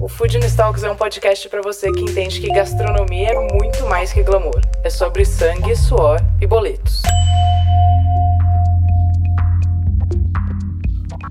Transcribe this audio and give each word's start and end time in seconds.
O 0.00 0.08
Food 0.08 0.38
Talks 0.56 0.82
é 0.82 0.90
um 0.90 0.96
podcast 0.96 1.46
para 1.50 1.60
você 1.60 1.92
que 1.92 2.00
entende 2.00 2.40
que 2.40 2.48
gastronomia 2.48 3.32
é 3.32 3.52
muito 3.52 3.86
mais 3.86 4.10
que 4.10 4.22
glamour. 4.22 4.62
É 4.82 4.88
sobre 4.88 5.26
sangue, 5.26 5.76
suor 5.76 6.18
e 6.40 6.46
boletos. 6.46 7.02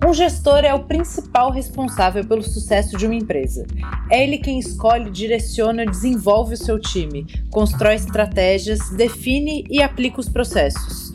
Um 0.06 0.14
gestor 0.14 0.60
é 0.60 0.72
o 0.72 0.84
principal 0.84 1.52
responsável 1.52 2.24
pelo 2.24 2.44
sucesso 2.44 2.96
de 2.96 3.08
uma 3.08 3.16
empresa. 3.16 3.66
É 4.08 4.24
ele 4.24 4.38
quem 4.38 4.60
escolhe, 4.60 5.10
direciona 5.10 5.84
desenvolve 5.84 6.54
o 6.54 6.58
seu 6.58 6.80
time, 6.80 7.26
constrói 7.50 7.96
estratégias, 7.96 8.92
define 8.92 9.66
e 9.68 9.82
aplica 9.82 10.20
os 10.20 10.30
processos. 10.30 11.09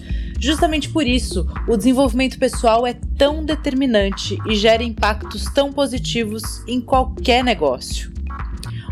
Justamente 0.44 0.90
por 0.90 1.06
isso, 1.06 1.46
o 1.66 1.74
desenvolvimento 1.74 2.38
pessoal 2.38 2.86
é 2.86 2.92
tão 3.16 3.42
determinante 3.42 4.36
e 4.46 4.54
gera 4.54 4.82
impactos 4.82 5.46
tão 5.46 5.72
positivos 5.72 6.62
em 6.68 6.82
qualquer 6.82 7.42
negócio. 7.42 8.12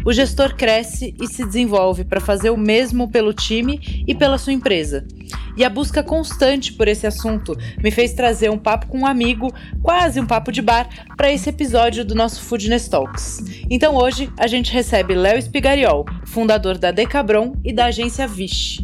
O 0.03 0.15
gestor 0.15 0.55
cresce 0.55 1.15
e 1.21 1.27
se 1.27 1.45
desenvolve 1.45 2.05
para 2.05 2.23
fazer 2.23 2.49
o 2.49 2.57
mesmo 2.57 3.07
pelo 3.11 3.35
time 3.35 4.03
e 4.09 4.15
pela 4.15 4.39
sua 4.39 4.55
empresa. 4.55 5.07
E 5.55 5.63
a 5.63 5.69
busca 5.69 6.03
constante 6.03 6.73
por 6.73 6.89
esse 6.89 7.07
assunto 7.07 7.55
me 7.83 7.91
fez 7.91 8.15
trazer 8.15 8.51
um 8.51 8.57
papo 8.57 8.87
com 8.87 9.01
um 9.01 9.07
amigo, 9.07 9.53
quase 9.83 10.19
um 10.19 10.27
papo 10.27 10.51
de 10.51 10.63
bar, 10.63 10.89
para 11.19 11.31
esse 11.31 11.51
episódio 11.51 12.03
do 12.03 12.15
nosso 12.15 12.41
Foodness 12.41 12.89
Talks. 12.89 13.45
Então 13.69 13.95
hoje 13.95 14.33
a 14.39 14.47
gente 14.47 14.73
recebe 14.73 15.15
Léo 15.15 15.37
Espigariol, 15.37 16.07
fundador 16.25 16.79
da 16.79 16.91
Decabron 16.91 17.55
e 17.63 17.75
da 17.75 17.85
agência 17.85 18.27
Vish. 18.27 18.83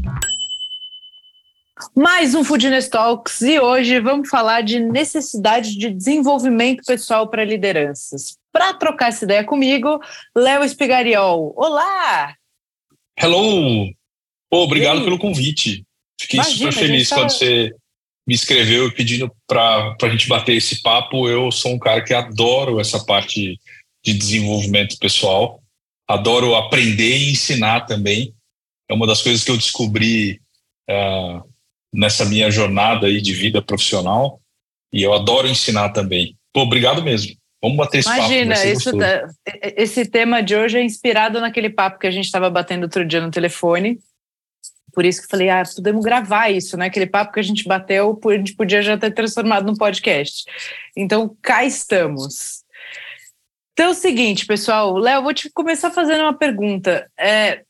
Mais 1.94 2.34
um 2.34 2.42
Foodness 2.42 2.88
Talks 2.88 3.40
e 3.40 3.60
hoje 3.60 4.00
vamos 4.00 4.28
falar 4.28 4.62
de 4.62 4.80
necessidade 4.80 5.76
de 5.76 5.90
desenvolvimento 5.90 6.82
pessoal 6.84 7.28
para 7.28 7.44
lideranças. 7.44 8.36
Para 8.52 8.74
trocar 8.74 9.08
essa 9.08 9.24
ideia 9.24 9.44
comigo, 9.44 10.00
Léo 10.36 10.64
Espigariol. 10.64 11.54
Olá! 11.56 12.34
Hello! 13.16 13.88
Oh, 14.50 14.62
obrigado 14.62 15.04
pelo 15.04 15.18
convite. 15.18 15.84
Fiquei 16.20 16.40
Imagina, 16.40 16.72
super 16.72 16.86
feliz 16.86 17.08
quando 17.08 17.30
você 17.30 17.74
me 18.26 18.34
escreveu 18.34 18.92
pedindo 18.92 19.30
para 19.46 19.96
a 20.02 20.08
gente 20.08 20.28
bater 20.28 20.56
esse 20.56 20.82
papo. 20.82 21.28
Eu 21.28 21.52
sou 21.52 21.72
um 21.72 21.78
cara 21.78 22.02
que 22.02 22.12
adoro 22.12 22.80
essa 22.80 23.04
parte 23.04 23.58
de 24.04 24.14
desenvolvimento 24.14 24.98
pessoal, 24.98 25.62
adoro 26.08 26.54
aprender 26.54 27.18
e 27.18 27.32
ensinar 27.32 27.82
também. 27.82 28.34
É 28.90 28.94
uma 28.94 29.06
das 29.06 29.22
coisas 29.22 29.44
que 29.44 29.50
eu 29.50 29.56
descobri 29.56 30.40
uh, 30.90 31.47
nessa 31.92 32.25
minha 32.25 32.50
jornada 32.50 33.06
aí 33.06 33.20
de 33.20 33.33
vida 33.33 33.62
profissional 33.62 34.41
e 34.92 35.03
eu 35.03 35.12
adoro 35.12 35.48
ensinar 35.48 35.91
também. 35.91 36.36
Pô, 36.53 36.62
obrigado 36.62 37.03
mesmo. 37.03 37.34
Vamos 37.62 37.77
bater 37.77 37.98
esse 37.98 38.08
Imagina, 38.08 38.55
papo. 38.55 38.69
Imagina, 38.69 39.34
esse 39.77 40.06
tema 40.06 40.42
de 40.42 40.55
hoje 40.55 40.78
é 40.78 40.83
inspirado 40.83 41.41
naquele 41.41 41.70
papo 41.70 41.98
que 41.98 42.06
a 42.06 42.11
gente 42.11 42.27
estava 42.27 42.48
batendo 42.48 42.84
outro 42.84 43.05
dia 43.05 43.20
no 43.20 43.30
telefone. 43.30 43.98
Por 44.92 45.05
isso 45.05 45.22
que 45.22 45.28
falei, 45.28 45.50
ah, 45.50 45.62
podemos 45.75 46.05
gravar 46.05 46.50
isso, 46.50 46.77
né? 46.77 46.86
Aquele 46.86 47.06
papo 47.06 47.33
que 47.33 47.41
a 47.41 47.42
gente 47.42 47.64
bateu, 47.64 48.19
a 48.25 48.33
gente 48.33 48.55
podia 48.55 48.80
já 48.80 48.97
ter 48.97 49.12
transformado 49.12 49.67
num 49.67 49.75
podcast. 49.75 50.45
Então, 50.97 51.36
cá 51.42 51.64
estamos. 51.64 52.64
Então 53.73 53.86
é 53.86 53.91
o 53.91 53.95
seguinte, 53.95 54.45
pessoal. 54.45 54.96
Léo, 54.96 55.23
vou 55.23 55.33
te 55.33 55.48
começar 55.51 55.92
fazendo 55.92 56.23
uma 56.23 56.36
pergunta. 56.36 57.08
É, 57.17 57.62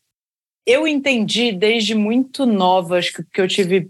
eu 0.68 0.86
entendi 0.86 1.50
desde 1.50 1.94
muito 1.94 2.44
nova, 2.44 2.98
acho 2.98 3.24
que 3.32 3.40
eu 3.40 3.48
tive 3.48 3.88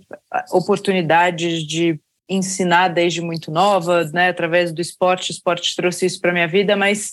oportunidades 0.53 1.67
de 1.67 1.99
ensinar 2.31 2.87
desde 2.87 3.21
muito 3.21 3.51
nova, 3.51 4.05
né, 4.13 4.29
através 4.29 4.73
do 4.73 4.81
esporte, 4.81 5.31
o 5.31 5.33
esporte 5.33 5.75
trouxe 5.75 6.07
isso 6.07 6.21
para 6.21 6.33
minha 6.33 6.47
vida, 6.47 6.77
mas 6.77 7.11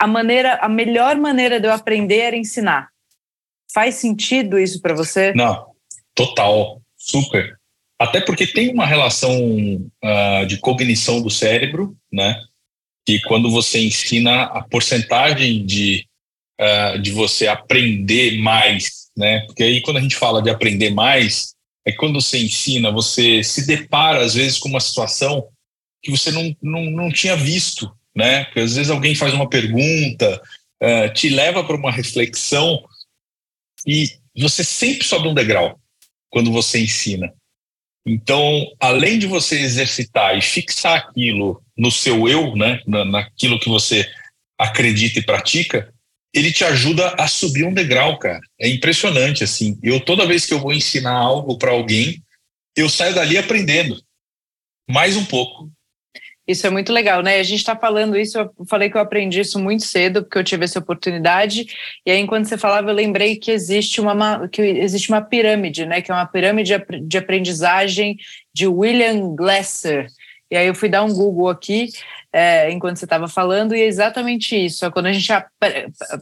a 0.00 0.06
maneira, 0.08 0.56
a 0.56 0.68
melhor 0.68 1.14
maneira 1.16 1.60
de 1.60 1.68
eu 1.68 1.72
aprender 1.72 2.18
era 2.18 2.36
ensinar. 2.36 2.88
Faz 3.72 3.94
sentido 3.96 4.58
isso 4.58 4.82
para 4.82 4.94
você? 4.94 5.32
Não, 5.34 5.66
total, 6.12 6.82
super. 6.96 7.56
Até 8.00 8.20
porque 8.20 8.48
tem 8.48 8.72
uma 8.72 8.84
relação 8.84 9.32
uh, 9.32 10.46
de 10.46 10.58
cognição 10.58 11.22
do 11.22 11.30
cérebro, 11.30 11.96
né? 12.12 12.36
Que 13.06 13.20
quando 13.22 13.50
você 13.50 13.78
ensina 13.78 14.44
a 14.44 14.62
porcentagem 14.62 15.64
de 15.64 16.05
uh, 16.60 16.98
de 16.98 17.10
você 17.10 17.46
aprender 17.46 18.38
mais, 18.38 19.08
né? 19.16 19.40
Porque 19.46 19.62
aí 19.62 19.80
quando 19.80 19.98
a 19.98 20.00
gente 20.00 20.16
fala 20.16 20.42
de 20.42 20.50
aprender 20.50 20.90
mais, 20.90 21.54
é 21.86 21.92
quando 21.92 22.20
você 22.20 22.38
ensina, 22.38 22.90
você 22.90 23.42
se 23.42 23.66
depara 23.66 24.24
às 24.24 24.34
vezes 24.34 24.58
com 24.58 24.68
uma 24.68 24.80
situação 24.80 25.48
que 26.02 26.10
você 26.10 26.30
não, 26.30 26.54
não, 26.62 26.90
não 26.90 27.10
tinha 27.10 27.36
visto, 27.36 27.90
né? 28.14 28.44
Porque 28.44 28.60
às 28.60 28.74
vezes 28.76 28.90
alguém 28.90 29.14
faz 29.14 29.32
uma 29.32 29.48
pergunta, 29.48 30.42
uh, 30.82 31.12
te 31.12 31.28
leva 31.28 31.64
para 31.64 31.76
uma 31.76 31.92
reflexão 31.92 32.84
e 33.86 34.10
você 34.36 34.64
sempre 34.64 35.04
sobe 35.04 35.28
um 35.28 35.34
degrau 35.34 35.78
quando 36.28 36.52
você 36.52 36.80
ensina. 36.80 37.32
Então, 38.06 38.64
além 38.78 39.18
de 39.18 39.26
você 39.26 39.58
exercitar 39.58 40.36
e 40.38 40.42
fixar 40.42 40.96
aquilo 40.96 41.60
no 41.76 41.90
seu 41.90 42.28
eu, 42.28 42.54
né, 42.54 42.80
naquilo 42.86 43.58
que 43.58 43.68
você 43.68 44.08
acredita 44.56 45.18
e 45.18 45.24
pratica, 45.24 45.92
ele 46.36 46.52
te 46.52 46.64
ajuda 46.64 47.14
a 47.18 47.26
subir 47.26 47.64
um 47.64 47.72
degrau, 47.72 48.18
cara. 48.18 48.40
É 48.60 48.68
impressionante, 48.68 49.42
assim. 49.42 49.78
Eu, 49.82 49.98
toda 49.98 50.26
vez 50.26 50.44
que 50.44 50.52
eu 50.52 50.60
vou 50.60 50.72
ensinar 50.72 51.14
algo 51.14 51.56
para 51.56 51.70
alguém, 51.70 52.22
eu 52.76 52.90
saio 52.90 53.14
dali 53.14 53.38
aprendendo. 53.38 53.98
Mais 54.88 55.16
um 55.16 55.24
pouco. 55.24 55.70
Isso 56.46 56.64
é 56.66 56.70
muito 56.70 56.92
legal, 56.92 57.22
né? 57.22 57.40
A 57.40 57.42
gente 57.42 57.58
está 57.58 57.74
falando 57.74 58.16
isso, 58.16 58.38
eu 58.38 58.52
falei 58.68 58.88
que 58.88 58.96
eu 58.96 59.00
aprendi 59.00 59.40
isso 59.40 59.58
muito 59.58 59.84
cedo, 59.84 60.22
porque 60.22 60.38
eu 60.38 60.44
tive 60.44 60.64
essa 60.64 60.78
oportunidade. 60.78 61.66
E 62.04 62.10
aí, 62.10 62.20
enquanto 62.20 62.46
você 62.46 62.56
falava, 62.56 62.90
eu 62.90 62.94
lembrei 62.94 63.36
que 63.36 63.50
existe 63.50 64.00
uma, 64.00 64.46
que 64.48 64.62
existe 64.62 65.08
uma 65.08 65.22
pirâmide, 65.22 65.86
né? 65.86 66.00
Que 66.00 66.12
é 66.12 66.14
uma 66.14 66.26
pirâmide 66.26 66.72
de 67.02 67.18
aprendizagem 67.18 68.16
de 68.54 68.68
William 68.68 69.34
Glasser. 69.34 70.06
E 70.50 70.56
aí 70.56 70.66
eu 70.66 70.74
fui 70.74 70.88
dar 70.88 71.02
um 71.02 71.12
Google 71.12 71.48
aqui 71.48 71.88
é, 72.32 72.70
enquanto 72.70 72.98
você 72.98 73.04
estava 73.04 73.28
falando, 73.28 73.74
e 73.74 73.80
é 73.80 73.86
exatamente 73.86 74.54
isso. 74.54 74.84
É 74.84 74.90
quando 74.90 75.06
a 75.06 75.12
gente 75.12 75.32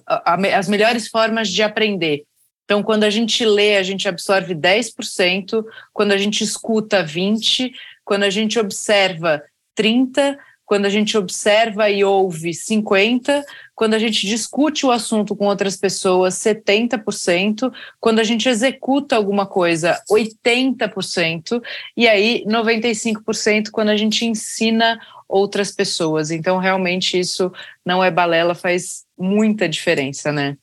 as 0.07 0.69
melhores 0.69 1.09
formas 1.09 1.49
de 1.49 1.63
aprender. 1.63 2.25
Então, 2.65 2.83
quando 2.83 3.05
a 3.05 3.11
gente 3.11 3.45
lê, 3.45 3.77
a 3.77 3.83
gente 3.83 4.09
absorve 4.09 4.55
10%, 4.55 5.63
quando 5.93 6.13
a 6.13 6.17
gente 6.17 6.43
escuta 6.43 7.05
20%, 7.05 7.73
quando 8.05 8.23
a 8.23 8.31
gente 8.31 8.59
observa 8.59 9.43
30%, 9.79 10.37
quando 10.65 10.87
a 10.87 10.89
gente 10.89 11.17
observa 11.17 11.91
e 11.91 12.03
ouve 12.03 12.51
50%, 12.51 13.45
quando 13.75 13.95
a 13.95 13.99
gente 13.99 14.27
discute 14.27 14.87
o 14.87 14.91
assunto 14.91 15.35
com 15.35 15.47
outras 15.47 15.77
pessoas, 15.77 16.35
70%, 16.35 17.73
quando 18.01 18.21
a 18.21 18.25
gente 18.25 18.49
executa 18.49 19.17
alguma 19.17 19.47
coisa, 19.47 20.01
80%, 20.11 21.63
e 21.97 22.07
aí 22.07 22.45
95% 22.47 23.71
quando 23.71 23.89
a 23.89 23.97
gente 23.97 24.25
ensina 24.25 25.01
outras 25.29 25.73
pessoas. 25.73 26.31
Então, 26.31 26.59
realmente, 26.59 27.19
isso 27.19 27.53
não 27.85 28.03
é 28.03 28.11
balela, 28.11 28.55
faz 28.55 29.05
muita 29.19 29.69
diferença, 29.69 30.31
né? 30.31 30.57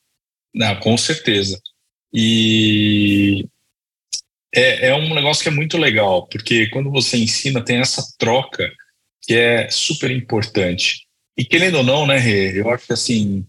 Não, 0.53 0.75
com 0.78 0.97
certeza. 0.97 1.59
E 2.13 3.45
é, 4.53 4.88
é 4.88 4.95
um 4.95 5.13
negócio 5.13 5.43
que 5.43 5.49
é 5.49 5.53
muito 5.53 5.78
legal, 5.78 6.28
porque 6.28 6.67
quando 6.67 6.90
você 6.90 7.17
ensina, 7.17 7.63
tem 7.63 7.78
essa 7.78 8.03
troca 8.17 8.69
que 9.22 9.35
é 9.35 9.69
super 9.69 10.11
importante. 10.11 11.08
E 11.41 11.46
querendo 11.46 11.79
ou 11.79 11.84
não, 11.84 12.05
né, 12.05 12.20
Rê, 12.20 12.59
eu 12.59 12.70
acho 12.70 12.85
que 12.85 12.93
assim, 12.93 13.43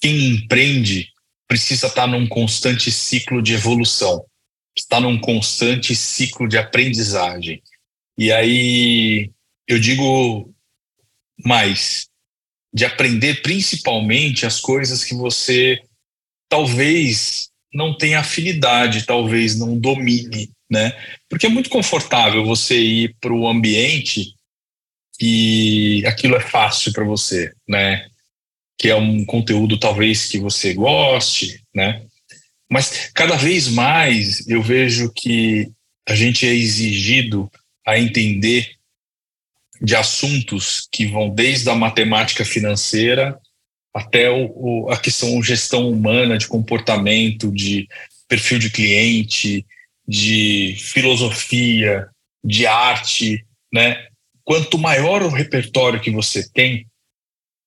quem 0.00 0.36
empreende 0.36 1.06
precisa 1.46 1.86
estar 1.86 2.06
num 2.06 2.26
constante 2.26 2.90
ciclo 2.90 3.42
de 3.42 3.52
evolução, 3.52 4.24
está 4.74 4.98
num 4.98 5.20
constante 5.20 5.94
ciclo 5.94 6.48
de 6.48 6.56
aprendizagem. 6.56 7.62
E 8.16 8.32
aí 8.32 9.30
eu 9.68 9.78
digo 9.78 10.50
mais, 11.44 12.08
de 12.72 12.86
aprender 12.86 13.42
principalmente 13.42 14.46
as 14.46 14.58
coisas 14.58 15.04
que 15.04 15.14
você 15.14 15.78
talvez 16.48 17.50
não 17.70 17.94
tenha 17.94 18.20
afinidade, 18.20 19.04
talvez 19.04 19.58
não 19.58 19.78
domine, 19.78 20.50
né? 20.70 20.98
Porque 21.28 21.44
é 21.44 21.50
muito 21.50 21.68
confortável 21.68 22.42
você 22.46 22.80
ir 22.80 23.14
para 23.20 23.34
o 23.34 23.46
ambiente 23.46 24.34
e 25.22 26.04
aquilo 26.04 26.34
é 26.34 26.40
fácil 26.40 26.92
para 26.92 27.04
você, 27.04 27.52
né? 27.68 28.08
Que 28.76 28.88
é 28.88 28.96
um 28.96 29.24
conteúdo 29.24 29.78
talvez 29.78 30.26
que 30.26 30.36
você 30.36 30.74
goste, 30.74 31.62
né? 31.72 32.04
Mas 32.68 33.10
cada 33.14 33.36
vez 33.36 33.68
mais 33.68 34.44
eu 34.48 34.60
vejo 34.60 35.12
que 35.14 35.70
a 36.08 36.14
gente 36.16 36.44
é 36.44 36.52
exigido 36.52 37.48
a 37.86 37.96
entender 37.96 38.72
de 39.80 39.94
assuntos 39.94 40.88
que 40.90 41.06
vão 41.06 41.30
desde 41.30 41.70
a 41.70 41.74
matemática 41.76 42.44
financeira 42.44 43.38
até 43.94 44.28
o, 44.28 44.50
o, 44.54 44.90
a 44.90 44.96
questão 44.96 45.40
gestão 45.40 45.88
humana, 45.88 46.36
de 46.36 46.48
comportamento, 46.48 47.52
de 47.52 47.86
perfil 48.26 48.58
de 48.58 48.70
cliente, 48.70 49.64
de 50.08 50.74
filosofia, 50.80 52.08
de 52.42 52.66
arte, 52.66 53.46
né? 53.72 54.08
Quanto 54.52 54.76
maior 54.76 55.22
o 55.22 55.30
repertório 55.30 55.98
que 55.98 56.10
você 56.10 56.46
tem, 56.46 56.86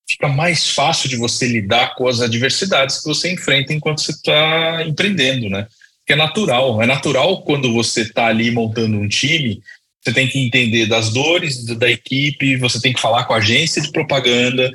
fica 0.08 0.28
mais 0.28 0.70
fácil 0.70 1.08
de 1.08 1.16
você 1.16 1.44
lidar 1.44 1.96
com 1.96 2.06
as 2.06 2.20
adversidades 2.20 3.00
que 3.00 3.08
você 3.08 3.32
enfrenta 3.32 3.72
enquanto 3.72 4.00
você 4.00 4.12
está 4.12 4.84
empreendendo, 4.86 5.48
né? 5.48 5.66
Que 6.06 6.12
é 6.12 6.16
natural. 6.16 6.80
É 6.80 6.86
natural 6.86 7.42
quando 7.42 7.72
você 7.72 8.02
está 8.02 8.26
ali 8.26 8.52
montando 8.52 8.96
um 8.96 9.08
time, 9.08 9.60
você 10.00 10.12
tem 10.12 10.28
que 10.28 10.38
entender 10.38 10.86
das 10.86 11.12
dores 11.12 11.64
da 11.64 11.90
equipe, 11.90 12.56
você 12.56 12.80
tem 12.80 12.92
que 12.92 13.00
falar 13.00 13.24
com 13.24 13.34
a 13.34 13.38
agência 13.38 13.82
de 13.82 13.90
propaganda, 13.90 14.70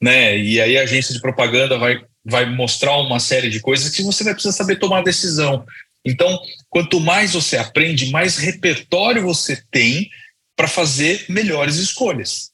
né? 0.00 0.36
E 0.36 0.60
aí 0.60 0.76
a 0.76 0.82
agência 0.82 1.14
de 1.14 1.20
propaganda 1.20 1.78
vai, 1.78 2.00
vai 2.24 2.44
mostrar 2.44 2.96
uma 2.96 3.20
série 3.20 3.48
de 3.48 3.60
coisas 3.60 3.94
que 3.94 4.02
você 4.02 4.24
vai 4.24 4.34
precisar 4.34 4.56
saber 4.56 4.80
tomar 4.80 5.04
decisão. 5.04 5.64
Então, 6.04 6.40
quanto 6.68 6.98
mais 6.98 7.34
você 7.34 7.56
aprende, 7.56 8.10
mais 8.10 8.36
repertório 8.36 9.22
você 9.22 9.62
tem 9.70 10.10
para 10.56 10.68
fazer 10.68 11.24
melhores 11.28 11.76
escolhas. 11.76 12.52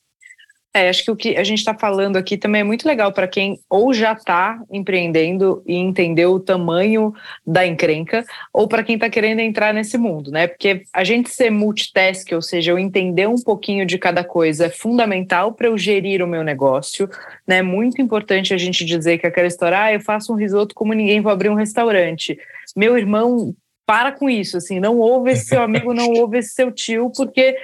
É, 0.75 0.91
acho 0.91 1.03
que 1.03 1.11
o 1.11 1.17
que 1.17 1.37
a 1.37 1.43
gente 1.43 1.59
está 1.59 1.75
falando 1.75 2.17
aqui 2.17 2.37
também 2.37 2.61
é 2.61 2.65
muito 2.65 2.87
legal 2.87 3.11
para 3.11 3.27
quem 3.27 3.59
ou 3.71 3.93
já 3.93 4.13
está 4.13 4.61
empreendendo 4.71 5.63
e 5.67 5.75
entendeu 5.75 6.33
o 6.33 6.41
tamanho 6.41 7.13
da 7.45 7.67
encrenca, 7.67 8.25
ou 8.53 8.69
para 8.69 8.85
quem 8.85 8.95
está 8.95 9.09
querendo 9.09 9.41
entrar 9.41 9.73
nesse 9.73 9.97
mundo, 9.97 10.31
né? 10.31 10.47
Porque 10.47 10.83
a 10.93 11.03
gente 11.03 11.31
ser 11.31 11.51
multitask, 11.51 12.31
ou 12.33 12.43
seja, 12.43 12.71
eu 12.71 12.79
entender 12.79 13.27
um 13.27 13.43
pouquinho 13.43 13.87
de 13.87 13.99
cada 13.99 14.23
coisa, 14.23 14.67
é 14.67 14.71
fundamental 14.71 15.53
para 15.53 15.69
eu 15.69 15.79
gerir 15.79 16.23
o 16.23 16.29
meu 16.29 16.45
negócio, 16.45 17.09
né? 17.47 17.59
É 17.59 17.63
muito 17.63 18.01
importante 18.01 18.53
a 18.53 18.59
gente 18.59 18.85
dizer 18.85 19.19
que 19.19 19.27
aquela 19.27 19.49
história, 19.49 19.83
ah, 19.83 19.93
eu 19.93 20.01
faço 20.01 20.33
um 20.33 20.37
risoto 20.37 20.75
como 20.75 20.93
ninguém, 20.93 21.21
vou 21.21 21.33
abrir 21.33 21.49
um 21.49 21.55
restaurante. 21.55 22.39
Meu 22.77 22.97
irmão 22.97 23.55
para 23.89 24.13
com 24.13 24.29
isso, 24.29 24.59
assim, 24.59 24.79
não 24.79 24.99
ouve 24.99 25.31
esse 25.31 25.47
seu 25.47 25.63
amigo, 25.63 25.95
não 25.95 26.11
ouve 26.11 26.37
esse 26.37 26.51
seu 26.51 26.71
tio, 26.71 27.11
porque 27.17 27.57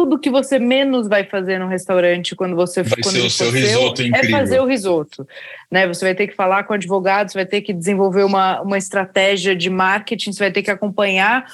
tudo 0.00 0.18
que 0.18 0.30
você 0.30 0.58
menos 0.58 1.06
vai 1.08 1.24
fazer 1.24 1.58
no 1.58 1.68
restaurante 1.68 2.34
quando 2.34 2.56
você 2.56 2.82
vai 2.82 3.02
quando 3.02 3.16
ser 3.16 3.26
o 3.26 3.30
seu 3.30 3.50
risoto 3.50 4.02
é 4.02 4.30
fazer 4.30 4.58
o 4.58 4.64
risoto, 4.64 5.28
né? 5.70 5.86
Você 5.86 6.06
vai 6.06 6.14
ter 6.14 6.26
que 6.26 6.34
falar 6.34 6.64
com 6.64 6.72
advogados, 6.72 7.34
vai 7.34 7.44
ter 7.44 7.60
que 7.60 7.74
desenvolver 7.74 8.24
uma, 8.24 8.62
uma 8.62 8.78
estratégia 8.78 9.54
de 9.54 9.68
marketing, 9.68 10.32
você 10.32 10.44
vai 10.44 10.50
ter 10.50 10.62
que 10.62 10.70
acompanhar 10.70 11.44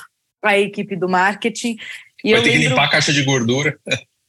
a 0.44 0.56
equipe 0.56 0.94
do 0.94 1.08
marketing. 1.08 1.76
E 2.22 2.30
vai 2.30 2.40
ter 2.40 2.50
lembro, 2.50 2.62
que 2.62 2.68
limpar 2.68 2.84
a 2.84 2.90
caixa 2.90 3.12
de 3.12 3.24
gordura. 3.24 3.76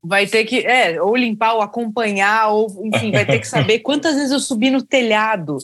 Vai 0.03 0.25
ter 0.25 0.45
que, 0.45 0.65
é, 0.65 0.99
ou 0.99 1.15
limpar, 1.15 1.53
ou 1.53 1.61
acompanhar, 1.61 2.47
ou 2.47 2.87
enfim, 2.87 3.11
vai 3.11 3.25
ter 3.25 3.37
que 3.37 3.47
saber 3.47 3.79
quantas 3.85 4.15
vezes 4.15 4.31
eu 4.31 4.39
subi 4.39 4.71
no 4.71 4.81
telhado 4.81 5.59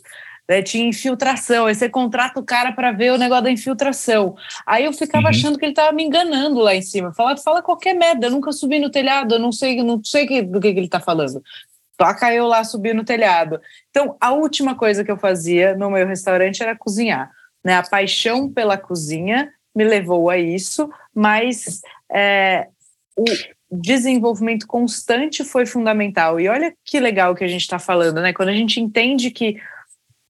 né, 0.50 0.62
tinha 0.62 0.88
infiltração, 0.88 1.66
aí 1.66 1.76
você 1.76 1.88
contrata 1.88 2.40
o 2.40 2.44
cara 2.44 2.72
para 2.72 2.92
ver 2.92 3.12
o 3.12 3.18
negócio 3.18 3.46
da 3.46 3.52
infiltração. 3.52 4.36
Aí 4.66 4.86
eu 4.86 4.94
ficava 4.94 5.26
uhum. 5.26 5.30
achando 5.30 5.58
que 5.58 5.66
ele 5.66 5.72
estava 5.72 5.92
me 5.92 6.04
enganando 6.04 6.60
lá 6.60 6.76
em 6.76 6.82
cima. 6.82 7.14
Fala, 7.14 7.38
fala 7.38 7.62
qualquer 7.62 7.94
merda, 7.94 8.28
eu 8.28 8.32
nunca 8.32 8.52
subi 8.52 8.80
no 8.80 8.90
telhado, 8.90 9.36
eu 9.36 9.40
não 9.40 9.52
sei, 9.52 9.82
não 9.82 10.04
sei 10.04 10.28
que, 10.28 10.42
do 10.42 10.60
que, 10.60 10.74
que 10.74 10.80
ele 10.80 10.88
está 10.88 11.00
falando. 11.00 11.42
Toca 11.98 12.34
eu 12.34 12.48
lá 12.48 12.64
subir 12.64 12.94
no 12.94 13.06
telhado. 13.06 13.62
Então, 13.90 14.18
a 14.20 14.34
última 14.34 14.76
coisa 14.76 15.04
que 15.04 15.12
eu 15.12 15.18
fazia 15.18 15.76
no 15.76 15.90
meu 15.90 16.08
restaurante 16.08 16.62
era 16.62 16.76
cozinhar. 16.76 17.32
Né? 17.64 17.76
A 17.76 17.84
paixão 17.84 18.52
pela 18.52 18.78
cozinha 18.78 19.50
me 19.76 19.84
levou 19.84 20.30
a 20.30 20.38
isso, 20.38 20.90
mas 21.16 21.82
é, 22.12 22.68
o 23.16 23.24
desenvolvimento 23.72 24.68
constante 24.68 25.44
foi 25.44 25.66
fundamental. 25.66 26.40
E 26.40 26.48
olha 26.48 26.74
que 26.84 27.00
legal 27.00 27.34
que 27.34 27.44
a 27.44 27.48
gente 27.48 27.62
está 27.62 27.80
falando, 27.80 28.22
né? 28.22 28.34
Quando 28.34 28.50
a 28.50 28.54
gente 28.54 28.80
entende 28.80 29.32
que 29.32 29.60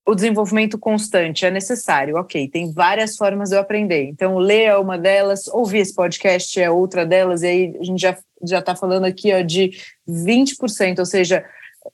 o 0.05 0.13
desenvolvimento 0.13 0.77
constante 0.77 1.45
é 1.45 1.51
necessário, 1.51 2.17
ok, 2.17 2.50
tem 2.50 2.71
várias 2.71 3.15
formas 3.15 3.50
de 3.50 3.55
eu 3.55 3.61
aprender. 3.61 4.03
Então, 4.03 4.38
ler 4.38 4.63
é 4.63 4.77
uma 4.77 4.97
delas, 4.97 5.47
ouvir 5.47 5.79
esse 5.79 5.95
podcast 5.95 6.59
é 6.59 6.69
outra 6.69 7.05
delas, 7.05 7.41
e 7.41 7.47
aí 7.47 7.77
a 7.79 7.83
gente 7.83 8.01
já 8.01 8.17
já 8.45 8.59
está 8.59 8.75
falando 8.75 9.05
aqui 9.05 9.33
ó, 9.33 9.41
de 9.41 9.71
20%, 10.05 11.00
ou 11.00 11.05
seja, 11.05 11.45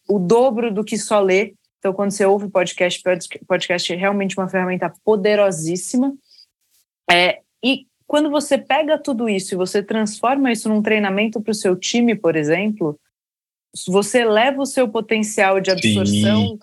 o 0.07 0.17
dobro 0.17 0.73
do 0.73 0.83
que 0.83 0.97
só 0.97 1.19
ler. 1.19 1.53
Então, 1.77 1.93
quando 1.93 2.09
você 2.09 2.25
ouve 2.25 2.49
podcast, 2.49 3.03
podcast 3.47 3.93
é 3.93 3.95
realmente 3.95 4.35
uma 4.35 4.49
ferramenta 4.49 4.91
poderosíssima. 5.05 6.11
É, 7.09 7.41
e 7.63 7.85
quando 8.07 8.31
você 8.31 8.57
pega 8.57 8.97
tudo 8.97 9.29
isso 9.29 9.53
e 9.53 9.57
você 9.57 9.83
transforma 9.83 10.51
isso 10.51 10.67
num 10.67 10.81
treinamento 10.81 11.39
para 11.39 11.51
o 11.51 11.55
seu 11.55 11.75
time, 11.75 12.15
por 12.15 12.35
exemplo, 12.35 12.99
você 13.87 14.25
leva 14.25 14.59
o 14.59 14.65
seu 14.65 14.89
potencial 14.89 15.61
de 15.61 15.69
absorção 15.69 16.47
Sim 16.47 16.59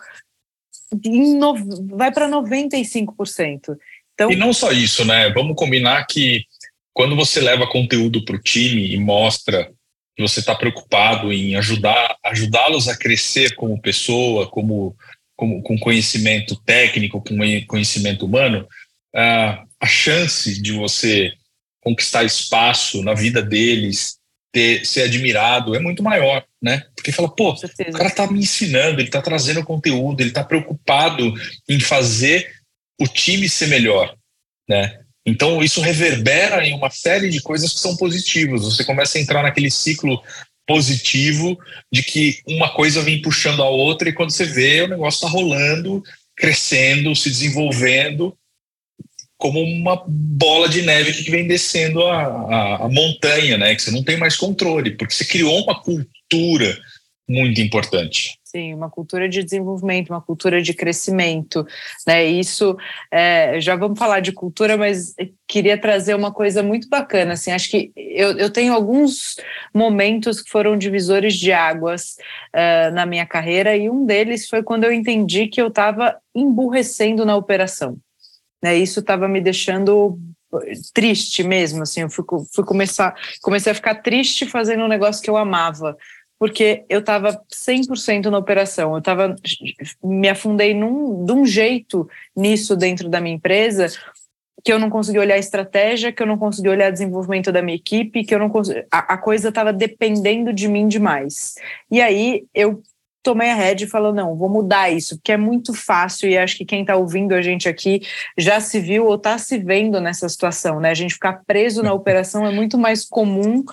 no, 1.04 1.54
vai 1.96 2.12
para 2.12 2.28
95%. 2.28 3.76
Então, 4.14 4.30
e 4.30 4.36
não 4.36 4.52
só 4.52 4.72
isso, 4.72 5.04
né? 5.04 5.30
Vamos 5.30 5.56
combinar 5.56 6.06
que 6.06 6.44
quando 6.92 7.14
você 7.14 7.40
leva 7.40 7.66
conteúdo 7.66 8.24
para 8.24 8.36
o 8.36 8.42
time 8.42 8.92
e 8.92 8.98
mostra 8.98 9.70
que 10.16 10.22
você 10.22 10.40
está 10.40 10.54
preocupado 10.54 11.30
em 11.30 11.54
ajudar 11.56 12.16
ajudá-los 12.24 12.88
a 12.88 12.96
crescer 12.96 13.54
como 13.54 13.80
pessoa, 13.80 14.48
como, 14.48 14.96
como 15.36 15.62
com 15.62 15.78
conhecimento 15.78 16.56
técnico, 16.64 17.22
com 17.22 17.36
conhecimento 17.66 18.24
humano, 18.24 18.66
uh, 19.14 19.66
a 19.78 19.86
chance 19.86 20.60
de 20.62 20.72
você 20.72 21.32
conquistar 21.82 22.24
espaço 22.24 23.02
na 23.02 23.12
vida 23.12 23.42
deles 23.42 24.16
ter, 24.56 24.86
ser 24.86 25.02
admirado 25.02 25.74
é 25.74 25.78
muito 25.78 26.02
maior, 26.02 26.42
né? 26.62 26.82
Porque 26.94 27.12
fala, 27.12 27.28
pô, 27.28 27.50
o 27.52 27.92
cara 27.92 28.08
tá 28.08 28.26
me 28.26 28.38
ensinando, 28.38 29.02
ele 29.02 29.10
tá 29.10 29.20
trazendo 29.20 29.62
conteúdo, 29.62 30.22
ele 30.22 30.30
tá 30.30 30.42
preocupado 30.42 31.34
em 31.68 31.78
fazer 31.78 32.50
o 32.98 33.06
time 33.06 33.50
ser 33.50 33.66
melhor, 33.66 34.16
né? 34.66 34.98
Então 35.26 35.62
isso 35.62 35.82
reverbera 35.82 36.66
em 36.66 36.72
uma 36.72 36.88
série 36.88 37.28
de 37.28 37.42
coisas 37.42 37.70
que 37.74 37.80
são 37.80 37.98
positivas. 37.98 38.62
Você 38.62 38.82
começa 38.82 39.18
a 39.18 39.20
entrar 39.20 39.42
naquele 39.42 39.70
ciclo 39.70 40.22
positivo 40.66 41.58
de 41.92 42.02
que 42.02 42.40
uma 42.46 42.72
coisa 42.72 43.02
vem 43.02 43.20
puxando 43.20 43.62
a 43.62 43.68
outra 43.68 44.08
e 44.08 44.14
quando 44.14 44.30
você 44.30 44.46
vê 44.46 44.80
o 44.80 44.88
negócio 44.88 45.18
está 45.18 45.28
rolando, 45.28 46.02
crescendo, 46.34 47.14
se 47.14 47.28
desenvolvendo 47.28 48.34
como 49.38 49.60
uma 49.60 50.02
bola 50.06 50.68
de 50.68 50.82
neve 50.82 51.12
que 51.12 51.30
vem 51.30 51.46
descendo 51.46 52.02
a, 52.04 52.22
a, 52.22 52.84
a, 52.84 52.88
montanha, 52.88 53.58
né? 53.58 53.74
Que 53.74 53.82
você 53.82 53.90
não 53.90 54.02
tem 54.02 54.16
mais 54.16 54.36
controle, 54.36 54.92
porque 54.92 55.14
você 55.14 55.24
criou 55.24 55.62
uma 55.62 55.80
cultura 55.80 56.76
muito 57.28 57.60
importante. 57.60 58.38
Sim, 58.44 58.72
uma 58.72 58.88
cultura 58.88 59.28
de 59.28 59.42
desenvolvimento, 59.42 60.10
uma 60.10 60.22
cultura 60.22 60.62
de 60.62 60.72
crescimento, 60.72 61.66
né? 62.06 62.24
Isso, 62.24 62.76
é, 63.10 63.60
já 63.60 63.74
vamos 63.74 63.98
falar 63.98 64.20
de 64.20 64.32
cultura, 64.32 64.76
mas 64.76 65.14
queria 65.46 65.76
trazer 65.76 66.14
uma 66.14 66.32
coisa 66.32 66.62
muito 66.62 66.88
bacana, 66.88 67.32
assim, 67.32 67.50
acho 67.50 67.68
que 67.68 67.92
eu, 67.96 68.38
eu 68.38 68.48
tenho 68.48 68.72
alguns 68.72 69.36
momentos 69.74 70.40
que 70.40 70.48
foram 70.48 70.78
divisores 70.78 71.34
de 71.34 71.52
águas 71.52 72.16
uh, 72.54 72.94
na 72.94 73.04
minha 73.04 73.26
carreira, 73.26 73.76
e 73.76 73.90
um 73.90 74.06
deles 74.06 74.48
foi 74.48 74.62
quando 74.62 74.84
eu 74.84 74.92
entendi 74.92 75.48
que 75.48 75.60
eu 75.60 75.68
estava 75.68 76.16
emburrecendo 76.34 77.26
na 77.26 77.36
operação. 77.36 77.98
Né? 78.62 78.76
Isso 78.76 79.00
estava 79.00 79.28
me 79.28 79.40
deixando 79.40 80.18
triste 80.94 81.42
mesmo, 81.42 81.82
assim, 81.82 82.02
eu 82.02 82.10
fui, 82.10 82.24
fui 82.54 82.64
começar, 82.64 83.14
comecei 83.42 83.72
a 83.72 83.74
ficar 83.74 83.96
triste 83.96 84.46
fazendo 84.46 84.84
um 84.84 84.88
negócio 84.88 85.22
que 85.22 85.28
eu 85.28 85.36
amava, 85.36 85.96
porque 86.38 86.84
eu 86.88 87.00
estava 87.00 87.40
100% 87.52 88.26
na 88.26 88.38
operação, 88.38 88.92
eu 88.92 88.98
estava, 88.98 89.34
me 90.02 90.28
afundei 90.28 90.74
num, 90.74 91.24
de 91.24 91.32
um 91.32 91.44
jeito 91.44 92.08
nisso 92.34 92.76
dentro 92.76 93.08
da 93.08 93.20
minha 93.20 93.34
empresa, 93.34 93.88
que 94.64 94.72
eu 94.72 94.78
não 94.78 94.90
consegui 94.90 95.18
olhar 95.18 95.34
a 95.34 95.38
estratégia, 95.38 96.12
que 96.12 96.22
eu 96.22 96.26
não 96.26 96.36
consegui 96.36 96.68
olhar 96.68 96.90
desenvolvimento 96.90 97.52
da 97.52 97.62
minha 97.62 97.76
equipe, 97.76 98.24
que 98.24 98.34
eu 98.34 98.38
não 98.38 98.50
consegui, 98.50 98.84
a, 98.90 99.14
a 99.14 99.18
coisa 99.18 99.48
estava 99.48 99.72
dependendo 99.72 100.52
de 100.52 100.68
mim 100.68 100.88
demais. 100.88 101.54
E 101.90 102.00
aí 102.00 102.44
eu 102.54 102.82
tomei 103.26 103.50
a 103.50 103.56
rede 103.56 103.84
e 103.84 103.88
falou: 103.88 104.14
não, 104.14 104.36
vou 104.36 104.48
mudar 104.48 104.88
isso, 104.88 105.16
porque 105.16 105.32
é 105.32 105.36
muito 105.36 105.74
fácil, 105.74 106.30
e 106.30 106.38
acho 106.38 106.56
que 106.56 106.64
quem 106.64 106.82
está 106.82 106.94
ouvindo 106.94 107.34
a 107.34 107.42
gente 107.42 107.68
aqui 107.68 108.00
já 108.38 108.60
se 108.60 108.78
viu 108.78 109.06
ou 109.06 109.16
está 109.16 109.36
se 109.36 109.58
vendo 109.58 110.00
nessa 110.00 110.28
situação, 110.28 110.78
né? 110.78 110.90
A 110.90 110.94
gente 110.94 111.14
ficar 111.14 111.42
preso 111.44 111.82
na 111.82 111.92
operação 111.92 112.46
é 112.46 112.52
muito 112.52 112.78
mais 112.78 113.04
comum. 113.04 113.64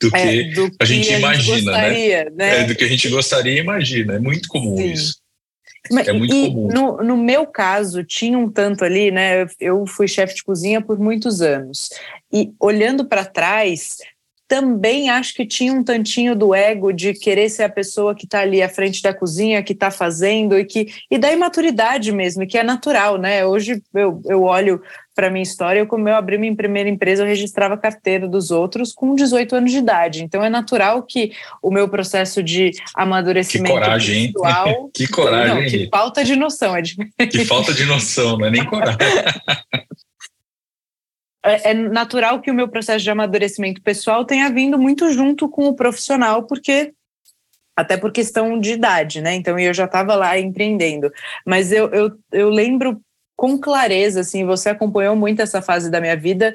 Do 0.00 0.10
que, 0.10 0.16
é, 0.16 0.42
do 0.50 0.68
a 0.80 0.84
gente 0.84 1.06
que 1.06 1.14
imagina, 1.14 1.28
a 1.28 1.34
gente 1.34 1.64
né? 1.64 1.72
gostaria, 1.72 2.24
né? 2.24 2.30
né? 2.34 2.60
É, 2.62 2.64
do 2.64 2.74
que 2.74 2.82
a 2.82 2.88
gente 2.88 3.08
gostaria 3.08 3.54
e 3.54 3.60
imagina, 3.60 4.14
é 4.14 4.18
muito 4.18 4.48
comum 4.48 4.76
Sim. 4.76 4.90
isso. 4.90 5.22
Mas, 5.90 6.08
é 6.08 6.12
muito 6.12 6.34
comum. 6.34 6.68
No, 6.68 6.96
no, 6.98 7.16
meu 7.16 7.46
caso, 7.46 8.02
tinha 8.02 8.36
um 8.36 8.50
tanto 8.50 8.84
ali, 8.84 9.12
né? 9.12 9.46
Eu 9.60 9.86
fui 9.86 10.08
chefe 10.08 10.34
de 10.34 10.42
cozinha 10.42 10.80
por 10.80 10.98
muitos 10.98 11.40
anos. 11.40 11.90
E 12.32 12.52
olhando 12.58 13.04
para 13.04 13.24
trás, 13.24 13.98
também 14.52 15.08
acho 15.08 15.32
que 15.32 15.46
tinha 15.46 15.72
um 15.72 15.82
tantinho 15.82 16.36
do 16.36 16.54
ego 16.54 16.92
de 16.92 17.14
querer 17.14 17.48
ser 17.48 17.62
a 17.62 17.70
pessoa 17.70 18.14
que 18.14 18.26
está 18.26 18.40
ali 18.40 18.62
à 18.62 18.68
frente 18.68 19.00
da 19.00 19.14
cozinha, 19.14 19.62
que 19.62 19.72
está 19.72 19.90
fazendo 19.90 20.58
e 20.58 20.66
que 20.66 20.92
e 21.10 21.16
da 21.16 21.32
imaturidade 21.32 22.12
mesmo, 22.12 22.46
que 22.46 22.58
é 22.58 22.62
natural, 22.62 23.16
né? 23.16 23.46
Hoje 23.46 23.82
eu, 23.94 24.20
eu 24.26 24.42
olho 24.42 24.82
para 25.14 25.30
minha 25.30 25.42
história, 25.42 25.80
eu, 25.80 25.86
como 25.86 26.06
eu 26.06 26.14
abri 26.14 26.36
minha 26.36 26.54
primeira 26.54 26.86
empresa, 26.86 27.22
eu 27.22 27.26
registrava 27.26 27.78
carteira 27.78 28.28
dos 28.28 28.50
outros 28.50 28.92
com 28.92 29.14
18 29.14 29.56
anos 29.56 29.72
de 29.72 29.78
idade. 29.78 30.22
Então 30.22 30.44
é 30.44 30.50
natural 30.50 31.02
que 31.02 31.32
o 31.62 31.70
meu 31.70 31.88
processo 31.88 32.42
de 32.42 32.72
amadurecimento 32.94 33.72
que 33.72 33.80
coragem, 33.80 34.32
pessoal, 34.34 34.90
que 34.92 35.08
coragem, 35.08 35.62
não, 35.62 35.70
que 35.70 35.88
falta 35.90 36.22
de 36.22 36.36
noção, 36.36 36.76
é 36.76 36.82
Que 37.26 37.46
falta 37.46 37.72
de 37.72 37.86
noção, 37.86 38.36
não 38.36 38.48
é 38.48 38.50
nem 38.50 38.66
coragem. 38.66 38.98
é, 41.44 41.70
é 41.70 41.74
natural 41.74 42.40
que 42.40 42.50
o 42.50 42.54
meu 42.54 42.68
processo 42.68 43.04
de 43.04 43.10
amadurecimento 43.10 43.82
pessoal 43.82 44.24
tenha 44.24 44.48
vindo 44.50 44.78
muito 44.78 45.10
junto 45.10 45.48
com 45.48 45.66
o 45.66 45.74
profissional, 45.74 46.44
porque 46.44 46.92
até 47.76 47.96
por 47.96 48.12
questão 48.12 48.60
de 48.60 48.72
idade, 48.72 49.20
né? 49.20 49.34
Então 49.34 49.58
eu 49.58 49.72
já 49.72 49.86
estava 49.86 50.14
lá 50.14 50.38
empreendendo. 50.38 51.10
Mas 51.44 51.72
eu, 51.72 51.88
eu, 51.90 52.18
eu 52.30 52.48
lembro 52.48 53.00
com 53.34 53.58
clareza, 53.58 54.20
assim, 54.20 54.44
você 54.44 54.68
acompanhou 54.68 55.16
muito 55.16 55.42
essa 55.42 55.60
fase 55.60 55.90
da 55.90 56.00
minha 56.00 56.16
vida, 56.16 56.54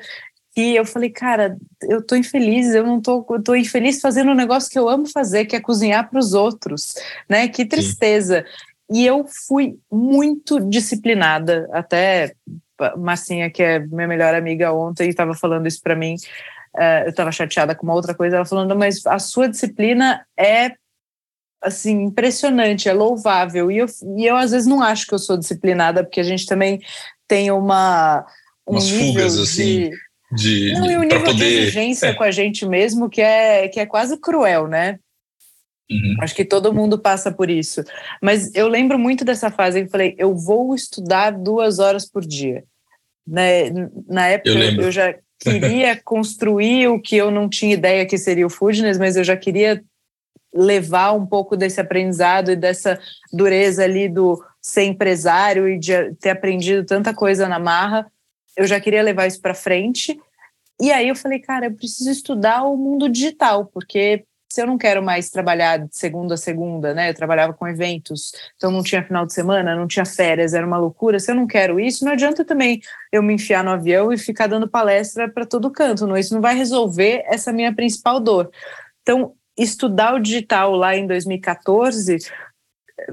e 0.55 0.75
eu 0.75 0.85
falei, 0.85 1.11
cara, 1.11 1.55
eu 1.83 2.01
tô 2.01 2.15
infeliz, 2.15 2.73
eu 2.73 2.83
não 2.83 2.99
tô, 2.99 3.23
eu 3.29 3.43
tô 3.43 3.55
infeliz 3.55 4.01
fazendo 4.01 4.31
um 4.31 4.35
negócio 4.35 4.71
que 4.71 4.79
eu 4.79 4.89
amo 4.89 5.05
fazer, 5.07 5.45
que 5.45 5.55
é 5.55 5.59
cozinhar 5.59 6.09
para 6.09 6.17
os 6.17 6.33
outros, 6.33 6.95
né? 7.29 7.47
Que 7.47 7.63
tristeza. 7.63 8.43
Sim. 8.43 8.99
E 8.99 9.05
eu 9.05 9.25
fui 9.47 9.77
muito 9.91 10.59
disciplinada, 10.59 11.69
até 11.71 12.33
Marcinha, 12.97 13.49
que 13.49 13.63
é 13.63 13.79
minha 13.79 14.07
melhor 14.07 14.33
amiga 14.35 14.71
ontem, 14.71 15.09
estava 15.09 15.33
falando 15.33 15.67
isso 15.67 15.81
para 15.81 15.95
mim. 15.95 16.15
Uh, 16.75 17.05
eu 17.05 17.09
estava 17.09 17.31
chateada 17.31 17.73
com 17.73 17.83
uma 17.83 17.95
outra 17.95 18.13
coisa, 18.13 18.35
ela 18.35 18.45
falando, 18.45 18.75
mas 18.75 19.05
a 19.05 19.19
sua 19.19 19.49
disciplina 19.49 20.25
é 20.37 20.73
assim 21.61 22.03
impressionante, 22.03 22.87
é 22.87 22.93
louvável. 22.93 23.71
E 23.71 23.77
eu, 23.77 23.87
e 24.17 24.25
eu 24.25 24.35
às 24.35 24.51
vezes 24.51 24.67
não 24.67 24.81
acho 24.81 25.07
que 25.07 25.13
eu 25.13 25.19
sou 25.19 25.37
disciplinada, 25.37 26.03
porque 26.03 26.19
a 26.19 26.23
gente 26.23 26.45
também 26.45 26.81
tem 27.27 27.51
uma 27.51 28.25
um 28.65 28.73
umas 28.73 28.89
fugas 28.89 29.35
de, 29.35 29.41
assim 29.41 29.91
de, 30.31 30.73
não, 30.73 30.91
e 30.91 30.97
um 30.97 31.01
nível 31.01 31.23
poder... 31.23 31.33
de 31.35 31.45
exigência 31.45 32.07
é. 32.07 32.13
com 32.13 32.23
a 32.23 32.31
gente 32.31 32.65
mesmo 32.65 33.09
que 33.09 33.21
é 33.21 33.67
que 33.69 33.79
é 33.79 33.85
quase 33.85 34.17
cruel, 34.17 34.67
né? 34.67 34.99
Uhum. 35.89 36.15
Acho 36.19 36.35
que 36.35 36.43
todo 36.43 36.73
mundo 36.73 36.99
passa 36.99 37.31
por 37.31 37.49
isso. 37.49 37.83
Mas 38.21 38.53
eu 38.53 38.67
lembro 38.67 38.99
muito 38.99 39.23
dessa 39.23 39.49
fase 39.49 39.79
que 39.79 39.87
eu 39.87 39.91
falei: 39.91 40.15
eu 40.17 40.35
vou 40.35 40.75
estudar 40.75 41.31
duas 41.31 41.79
horas 41.79 42.05
por 42.05 42.25
dia. 42.25 42.63
Né? 43.25 43.69
Na 44.07 44.27
época 44.27 44.49
eu, 44.49 44.81
eu 44.81 44.91
já 44.91 45.15
queria 45.39 45.95
construir 46.03 46.87
o 46.87 47.01
que 47.01 47.15
eu 47.15 47.31
não 47.31 47.47
tinha 47.49 47.73
ideia 47.73 48.05
que 48.05 48.17
seria 48.17 48.45
o 48.45 48.49
Foodness, 48.49 48.97
mas 48.97 49.15
eu 49.15 49.23
já 49.23 49.37
queria 49.37 49.81
levar 50.53 51.13
um 51.13 51.25
pouco 51.25 51.55
desse 51.55 51.79
aprendizado 51.79 52.51
e 52.51 52.55
dessa 52.55 52.99
dureza 53.31 53.83
ali 53.83 54.09
do 54.09 54.43
ser 54.61 54.83
empresário 54.83 55.67
e 55.69 55.77
de 55.77 56.13
ter 56.15 56.31
aprendido 56.31 56.85
tanta 56.85 57.13
coisa 57.13 57.47
na 57.47 57.59
marra. 57.59 58.11
Eu 58.55 58.65
já 58.65 58.79
queria 58.79 59.03
levar 59.03 59.27
isso 59.27 59.39
para 59.39 59.53
frente. 59.53 60.19
E 60.81 60.91
aí 60.91 61.07
eu 61.07 61.15
falei, 61.15 61.39
cara, 61.39 61.67
eu 61.67 61.75
preciso 61.75 62.09
estudar 62.09 62.63
o 62.63 62.75
mundo 62.75 63.07
digital, 63.07 63.65
porque 63.65 64.25
se 64.49 64.61
eu 64.61 64.67
não 64.67 64.77
quero 64.77 65.03
mais 65.03 65.29
trabalhar 65.29 65.77
de 65.77 65.95
segunda 65.95 66.35
a 66.35 66.37
segunda, 66.37 66.93
né? 66.93 67.09
Eu 67.09 67.13
trabalhava 67.13 67.53
com 67.53 67.67
eventos, 67.67 68.31
então 68.55 68.71
não 68.71 68.81
tinha 68.81 69.03
final 69.03 69.25
de 69.25 69.33
semana, 69.33 69.75
não 69.75 69.87
tinha 69.87 70.05
férias, 70.05 70.53
era 70.53 70.65
uma 70.65 70.77
loucura. 70.77 71.19
Se 71.19 71.31
eu 71.31 71.35
não 71.35 71.45
quero 71.45 71.79
isso, 71.79 72.05
não 72.05 72.13
adianta 72.13 72.45
também 72.45 72.81
eu 73.11 73.21
me 73.21 73.33
enfiar 73.33 73.63
no 73.63 73.71
avião 73.71 74.11
e 74.11 74.17
ficar 74.17 74.47
dando 74.47 74.69
palestra 74.69 75.29
para 75.29 75.45
todo 75.45 75.71
canto. 75.71 76.07
Não, 76.07 76.17
isso 76.17 76.33
não 76.33 76.41
vai 76.41 76.55
resolver 76.55 77.23
essa 77.25 77.51
minha 77.51 77.73
principal 77.73 78.19
dor. 78.19 78.49
Então, 79.01 79.33
estudar 79.57 80.15
o 80.15 80.19
digital 80.19 80.75
lá 80.75 80.95
em 80.95 81.07
2014 81.07 82.17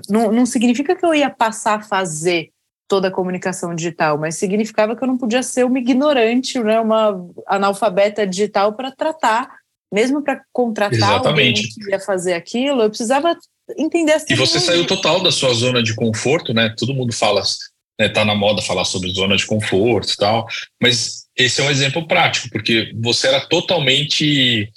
não, 0.09 0.33
não 0.33 0.47
significa 0.47 0.95
que 0.95 1.05
eu 1.05 1.15
ia 1.15 1.31
passar 1.31 1.79
a 1.79 1.83
fazer 1.83 2.51
toda 2.87 3.09
a 3.09 3.11
comunicação 3.11 3.75
digital, 3.75 4.19
mas 4.19 4.37
significava 4.37 4.95
que 4.95 5.03
eu 5.03 5.09
não 5.09 5.17
podia 5.17 5.43
ser 5.43 5.65
uma 5.65 5.79
ignorante, 5.79 6.63
né, 6.63 6.79
uma 6.81 7.17
analfabeta 7.47 8.27
digital 8.27 8.75
para 8.75 8.93
tratar 8.93 9.64
mesmo 9.95 10.23
para 10.23 10.43
contratar 10.53 10.99
Exatamente. 10.99 11.61
alguém 11.61 11.73
que 11.73 11.91
ia 11.91 12.01
fazer 12.01 12.35
aquilo, 12.35 12.83
eu 12.83 12.89
precisava 12.89 13.37
entender 13.79 14.13
as 14.13 14.29
E 14.29 14.35
você 14.35 14.59
saiu 14.59 14.85
total 14.87 15.23
da 15.23 15.31
sua 15.31 15.55
zona 15.55 15.83
de 15.83 15.95
conforto, 15.95 16.53
né? 16.53 16.75
Todo 16.77 16.93
mundo 16.93 17.13
fala, 17.13 17.43
né, 17.99 18.09
tá 18.09 18.25
na 18.25 18.35
moda 18.35 18.61
falar 18.61 18.85
sobre 18.85 19.09
zona 19.11 19.37
de 19.37 19.47
conforto 19.47 20.13
e 20.13 20.17
tal, 20.17 20.47
mas 20.83 21.27
esse 21.37 21.61
é 21.61 21.65
um 21.65 21.71
exemplo 21.71 22.07
prático, 22.09 22.49
porque 22.51 22.93
você 23.01 23.29
era 23.29 23.41
totalmente 23.41 24.69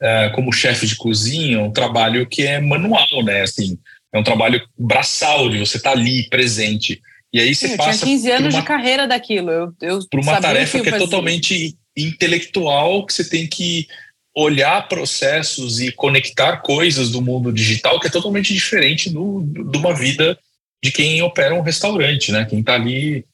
é, 0.00 0.30
como 0.30 0.52
chefe 0.52 0.86
de 0.86 0.96
cozinha, 0.96 1.60
um 1.60 1.70
trabalho 1.70 2.26
que 2.26 2.42
é 2.42 2.58
manual, 2.58 3.22
né? 3.22 3.42
Assim, 3.42 3.78
é 4.10 4.18
um 4.18 4.24
trabalho 4.24 4.66
braçal, 4.78 5.50
de 5.50 5.58
você 5.58 5.76
estar 5.76 5.92
tá 5.92 5.98
ali, 5.98 6.28
presente. 6.30 7.00
E 7.30 7.40
aí 7.40 7.54
você 7.54 7.76
passa. 7.76 7.90
Eu 7.90 7.98
tinha 7.98 8.16
15 8.16 8.30
anos 8.30 8.54
uma, 8.54 8.60
de 8.60 8.66
carreira 8.66 9.06
daquilo. 9.06 9.50
Eu, 9.50 9.72
eu 9.82 9.98
por 10.10 10.20
uma 10.20 10.40
tarefa 10.40 10.78
que, 10.78 10.84
que 10.84 10.94
é 10.94 10.98
totalmente 10.98 11.76
intelectual, 11.96 13.06
que 13.06 13.12
você 13.12 13.28
tem 13.28 13.46
que 13.46 13.86
olhar 14.34 14.88
processos 14.88 15.80
e 15.80 15.92
conectar 15.92 16.58
coisas 16.58 17.10
do 17.10 17.20
mundo 17.20 17.52
digital 17.52 18.00
que 18.00 18.06
é 18.06 18.10
totalmente 18.10 18.52
diferente 18.52 19.10
do, 19.10 19.42
de 19.42 19.76
uma 19.76 19.94
vida 19.94 20.38
de 20.82 20.90
quem 20.90 21.22
opera 21.22 21.54
um 21.54 21.60
restaurante, 21.60 22.32
né? 22.32 22.44
Quem 22.44 22.60
está 22.60 22.74
ali 22.74 23.24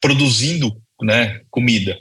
produzindo, 0.00 0.80
né, 1.02 1.40
comida. 1.50 1.98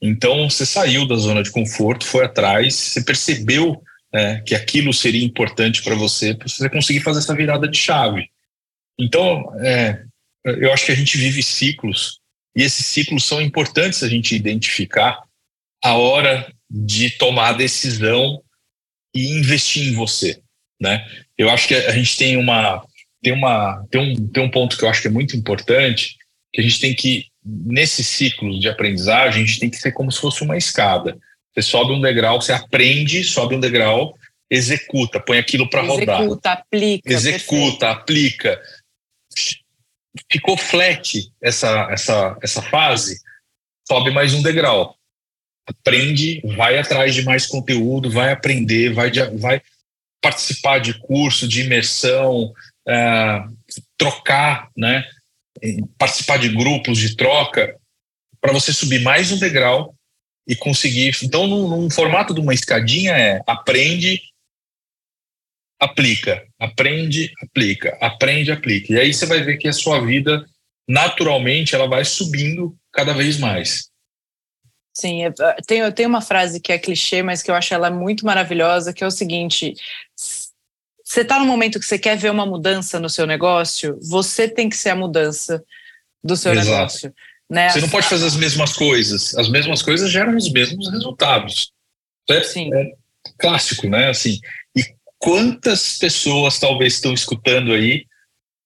Então 0.00 0.48
você 0.48 0.64
saiu 0.64 1.06
da 1.06 1.16
zona 1.16 1.42
de 1.42 1.50
conforto, 1.50 2.06
foi 2.06 2.24
atrás, 2.24 2.74
você 2.74 3.02
percebeu 3.02 3.82
né, 4.12 4.40
que 4.46 4.54
aquilo 4.54 4.92
seria 4.92 5.24
importante 5.24 5.82
para 5.82 5.94
você, 5.94 6.34
para 6.34 6.48
você 6.48 6.68
conseguir 6.68 7.00
fazer 7.00 7.20
essa 7.20 7.34
virada 7.34 7.68
de 7.68 7.78
chave. 7.78 8.30
Então, 8.98 9.44
é, 9.60 10.02
eu 10.44 10.72
acho 10.72 10.86
que 10.86 10.92
a 10.92 10.96
gente 10.96 11.16
vive 11.16 11.42
ciclos 11.42 12.20
e 12.56 12.62
esses 12.62 12.86
ciclos 12.86 13.24
são 13.24 13.40
importantes 13.40 14.02
a 14.02 14.08
gente 14.08 14.34
identificar 14.34 15.22
a 15.82 15.94
hora 15.94 16.52
de 16.70 17.10
tomar 17.10 17.50
a 17.50 17.52
decisão 17.52 18.42
e 19.14 19.38
investir 19.38 19.88
em 19.88 19.94
você, 19.94 20.40
né? 20.80 21.06
Eu 21.36 21.48
acho 21.50 21.66
que 21.66 21.74
a 21.74 21.92
gente 21.92 22.16
tem 22.16 22.36
uma 22.36 22.84
tem 23.22 23.32
uma 23.32 23.84
tem 23.90 24.00
um 24.00 24.28
tem 24.28 24.42
um 24.42 24.50
ponto 24.50 24.76
que 24.76 24.84
eu 24.84 24.88
acho 24.88 25.00
que 25.00 25.08
é 25.08 25.10
muito 25.10 25.36
importante 25.36 26.16
que 26.52 26.60
a 26.60 26.64
gente 26.64 26.80
tem 26.80 26.94
que 26.94 27.26
nesse 27.44 28.04
ciclo 28.04 28.58
de 28.60 28.68
aprendizagem 28.68 29.42
a 29.42 29.46
gente 29.46 29.60
tem 29.60 29.70
que 29.70 29.76
ser 29.76 29.92
como 29.92 30.12
se 30.12 30.20
fosse 30.20 30.42
uma 30.42 30.56
escada. 30.56 31.18
Você 31.54 31.62
sobe 31.62 31.92
um 31.92 32.00
degrau, 32.00 32.40
você 32.40 32.52
aprende, 32.52 33.24
sobe 33.24 33.56
um 33.56 33.60
degrau, 33.60 34.14
executa, 34.50 35.18
põe 35.18 35.38
aquilo 35.38 35.68
para 35.68 35.82
rodar. 35.82 36.20
Executa, 36.20 36.52
aplica. 36.52 37.12
Executa, 37.12 37.46
perfeito. 37.46 37.84
aplica. 37.84 38.62
Ficou 40.30 40.56
flat 40.56 41.30
essa 41.42 41.88
essa 41.90 42.36
essa 42.42 42.62
fase, 42.62 43.18
sobe 43.88 44.10
mais 44.10 44.34
um 44.34 44.42
degrau 44.42 44.97
aprende, 45.68 46.40
vai 46.56 46.78
atrás 46.78 47.14
de 47.14 47.22
mais 47.22 47.46
conteúdo, 47.46 48.10
vai 48.10 48.32
aprender, 48.32 48.92
vai, 48.92 49.10
vai 49.38 49.60
participar 50.20 50.78
de 50.78 50.98
curso, 50.98 51.46
de 51.46 51.62
imersão, 51.62 52.52
é, 52.88 53.44
trocar, 53.96 54.70
né? 54.76 55.04
participar 55.98 56.38
de 56.38 56.48
grupos 56.48 56.98
de 56.98 57.16
troca, 57.16 57.76
para 58.40 58.52
você 58.52 58.72
subir 58.72 59.02
mais 59.02 59.32
um 59.32 59.38
degrau 59.38 59.94
e 60.46 60.54
conseguir. 60.54 61.16
Então, 61.22 61.46
num, 61.46 61.68
num 61.68 61.90
formato 61.90 62.32
de 62.32 62.40
uma 62.40 62.54
escadinha 62.54 63.12
é 63.12 63.40
aprende, 63.46 64.22
aplica, 65.80 66.46
aprende, 66.58 67.32
aplica, 67.42 67.98
aprende, 68.00 68.52
aplica. 68.52 68.92
E 68.94 68.98
aí 68.98 69.12
você 69.12 69.26
vai 69.26 69.42
ver 69.42 69.58
que 69.58 69.68
a 69.68 69.72
sua 69.72 70.00
vida, 70.00 70.46
naturalmente, 70.88 71.74
ela 71.74 71.88
vai 71.88 72.04
subindo 72.04 72.76
cada 72.92 73.12
vez 73.12 73.36
mais. 73.36 73.90
Sim, 74.98 75.22
eu 75.22 75.32
tenho, 75.64 75.84
eu 75.84 75.92
tenho 75.92 76.08
uma 76.08 76.20
frase 76.20 76.58
que 76.58 76.72
é 76.72 76.78
clichê, 76.78 77.22
mas 77.22 77.40
que 77.40 77.48
eu 77.48 77.54
acho 77.54 77.72
ela 77.72 77.88
muito 77.88 78.26
maravilhosa, 78.26 78.92
que 78.92 79.04
é 79.04 79.06
o 79.06 79.12
seguinte: 79.12 79.72
você 81.04 81.20
está 81.20 81.38
no 81.38 81.46
momento 81.46 81.78
que 81.78 81.86
você 81.86 82.00
quer 82.00 82.16
ver 82.18 82.32
uma 82.32 82.44
mudança 82.44 82.98
no 82.98 83.08
seu 83.08 83.24
negócio, 83.24 83.96
você 84.02 84.48
tem 84.48 84.68
que 84.68 84.76
ser 84.76 84.88
a 84.88 84.96
mudança 84.96 85.64
do 86.22 86.36
seu 86.36 86.50
Exato. 86.50 86.70
negócio. 86.70 87.14
Né? 87.48 87.70
Você 87.70 87.80
não 87.80 87.88
pode 87.88 88.08
fazer 88.08 88.26
as 88.26 88.34
mesmas 88.34 88.72
coisas. 88.72 89.36
As 89.36 89.48
mesmas 89.48 89.82
coisas 89.82 90.10
geram 90.10 90.36
os 90.36 90.50
mesmos 90.50 90.90
resultados. 90.90 91.70
É, 92.28 92.42
Sim. 92.42 92.74
é 92.74 92.90
clássico, 93.38 93.88
né? 93.88 94.10
Assim, 94.10 94.40
e 94.76 94.82
quantas 95.16 95.96
pessoas 95.96 96.58
talvez 96.58 96.94
estão 96.94 97.14
escutando 97.14 97.72
aí 97.72 98.04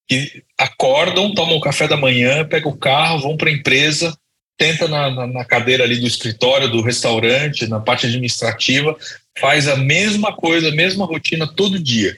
que 0.08 0.42
acordam, 0.58 1.34
tomam 1.34 1.60
café 1.60 1.86
da 1.86 1.96
manhã, 1.96 2.48
pegam 2.48 2.72
o 2.72 2.78
carro, 2.78 3.20
vão 3.20 3.36
para 3.36 3.50
a 3.50 3.52
empresa, 3.52 4.16
senta 4.60 4.88
na, 4.88 5.10
na, 5.10 5.26
na, 5.26 5.44
cadeira 5.44 5.84
ali 5.84 5.98
do 5.98 6.06
escritório, 6.06 6.70
do 6.70 6.82
restaurante, 6.82 7.66
na 7.66 7.80
parte 7.80 8.06
administrativa, 8.06 8.96
faz 9.38 9.66
a 9.66 9.76
mesma 9.76 10.34
coisa, 10.34 10.68
a 10.68 10.74
mesma 10.74 11.04
rotina 11.04 11.46
todo 11.46 11.82
dia. 11.82 12.16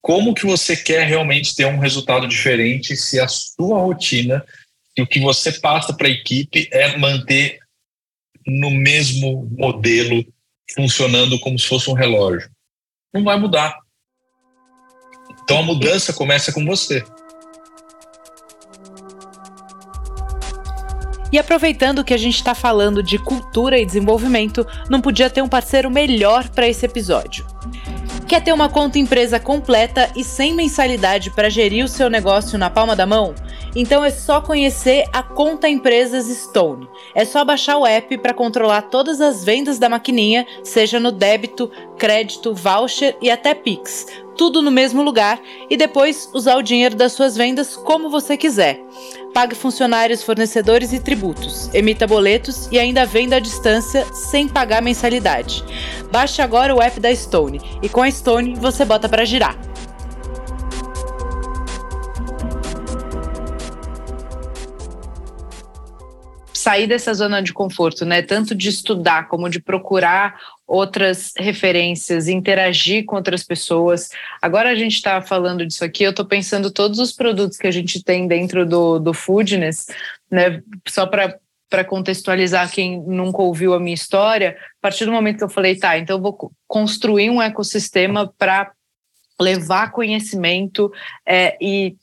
Como 0.00 0.34
que 0.34 0.46
você 0.46 0.76
quer 0.76 1.06
realmente 1.06 1.54
ter 1.54 1.66
um 1.66 1.78
resultado 1.78 2.28
diferente 2.28 2.96
se 2.96 3.20
a 3.20 3.28
sua 3.28 3.80
rotina 3.80 4.44
e 4.96 5.02
o 5.02 5.06
que 5.06 5.20
você 5.20 5.52
passa 5.52 5.92
para 5.92 6.08
a 6.08 6.10
equipe 6.10 6.68
é 6.72 6.96
manter 6.96 7.58
no 8.46 8.70
mesmo 8.70 9.48
modelo 9.58 10.24
funcionando 10.74 11.38
como 11.40 11.58
se 11.58 11.66
fosse 11.66 11.90
um 11.90 11.94
relógio. 11.94 12.48
Não 13.12 13.24
vai 13.24 13.38
mudar. 13.38 13.76
Então 15.42 15.58
a 15.58 15.62
mudança 15.62 16.12
começa 16.12 16.52
com 16.52 16.64
você. 16.64 17.04
E 21.32 21.38
aproveitando 21.38 22.04
que 22.04 22.14
a 22.14 22.16
gente 22.16 22.36
está 22.36 22.54
falando 22.54 23.02
de 23.02 23.18
cultura 23.18 23.78
e 23.78 23.86
desenvolvimento, 23.86 24.66
não 24.88 25.00
podia 25.00 25.28
ter 25.28 25.42
um 25.42 25.48
parceiro 25.48 25.90
melhor 25.90 26.48
para 26.50 26.68
esse 26.68 26.86
episódio. 26.86 27.44
Quer 28.28 28.42
ter 28.42 28.52
uma 28.52 28.68
conta 28.68 28.98
empresa 28.98 29.38
completa 29.38 30.10
e 30.16 30.24
sem 30.24 30.52
mensalidade 30.52 31.30
para 31.30 31.48
gerir 31.48 31.84
o 31.84 31.88
seu 31.88 32.10
negócio 32.10 32.58
na 32.58 32.68
palma 32.68 32.96
da 32.96 33.06
mão? 33.06 33.34
Então 33.74 34.04
é 34.04 34.10
só 34.10 34.40
conhecer 34.40 35.04
a 35.12 35.22
Conta 35.22 35.68
Empresas 35.68 36.26
Stone. 36.26 36.88
É 37.14 37.24
só 37.24 37.44
baixar 37.44 37.76
o 37.76 37.86
app 37.86 38.18
para 38.18 38.34
controlar 38.34 38.82
todas 38.82 39.20
as 39.20 39.44
vendas 39.44 39.78
da 39.78 39.88
maquininha, 39.88 40.44
seja 40.64 40.98
no 40.98 41.12
débito, 41.12 41.70
crédito, 41.96 42.52
voucher 42.52 43.16
e 43.22 43.30
até 43.30 43.54
Pix. 43.54 44.06
Tudo 44.36 44.60
no 44.60 44.72
mesmo 44.72 45.02
lugar 45.02 45.40
e 45.70 45.76
depois 45.76 46.28
usar 46.34 46.56
o 46.56 46.62
dinheiro 46.62 46.96
das 46.96 47.12
suas 47.12 47.36
vendas 47.36 47.76
como 47.76 48.10
você 48.10 48.36
quiser. 48.36 48.80
Pague 49.32 49.54
funcionários, 49.54 50.22
fornecedores 50.22 50.92
e 50.92 51.00
tributos, 51.00 51.68
emita 51.74 52.06
boletos 52.06 52.68
e 52.72 52.78
ainda 52.78 53.04
venda 53.04 53.36
à 53.36 53.40
distância 53.40 54.04
sem 54.14 54.48
pagar 54.48 54.80
mensalidade. 54.80 55.62
Baixe 56.10 56.40
agora 56.40 56.74
o 56.74 56.80
app 56.80 56.98
da 56.98 57.14
Stone 57.14 57.60
e 57.82 57.88
com 57.88 58.02
a 58.02 58.10
Stone 58.10 58.54
você 58.54 58.84
bota 58.84 59.08
para 59.08 59.24
girar. 59.24 59.56
sair 66.66 66.88
dessa 66.88 67.14
zona 67.14 67.40
de 67.40 67.52
conforto, 67.52 68.04
né? 68.04 68.22
Tanto 68.22 68.52
de 68.52 68.68
estudar 68.68 69.28
como 69.28 69.48
de 69.48 69.60
procurar 69.60 70.34
outras 70.66 71.32
referências, 71.38 72.26
interagir 72.26 73.04
com 73.04 73.16
outras 73.16 73.44
pessoas. 73.44 74.10
Agora 74.42 74.70
a 74.70 74.74
gente 74.74 74.94
está 74.94 75.22
falando 75.22 75.64
disso 75.64 75.84
aqui, 75.84 76.02
eu 76.02 76.10
estou 76.10 76.24
pensando 76.24 76.70
todos 76.70 76.98
os 76.98 77.12
produtos 77.12 77.56
que 77.56 77.66
a 77.66 77.70
gente 77.70 78.02
tem 78.02 78.26
dentro 78.26 78.66
do, 78.66 78.98
do 78.98 79.14
Foodness, 79.14 79.86
né? 80.30 80.62
Só 80.88 81.06
para 81.06 81.38
para 81.68 81.84
contextualizar 81.84 82.70
quem 82.70 83.00
nunca 83.02 83.42
ouviu 83.42 83.74
a 83.74 83.80
minha 83.80 83.92
história, 83.92 84.56
a 84.56 84.80
partir 84.80 85.04
do 85.04 85.10
momento 85.10 85.38
que 85.38 85.44
eu 85.44 85.48
falei, 85.48 85.76
tá, 85.76 85.98
então 85.98 86.16
eu 86.16 86.22
vou 86.22 86.52
construir 86.66 87.28
um 87.28 87.42
ecossistema 87.42 88.32
para 88.38 88.70
levar 89.40 89.90
conhecimento 89.90 90.92
é, 91.26 91.56
e 91.60 91.96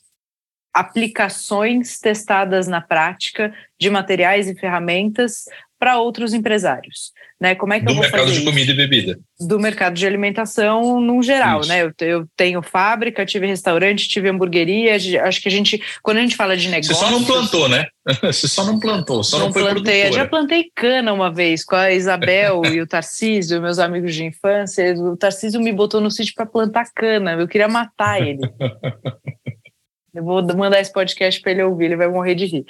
aplicações 0.72 1.98
testadas 1.98 2.66
na 2.66 2.80
prática 2.80 3.54
de 3.78 3.88
materiais 3.88 4.48
e 4.48 4.54
ferramentas 4.54 5.44
para 5.84 5.98
outros 5.98 6.32
empresários. 6.32 7.12
Né? 7.38 7.54
Como 7.54 7.74
é 7.74 7.78
que 7.78 7.84
do 7.84 7.90
eu 7.90 7.96
vou 7.96 8.02
mercado 8.04 8.20
fazer 8.20 8.32
de 8.32 8.38
isso? 8.38 8.50
comida 8.50 8.72
e 8.72 8.74
bebida. 8.74 9.18
Do 9.38 9.60
mercado 9.60 9.92
de 9.92 10.06
alimentação 10.06 10.98
num 10.98 11.22
geral, 11.22 11.60
isso. 11.60 11.68
né? 11.68 11.82
Eu, 11.82 11.92
eu, 12.00 12.26
tenho 12.34 12.62
fábrica, 12.62 13.26
tive 13.26 13.46
restaurante, 13.46 14.08
tive 14.08 14.30
hamburgueria. 14.30 14.94
Acho 14.94 15.42
que 15.42 15.48
a 15.48 15.50
gente, 15.50 15.78
quando 16.02 16.16
a 16.16 16.20
gente 16.22 16.36
fala 16.36 16.56
de 16.56 16.70
negócio. 16.70 16.94
Você 16.94 17.04
só 17.04 17.10
não 17.10 17.22
plantou, 17.22 17.68
né? 17.68 17.86
Você 18.22 18.48
só 18.48 18.64
não 18.64 18.80
plantou, 18.80 19.22
só 19.22 19.38
não, 19.38 19.46
não 19.46 19.52
foi 19.52 19.62
plantei. 19.62 20.00
Produtora. 20.00 20.12
Já 20.12 20.26
plantei 20.26 20.70
cana 20.74 21.12
uma 21.12 21.30
vez 21.30 21.62
com 21.62 21.76
a 21.76 21.92
Isabel 21.92 22.62
e 22.64 22.80
o 22.80 22.86
Tarcísio, 22.86 23.60
meus 23.60 23.78
amigos 23.78 24.14
de 24.14 24.24
infância. 24.24 24.94
O 24.94 25.14
Tarcísio 25.14 25.60
me 25.60 25.72
botou 25.72 26.00
no 26.00 26.10
sítio 26.10 26.32
para 26.34 26.46
plantar 26.46 26.90
cana. 26.94 27.32
Eu 27.32 27.46
queria 27.46 27.68
matar 27.68 28.26
ele. 28.26 28.40
Eu 30.14 30.24
vou 30.24 30.42
mandar 30.54 30.80
esse 30.80 30.92
podcast 30.92 31.40
para 31.42 31.50
ele 31.50 31.62
ouvir, 31.64 31.86
ele 31.86 31.96
vai 31.96 32.08
morrer 32.08 32.36
de 32.36 32.46
rir. 32.46 32.64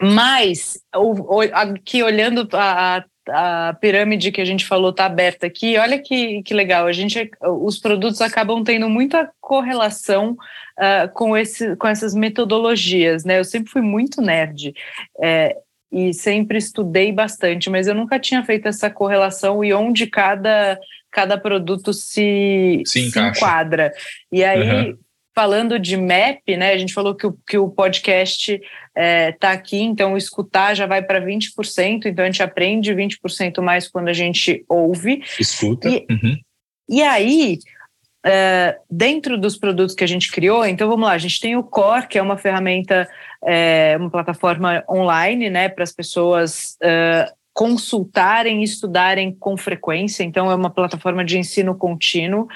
Mas, 0.00 0.78
aqui 1.52 2.02
olhando 2.02 2.48
a, 2.54 3.04
a 3.28 3.74
pirâmide 3.80 4.32
que 4.32 4.40
a 4.40 4.44
gente 4.44 4.66
falou 4.66 4.90
está 4.90 5.04
aberta 5.04 5.46
aqui, 5.46 5.76
olha 5.76 5.98
que, 5.98 6.42
que 6.42 6.54
legal, 6.54 6.86
a 6.86 6.92
gente, 6.92 7.30
os 7.42 7.78
produtos 7.78 8.20
acabam 8.20 8.64
tendo 8.64 8.88
muita 8.88 9.30
correlação 9.40 10.32
uh, 10.78 11.12
com, 11.12 11.36
esse, 11.36 11.76
com 11.76 11.86
essas 11.86 12.14
metodologias, 12.14 13.24
né? 13.24 13.38
Eu 13.38 13.44
sempre 13.44 13.70
fui 13.70 13.82
muito 13.82 14.22
nerd 14.22 14.74
é, 15.20 15.54
e 15.92 16.14
sempre 16.14 16.56
estudei 16.56 17.12
bastante, 17.12 17.68
mas 17.68 17.86
eu 17.86 17.94
nunca 17.94 18.18
tinha 18.18 18.42
feito 18.42 18.68
essa 18.68 18.88
correlação 18.88 19.62
e 19.62 19.74
onde 19.74 20.06
cada, 20.06 20.78
cada 21.10 21.36
produto 21.36 21.92
se, 21.92 22.82
se, 22.86 23.10
se 23.10 23.20
enquadra. 23.20 23.92
E 24.32 24.42
aí... 24.42 24.90
Uhum 24.90 24.98
falando 25.34 25.78
de 25.78 25.96
map, 25.96 26.40
né? 26.48 26.72
A 26.72 26.78
gente 26.78 26.92
falou 26.92 27.14
que 27.14 27.26
o, 27.26 27.36
que 27.46 27.58
o 27.58 27.68
podcast 27.68 28.52
está 28.52 28.62
é, 28.94 29.32
tá 29.32 29.52
aqui, 29.52 29.80
então 29.80 30.16
escutar 30.16 30.74
já 30.74 30.86
vai 30.86 31.02
para 31.02 31.20
20%, 31.20 32.06
então 32.06 32.24
a 32.24 32.26
gente 32.26 32.42
aprende 32.42 32.94
20% 32.94 33.60
mais 33.62 33.88
quando 33.88 34.08
a 34.08 34.12
gente 34.12 34.64
ouve. 34.68 35.22
Escuta. 35.38 35.88
E, 35.88 36.06
uhum. 36.10 36.36
e 36.88 37.02
aí, 37.02 37.58
é, 38.26 38.76
dentro 38.90 39.38
dos 39.38 39.56
produtos 39.56 39.94
que 39.94 40.04
a 40.04 40.08
gente 40.08 40.30
criou, 40.30 40.66
então 40.66 40.88
vamos 40.88 41.06
lá, 41.06 41.12
a 41.12 41.18
gente 41.18 41.40
tem 41.40 41.56
o 41.56 41.62
Core, 41.62 42.08
que 42.08 42.18
é 42.18 42.22
uma 42.22 42.36
ferramenta, 42.36 43.08
é, 43.44 43.96
uma 43.98 44.10
plataforma 44.10 44.84
online, 44.88 45.48
né, 45.48 45.68
para 45.68 45.84
as 45.84 45.92
pessoas. 45.92 46.76
É, 46.82 47.32
consultarem 47.52 48.60
e 48.60 48.64
estudarem 48.64 49.34
com 49.34 49.56
frequência, 49.56 50.22
então 50.22 50.50
é 50.50 50.54
uma 50.54 50.70
plataforma 50.70 51.24
de 51.24 51.36
ensino 51.36 51.74
contínuo, 51.74 52.46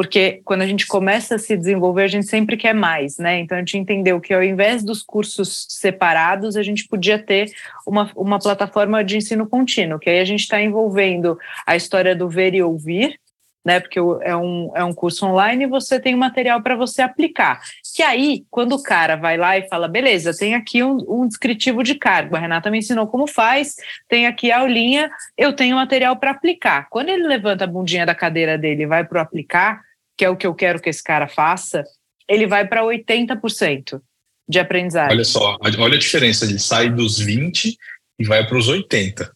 porque 0.00 0.40
quando 0.46 0.62
a 0.62 0.66
gente 0.66 0.86
começa 0.86 1.34
a 1.34 1.38
se 1.38 1.54
desenvolver, 1.54 2.04
a 2.04 2.08
gente 2.08 2.26
sempre 2.26 2.56
quer 2.56 2.72
mais, 2.72 3.18
né? 3.18 3.38
Então 3.38 3.54
a 3.54 3.60
gente 3.60 3.76
entendeu 3.76 4.18
que 4.18 4.32
ao 4.32 4.42
invés 4.42 4.82
dos 4.82 5.02
cursos 5.02 5.66
separados, 5.68 6.56
a 6.56 6.62
gente 6.62 6.88
podia 6.88 7.18
ter 7.18 7.52
uma, 7.86 8.10
uma 8.16 8.38
plataforma 8.38 9.04
de 9.04 9.18
ensino 9.18 9.46
contínuo, 9.46 9.98
que 9.98 10.08
aí 10.08 10.18
a 10.18 10.24
gente 10.24 10.40
está 10.40 10.58
envolvendo 10.58 11.38
a 11.66 11.76
história 11.76 12.16
do 12.16 12.30
ver 12.30 12.54
e 12.54 12.62
ouvir, 12.62 13.20
né? 13.62 13.78
Porque 13.78 13.98
é 13.98 14.34
um, 14.34 14.72
é 14.74 14.82
um 14.82 14.94
curso 14.94 15.26
online 15.26 15.64
e 15.64 15.66
você 15.66 16.00
tem 16.00 16.16
material 16.16 16.62
para 16.62 16.76
você 16.76 17.02
aplicar. 17.02 17.60
Que 17.94 18.02
aí, 18.02 18.46
quando 18.50 18.76
o 18.76 18.82
cara 18.82 19.16
vai 19.16 19.36
lá 19.36 19.58
e 19.58 19.68
fala, 19.68 19.86
beleza, 19.86 20.34
tem 20.34 20.54
aqui 20.54 20.82
um, 20.82 20.96
um 21.06 21.28
descritivo 21.28 21.82
de 21.82 21.94
cargo, 21.94 22.36
a 22.36 22.38
Renata 22.38 22.70
me 22.70 22.78
ensinou 22.78 23.06
como 23.06 23.26
faz, 23.26 23.76
tem 24.08 24.26
aqui 24.26 24.50
a 24.50 24.60
aulinha, 24.60 25.10
eu 25.36 25.52
tenho 25.52 25.76
material 25.76 26.16
para 26.16 26.30
aplicar. 26.30 26.88
Quando 26.88 27.10
ele 27.10 27.26
levanta 27.26 27.64
a 27.64 27.66
bundinha 27.66 28.06
da 28.06 28.14
cadeira 28.14 28.56
dele 28.56 28.84
e 28.84 28.86
vai 28.86 29.04
para 29.04 29.18
o 29.18 29.20
aplicar, 29.20 29.89
que 30.20 30.24
é 30.26 30.28
o 30.28 30.36
que 30.36 30.46
eu 30.46 30.54
quero 30.54 30.82
que 30.82 30.90
esse 30.90 31.02
cara 31.02 31.26
faça, 31.26 31.82
ele 32.28 32.46
vai 32.46 32.68
para 32.68 32.82
80% 32.82 34.02
de 34.46 34.58
aprendizagem. 34.58 35.16
Olha 35.16 35.24
só, 35.24 35.56
olha 35.62 35.96
a 35.96 35.98
diferença, 35.98 36.44
ele 36.44 36.58
sai 36.58 36.90
dos 36.90 37.18
20 37.18 37.74
e 38.18 38.26
vai 38.26 38.46
para 38.46 38.58
os 38.58 38.68
80. 38.68 39.32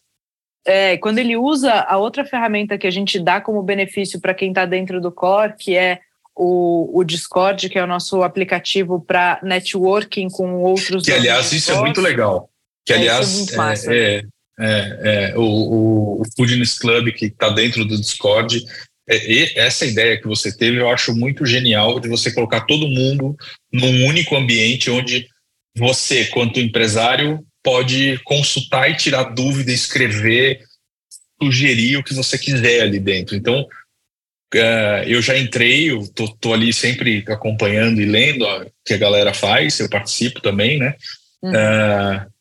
É, 0.63 0.95
quando 0.97 1.17
ele 1.17 1.35
usa 1.35 1.73
a 1.73 1.97
outra 1.97 2.23
ferramenta 2.23 2.77
que 2.77 2.85
a 2.85 2.91
gente 2.91 3.19
dá 3.19 3.41
como 3.41 3.63
benefício 3.63 4.21
para 4.21 4.35
quem 4.35 4.49
está 4.49 4.67
dentro 4.67 5.01
do 5.01 5.11
core, 5.11 5.55
que 5.57 5.75
é 5.75 6.01
o, 6.35 6.99
o, 6.99 7.03
Discord, 7.03 7.67
que 7.67 7.79
é 7.79 7.83
o 7.83 7.87
nosso 7.87 8.21
aplicativo 8.21 9.01
para 9.01 9.39
networking 9.41 10.29
com 10.29 10.61
outros. 10.61 11.03
Que, 11.03 11.13
aliás, 11.13 11.51
isso 11.51 11.71
é 11.71 11.79
muito 11.79 11.99
legal. 11.99 12.47
Que, 12.85 12.93
é, 12.93 12.97
aliás, 12.97 13.87
é, 13.87 14.17
é, 14.17 14.23
é, 14.59 15.31
é, 15.31 15.33
o, 15.35 16.21
o 16.21 16.23
Foodness 16.37 16.77
Club, 16.77 17.11
que 17.11 17.25
está 17.25 17.49
dentro 17.49 17.83
do 17.85 17.99
Discord, 17.99 18.63
é, 19.07 19.59
essa 19.59 19.85
ideia 19.85 20.19
que 20.19 20.27
você 20.27 20.55
teve, 20.55 20.79
eu 20.79 20.89
acho 20.89 21.15
muito 21.15 21.45
genial 21.45 21.99
de 21.99 22.07
você 22.07 22.31
colocar 22.31 22.61
todo 22.61 22.87
mundo 22.87 23.35
num 23.71 24.05
único 24.05 24.35
ambiente 24.35 24.89
onde 24.89 25.27
você, 25.77 26.25
quanto 26.25 26.59
empresário, 26.59 27.45
pode 27.63 28.19
consultar 28.23 28.89
e 28.89 28.95
tirar 28.95 29.23
dúvida, 29.23 29.71
escrever, 29.71 30.61
sugerir 31.41 31.97
o 31.97 32.03
que 32.03 32.13
você 32.13 32.37
quiser 32.37 32.81
ali 32.81 32.99
dentro. 32.99 33.35
Então, 33.35 33.61
uh, 33.61 35.03
eu 35.05 35.21
já 35.21 35.37
entrei, 35.37 35.91
eu 35.91 36.07
tô, 36.07 36.27
tô, 36.27 36.53
ali 36.53 36.71
sempre 36.71 37.23
acompanhando 37.27 38.01
e 38.01 38.05
lendo 38.05 38.45
o 38.45 38.71
que 38.85 38.93
a 38.93 38.97
galera 38.97 39.33
faz, 39.33 39.79
eu 39.79 39.89
participo 39.89 40.41
também, 40.41 40.79
né? 40.79 40.95
Uhum. 41.43 41.51
Uh, 41.51 42.34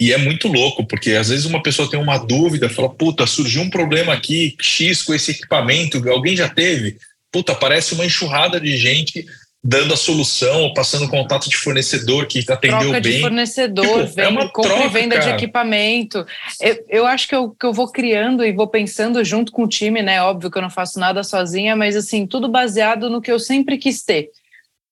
e 0.00 0.12
é 0.12 0.18
muito 0.18 0.46
louco, 0.46 0.86
porque 0.86 1.12
às 1.12 1.28
vezes 1.28 1.44
uma 1.44 1.62
pessoa 1.62 1.90
tem 1.90 1.98
uma 1.98 2.18
dúvida, 2.18 2.68
fala, 2.68 2.88
puta, 2.88 3.26
surgiu 3.26 3.62
um 3.62 3.70
problema 3.70 4.12
aqui, 4.12 4.54
X 4.60 5.02
com 5.02 5.12
esse 5.12 5.32
equipamento, 5.32 6.08
alguém 6.08 6.36
já 6.36 6.48
teve? 6.48 6.96
Puta, 7.32 7.54
parece 7.54 7.94
uma 7.94 8.06
enxurrada 8.06 8.60
de 8.60 8.76
gente 8.76 9.26
dando 9.62 9.92
a 9.92 9.96
solução, 9.96 10.72
passando 10.72 11.08
contato 11.08 11.48
de 11.50 11.56
fornecedor 11.56 12.26
que 12.26 12.38
atendeu 12.48 12.78
troca 12.78 13.00
bem. 13.00 13.12
de 13.14 13.20
fornecedor, 13.20 14.06
tipo, 14.06 14.14
venda, 14.14 14.42
é 14.44 14.48
compra 14.48 14.70
troca, 14.70 14.84
e 14.84 14.88
venda 14.88 15.16
cara. 15.16 15.26
de 15.26 15.34
equipamento. 15.34 16.26
Eu, 16.60 16.84
eu 16.88 17.06
acho 17.06 17.28
que 17.28 17.34
eu, 17.34 17.50
que 17.50 17.66
eu 17.66 17.72
vou 17.72 17.90
criando 17.90 18.44
e 18.44 18.52
vou 18.52 18.68
pensando 18.68 19.22
junto 19.24 19.50
com 19.50 19.64
o 19.64 19.68
time, 19.68 20.00
né? 20.00 20.22
Óbvio 20.22 20.50
que 20.50 20.56
eu 20.56 20.62
não 20.62 20.70
faço 20.70 21.00
nada 21.00 21.24
sozinha, 21.24 21.74
mas 21.74 21.96
assim, 21.96 22.24
tudo 22.26 22.48
baseado 22.48 23.10
no 23.10 23.20
que 23.20 23.32
eu 23.32 23.38
sempre 23.38 23.76
quis 23.76 24.02
ter. 24.02 24.30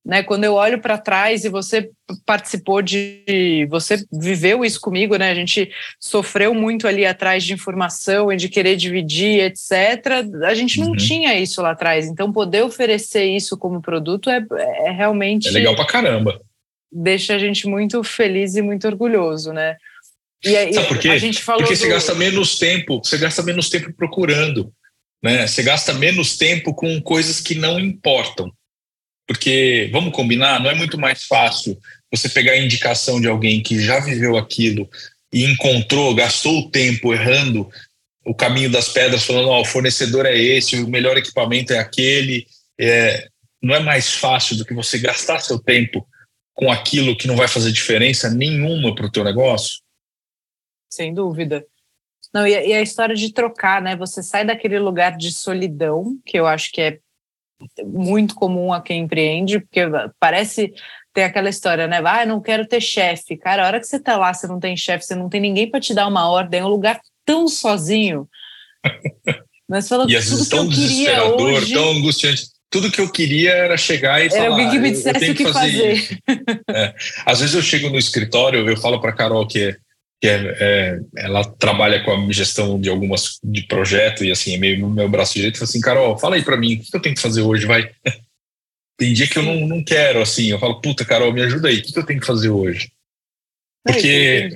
Né, 0.07 0.23
quando 0.23 0.45
eu 0.45 0.55
olho 0.55 0.81
para 0.81 0.97
trás 0.97 1.45
e 1.45 1.49
você 1.49 1.90
participou 2.25 2.81
de, 2.81 3.66
você 3.69 4.05
viveu 4.12 4.64
isso 4.64 4.81
comigo, 4.81 5.16
né? 5.16 5.33
A 5.33 5.35
gente 5.35 5.69
sofreu 5.99 6.55
muito 6.55 6.87
ali 6.87 7.05
atrás 7.05 7.42
de 7.42 7.53
informação 7.53 8.33
e 8.33 8.37
de 8.37 8.49
querer 8.49 8.77
dividir, 8.77 9.40
etc. 9.40 10.25
A 10.45 10.55
gente 10.55 10.79
não 10.79 10.90
uhum. 10.90 10.97
tinha 10.97 11.37
isso 11.37 11.61
lá 11.61 11.73
atrás, 11.73 12.07
então 12.07 12.33
poder 12.33 12.62
oferecer 12.62 13.25
isso 13.25 13.59
como 13.59 13.83
produto 13.83 14.31
é, 14.31 14.47
é 14.85 14.92
realmente 14.92 15.49
é 15.49 15.51
legal 15.51 15.75
para 15.75 15.87
caramba. 15.87 16.40
Deixa 16.92 17.35
a 17.35 17.38
gente 17.38 17.66
muito 17.66 18.01
feliz 18.05 18.55
e 18.55 18.62
muito 18.62 18.87
orgulhoso, 18.87 19.53
né? 19.53 19.77
E 20.45 20.57
aí, 20.57 20.73
Sabe 20.73 20.87
por 20.87 20.99
quê? 20.99 21.09
A 21.09 21.19
gente 21.19 21.42
falou 21.42 21.62
Porque 21.62 21.75
do... 21.75 21.81
você 21.81 21.88
gasta 21.88 22.14
menos 22.14 22.59
tempo, 22.61 23.01
você 23.03 23.19
gasta 23.19 23.42
menos 23.42 23.69
tempo 23.69 23.92
procurando, 23.92 24.73
né? 25.21 25.49
Você 25.49 25.64
gasta 25.64 25.92
menos 25.92 26.37
tempo 26.37 26.73
com 26.73 27.01
coisas 27.01 27.40
que 27.40 27.57
não 27.57 27.81
importam. 27.81 28.53
Porque, 29.27 29.89
vamos 29.93 30.12
combinar, 30.12 30.61
não 30.61 30.71
é 30.71 30.75
muito 30.75 30.99
mais 30.99 31.25
fácil 31.25 31.79
você 32.11 32.29
pegar 32.29 32.53
a 32.53 32.59
indicação 32.59 33.21
de 33.21 33.27
alguém 33.27 33.62
que 33.62 33.81
já 33.81 33.99
viveu 33.99 34.37
aquilo 34.37 34.89
e 35.33 35.45
encontrou, 35.45 36.15
gastou 36.15 36.61
o 36.61 36.71
tempo 36.71 37.12
errando 37.12 37.69
o 38.25 38.35
caminho 38.35 38.71
das 38.71 38.89
pedras, 38.89 39.25
falando: 39.25 39.49
oh, 39.49 39.61
o 39.61 39.65
fornecedor 39.65 40.27
é 40.27 40.37
esse, 40.37 40.77
o 40.81 40.89
melhor 40.89 41.17
equipamento 41.17 41.73
é 41.73 41.79
aquele. 41.79 42.47
É, 42.79 43.29
não 43.62 43.75
é 43.75 43.81
mais 43.81 44.12
fácil 44.12 44.57
do 44.57 44.65
que 44.65 44.75
você 44.75 44.99
gastar 44.99 45.41
seu 45.41 45.59
tempo 45.59 46.07
com 46.55 46.71
aquilo 46.71 47.17
que 47.17 47.27
não 47.27 47.37
vai 47.37 47.49
fazer 47.49 47.73
diferença 47.73 48.31
nenhuma 48.31 48.95
para 48.95 49.07
o 49.07 49.11
teu 49.11 49.23
negócio? 49.23 49.81
Sem 50.91 51.12
dúvida. 51.12 51.65
Não, 52.33 52.47
e, 52.47 52.51
e 52.51 52.73
a 52.73 52.83
história 52.83 53.15
de 53.15 53.33
trocar, 53.33 53.81
né? 53.81 53.97
Você 53.97 54.23
sai 54.23 54.45
daquele 54.45 54.79
lugar 54.79 55.17
de 55.17 55.33
solidão, 55.33 56.19
que 56.25 56.39
eu 56.39 56.47
acho 56.47 56.71
que 56.73 56.81
é 56.81 56.99
muito 57.85 58.35
comum 58.35 58.73
a 58.73 58.81
quem 58.81 59.03
empreende, 59.03 59.61
porque 59.61 59.81
parece 60.21 60.73
ter 61.12 61.25
aquela 61.25 61.49
história, 61.49 61.87
né? 61.87 62.01
Ah, 62.05 62.27
não 62.27 62.40
quero 62.40 62.66
ter 62.66 62.81
chefe. 62.81 63.37
Cara, 63.37 63.64
a 63.64 63.66
hora 63.66 63.81
que 63.81 63.87
você 63.87 63.99
tá 63.99 64.16
lá, 64.16 64.35
você 64.35 64.47
não 64.47 64.61
tem 64.61 64.77
chefe, 64.77 65.07
você 65.07 65.14
não 65.14 65.29
tem 65.29 65.40
ninguém 65.40 65.71
para 65.71 65.81
te 65.81 65.95
dar 65.95 66.07
uma 66.07 66.29
ordem, 66.29 66.61
é 66.61 66.64
um 66.64 66.69
lugar 66.69 67.01
tão 67.25 67.49
sozinho. 67.49 68.29
Mas 69.69 69.88
fala, 69.88 70.07
e 70.09 70.16
às 70.16 70.29
vezes 70.29 70.49
tão 70.49 70.69
desesperador, 70.69 71.55
hoje... 71.55 71.75
tão 71.75 71.90
angustiante. 71.90 72.45
Tudo 72.71 72.90
que 72.90 73.01
eu 73.01 73.11
queria 73.11 73.53
era 73.53 73.77
chegar 73.77 74.21
e 74.21 74.25
era 74.25 74.31
falar. 74.31 74.45
Era 74.45 74.53
alguém 74.53 74.71
que 74.71 74.79
me 74.79 74.90
dissesse 74.90 75.31
o 75.31 75.35
que 75.35 75.53
fazer. 75.53 75.97
fazer. 75.97 76.21
é. 76.71 76.95
Às 77.25 77.40
vezes 77.40 77.55
eu 77.55 77.62
chego 77.62 77.88
no 77.88 77.99
escritório, 77.99 78.69
eu 78.69 78.77
falo 78.77 79.01
para 79.01 79.12
Carol 79.12 79.47
que 79.47 79.77
que 80.27 80.31
é, 80.31 80.57
é, 80.59 81.01
ela 81.19 81.45
trabalha 81.45 82.03
com 82.03 82.11
a 82.11 82.33
gestão 82.33 82.81
de 82.81 82.91
algumas 82.91 83.39
de 83.45 83.62
projeto 83.62 84.25
e 84.25 84.33
assim, 84.33 84.55
é 84.55 84.59
meio 84.59 84.81
no 84.81 84.91
meu 84.91 85.09
braço 85.09 85.35
direito, 85.35 85.57
fala 85.57 85.69
assim, 85.69 85.81
Carol, 85.81 86.19
fala 86.19 86.35
aí 86.35 86.45
para 86.45 86.57
mim, 86.57 86.75
o 86.75 86.81
que 86.81 86.97
eu 86.97 87.01
tenho 87.01 87.15
que 87.15 87.21
fazer 87.21 87.43
hoje, 87.43 87.65
vai? 87.65 87.89
Tem 88.99 89.12
dia 89.12 89.29
que 89.29 89.39
eu 89.39 89.43
não, 89.43 89.69
não 89.69 89.85
quero, 89.85 90.21
assim, 90.21 90.47
eu 90.47 90.59
falo, 90.59 90.81
puta, 90.81 91.05
Carol, 91.05 91.33
me 91.33 91.43
ajuda 91.43 91.69
aí, 91.69 91.79
o 91.79 91.83
que 91.83 91.97
eu 91.97 92.07
tenho 92.07 92.19
que 92.19 92.27
fazer 92.27 92.49
hoje? 92.49 92.91
Porque... 93.85 94.49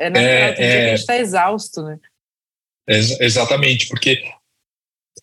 É, 0.00 0.10
natural, 0.10 0.26
é, 0.26 0.52
tem 0.52 0.66
dia 0.66 0.74
que 0.74 0.84
a 0.84 0.88
gente 0.88 1.00
está 1.00 1.16
exausto, 1.18 1.82
né? 1.82 1.98
exatamente, 2.88 3.88
porque 3.88 4.24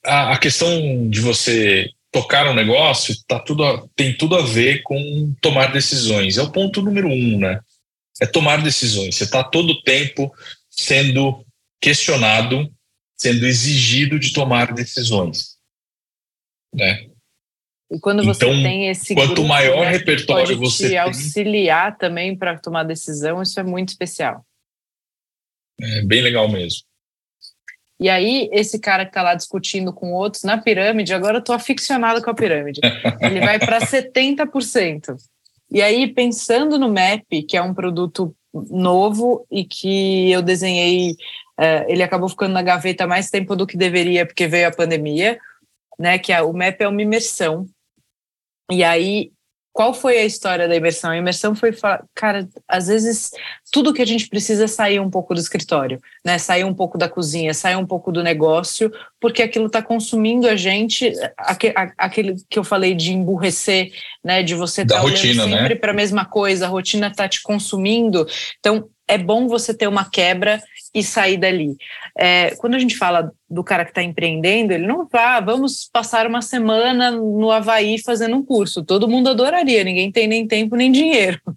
a, 0.05 0.33
a 0.33 0.37
questão 0.37 1.09
de 1.09 1.19
você 1.19 1.89
tocar 2.11 2.47
um 2.47 2.53
negócio 2.53 3.15
tá 3.27 3.39
tudo, 3.39 3.89
tem 3.95 4.15
tudo 4.15 4.35
a 4.35 4.41
ver 4.41 4.83
com 4.83 5.33
tomar 5.41 5.73
decisões. 5.73 6.37
É 6.37 6.41
o 6.41 6.51
ponto 6.51 6.81
número 6.81 7.07
um, 7.07 7.39
né? 7.39 7.59
É 8.21 8.25
tomar 8.27 8.61
decisões. 8.61 9.15
Você 9.15 9.23
está 9.23 9.43
todo 9.43 9.71
o 9.71 9.81
tempo 9.81 10.31
sendo 10.69 11.43
questionado, 11.81 12.71
sendo 13.17 13.47
exigido 13.47 14.19
de 14.19 14.31
tomar 14.31 14.73
decisões. 14.73 15.57
Né? 16.73 17.09
E 17.91 17.99
quando 17.99 18.23
você 18.23 18.45
então, 18.45 18.61
tem 18.61 18.87
esse 18.89 19.15
quanto 19.15 19.33
grupo, 19.33 19.47
maior 19.47 19.81
né, 19.81 19.91
repertório 19.91 20.57
você 20.57 20.89
te 20.89 20.97
auxiliar 20.97 21.97
também 21.97 22.37
para 22.37 22.57
tomar 22.57 22.83
decisão, 22.83 23.41
isso 23.41 23.59
é 23.59 23.63
muito 23.63 23.89
especial. 23.89 24.45
É 25.81 26.03
bem 26.03 26.21
legal 26.21 26.47
mesmo. 26.47 26.83
E 27.99 28.09
aí, 28.09 28.49
esse 28.51 28.79
cara 28.79 29.03
que 29.03 29.11
está 29.11 29.21
lá 29.21 29.35
discutindo 29.35 29.93
com 29.93 30.13
outros 30.13 30.43
na 30.43 30.57
pirâmide, 30.57 31.13
agora 31.13 31.37
eu 31.37 31.39
estou 31.39 31.53
aficionado 31.53 32.21
com 32.23 32.29
a 32.29 32.33
pirâmide. 32.33 32.79
Ele 33.21 33.39
vai 33.41 33.59
para 33.59 33.79
70%. 33.79 35.17
E 35.71 35.81
aí, 35.81 36.13
pensando 36.13 36.77
no 36.77 36.89
MAP, 36.89 37.43
que 37.47 37.55
é 37.55 37.61
um 37.61 37.73
produto 37.73 38.35
novo 38.53 39.45
e 39.49 39.63
que 39.63 40.29
eu 40.29 40.41
desenhei, 40.41 41.11
uh, 41.11 41.85
ele 41.87 42.03
acabou 42.03 42.27
ficando 42.27 42.53
na 42.53 42.61
gaveta 42.61 43.07
mais 43.07 43.29
tempo 43.29 43.55
do 43.55 43.65
que 43.65 43.77
deveria, 43.77 44.25
porque 44.25 44.47
veio 44.47 44.67
a 44.67 44.75
pandemia, 44.75 45.39
né? 45.97 46.19
Que 46.19 46.33
é, 46.33 46.41
o 46.41 46.51
MAP 46.51 46.81
é 46.81 46.87
uma 46.87 47.01
imersão. 47.01 47.65
E 48.69 48.83
aí 48.83 49.31
qual 49.73 49.93
foi 49.93 50.17
a 50.17 50.25
história 50.25 50.67
da 50.67 50.75
imersão? 50.75 51.11
A 51.11 51.17
imersão 51.17 51.55
foi, 51.55 51.71
cara, 52.13 52.47
às 52.67 52.87
vezes 52.87 53.31
tudo 53.71 53.93
que 53.93 54.01
a 54.01 54.05
gente 54.05 54.27
precisa 54.27 54.65
é 54.65 54.67
sair 54.67 54.99
um 54.99 55.09
pouco 55.09 55.33
do 55.33 55.39
escritório, 55.39 55.99
né? 56.25 56.37
Sair 56.37 56.65
um 56.65 56.73
pouco 56.73 56.97
da 56.97 57.07
cozinha, 57.07 57.53
sair 57.53 57.77
um 57.77 57.85
pouco 57.85 58.11
do 58.11 58.21
negócio, 58.21 58.91
porque 59.19 59.41
aquilo 59.41 59.67
está 59.67 59.81
consumindo 59.81 60.47
a 60.47 60.55
gente, 60.55 61.13
aquele 61.97 62.35
que 62.49 62.59
eu 62.59 62.63
falei 62.63 62.93
de 62.93 63.13
emburrecer, 63.13 63.91
né? 64.23 64.43
De 64.43 64.55
você 64.55 64.81
estar 64.81 64.95
tá 64.95 65.03
olhando 65.03 65.47
né? 65.47 65.57
sempre 65.57 65.73
né? 65.73 65.75
para 65.75 65.91
a 65.91 65.95
mesma 65.95 66.25
coisa, 66.25 66.65
a 66.65 66.69
rotina 66.69 67.07
está 67.07 67.27
te 67.29 67.41
consumindo. 67.41 68.27
Então, 68.59 68.89
é 69.11 69.17
bom 69.17 69.47
você 69.47 69.73
ter 69.73 69.87
uma 69.87 70.09
quebra 70.09 70.61
e 70.93 71.03
sair 71.03 71.37
dali. 71.37 71.75
É, 72.17 72.55
quando 72.55 72.75
a 72.75 72.79
gente 72.79 72.97
fala 72.97 73.31
do 73.49 73.63
cara 73.63 73.83
que 73.83 73.91
está 73.91 74.01
empreendendo, 74.01 74.71
ele 74.71 74.87
não 74.87 75.07
vá, 75.11 75.39
vamos 75.41 75.89
passar 75.91 76.25
uma 76.25 76.41
semana 76.41 77.11
no 77.11 77.51
Havaí 77.51 78.01
fazendo 78.01 78.37
um 78.37 78.45
curso. 78.45 78.83
Todo 78.83 79.09
mundo 79.09 79.29
adoraria, 79.29 79.83
ninguém 79.83 80.11
tem 80.11 80.27
nem 80.27 80.47
tempo 80.47 80.75
nem 80.75 80.91
dinheiro. 80.91 81.39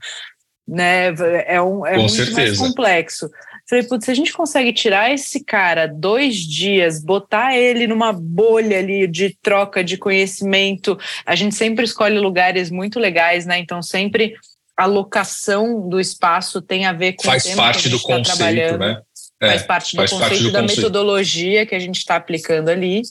Né? 0.66 1.08
É, 1.46 1.60
um, 1.60 1.84
é 1.84 1.98
muito 1.98 2.14
certeza. 2.14 2.40
mais 2.40 2.58
complexo. 2.58 3.28
Falei, 3.68 3.84
putz, 3.84 4.06
se 4.06 4.10
a 4.10 4.14
gente 4.14 4.32
consegue 4.32 4.72
tirar 4.72 5.12
esse 5.12 5.44
cara 5.44 5.86
dois 5.86 6.36
dias, 6.36 7.04
botar 7.04 7.54
ele 7.54 7.86
numa 7.86 8.14
bolha 8.14 8.78
ali 8.78 9.06
de 9.06 9.36
troca 9.42 9.84
de 9.84 9.98
conhecimento, 9.98 10.98
a 11.26 11.34
gente 11.34 11.54
sempre 11.54 11.84
escolhe 11.84 12.18
lugares 12.18 12.70
muito 12.70 12.98
legais, 12.98 13.44
né? 13.44 13.58
Então, 13.58 13.82
sempre 13.82 14.34
a 14.76 14.86
locação 14.86 15.88
do 15.88 16.00
espaço 16.00 16.60
tem 16.60 16.84
a 16.86 16.92
ver 16.92 17.14
com 17.14 17.24
faz 17.24 17.44
o 17.44 17.56
parte 17.56 17.88
do 17.88 17.98
tá 18.00 18.06
conceito, 18.06 18.78
né? 18.78 19.00
É, 19.40 19.48
faz 19.48 19.62
parte 19.62 19.92
do 19.92 19.98
faz 19.98 20.10
conceito 20.10 20.28
parte 20.30 20.42
do 20.42 20.52
da 20.52 20.60
conceito. 20.60 20.80
metodologia 20.80 21.66
que 21.66 21.74
a 21.74 21.78
gente 21.78 21.98
está 21.98 22.16
aplicando 22.16 22.68
ali. 22.68 23.02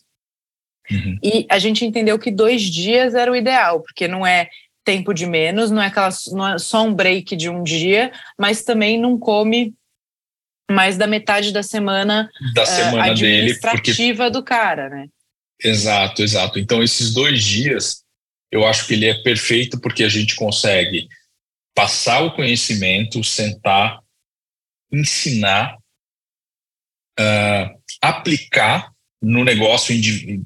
Uhum. 0.91 1.17
E 1.23 1.45
a 1.49 1.57
gente 1.59 1.85
entendeu 1.85 2.19
que 2.19 2.29
dois 2.29 2.61
dias 2.61 3.15
era 3.15 3.31
o 3.31 3.35
ideal, 3.35 3.81
porque 3.81 4.07
não 4.07 4.25
é 4.25 4.49
tempo 4.83 5.13
de 5.13 5.25
menos, 5.25 5.71
não 5.71 5.81
é, 5.81 5.87
aquela, 5.87 6.09
não 6.31 6.55
é 6.55 6.59
só 6.59 6.83
um 6.83 6.93
break 6.93 7.35
de 7.37 7.49
um 7.49 7.63
dia, 7.63 8.11
mas 8.37 8.63
também 8.63 8.99
não 8.99 9.17
come 9.17 9.73
mais 10.69 10.97
da 10.97 11.07
metade 11.07 11.53
da 11.53 11.63
semana, 11.63 12.29
da 12.53 12.65
semana 12.65 13.07
uh, 13.07 13.11
administrativa 13.11 14.23
dele, 14.23 14.31
porque... 14.31 14.31
do 14.31 14.43
cara, 14.43 14.89
né? 14.89 15.07
Exato, 15.63 16.21
exato. 16.21 16.59
Então, 16.59 16.83
esses 16.83 17.13
dois 17.13 17.41
dias, 17.41 18.03
eu 18.51 18.65
acho 18.65 18.85
que 18.85 18.93
ele 18.93 19.05
é 19.05 19.13
perfeito 19.13 19.79
porque 19.79 20.03
a 20.03 20.09
gente 20.09 20.35
consegue 20.35 21.07
passar 21.75 22.23
o 22.23 22.35
conhecimento, 22.35 23.23
sentar, 23.23 23.99
ensinar 24.91 25.77
uh, 27.19 27.81
aplicar 28.01 28.91
no 29.21 29.43
negócio 29.43 29.99
de, 29.99 30.41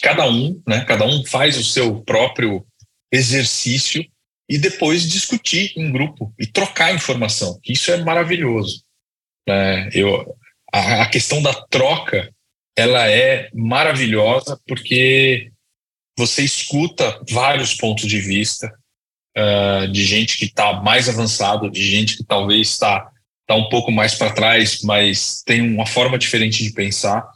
cada 0.00 0.28
um, 0.28 0.60
né? 0.66 0.84
Cada 0.84 1.04
um 1.04 1.24
faz 1.24 1.58
o 1.58 1.64
seu 1.64 2.02
próprio 2.02 2.66
exercício 3.12 4.04
e 4.48 4.56
depois 4.56 5.08
discutir 5.08 5.72
em 5.76 5.92
grupo 5.92 6.34
e 6.38 6.46
trocar 6.46 6.94
informação. 6.94 7.60
Isso 7.66 7.90
é 7.90 7.98
maravilhoso. 8.02 8.84
É, 9.46 9.90
eu, 9.92 10.34
a, 10.72 11.02
a, 11.02 11.06
questão 11.10 11.42
da 11.42 11.52
troca 11.66 12.32
ela 12.76 13.06
é 13.10 13.50
maravilhosa 13.52 14.58
porque 14.66 15.52
você 16.16 16.42
escuta 16.42 17.20
vários 17.28 17.74
pontos 17.74 18.08
de 18.08 18.20
vista 18.20 18.72
uh, 19.36 19.88
de 19.88 20.04
gente 20.04 20.36
que 20.36 20.46
está 20.46 20.74
mais 20.82 21.08
avançado, 21.08 21.70
de 21.70 21.82
gente 21.82 22.16
que 22.16 22.24
talvez 22.24 22.68
está 22.68 23.08
está 23.42 23.56
um 23.56 23.68
pouco 23.68 23.90
mais 23.90 24.14
para 24.14 24.32
trás, 24.32 24.80
mas 24.82 25.42
tem 25.44 25.60
uma 25.60 25.84
forma 25.84 26.16
diferente 26.16 26.62
de 26.62 26.72
pensar. 26.72 27.28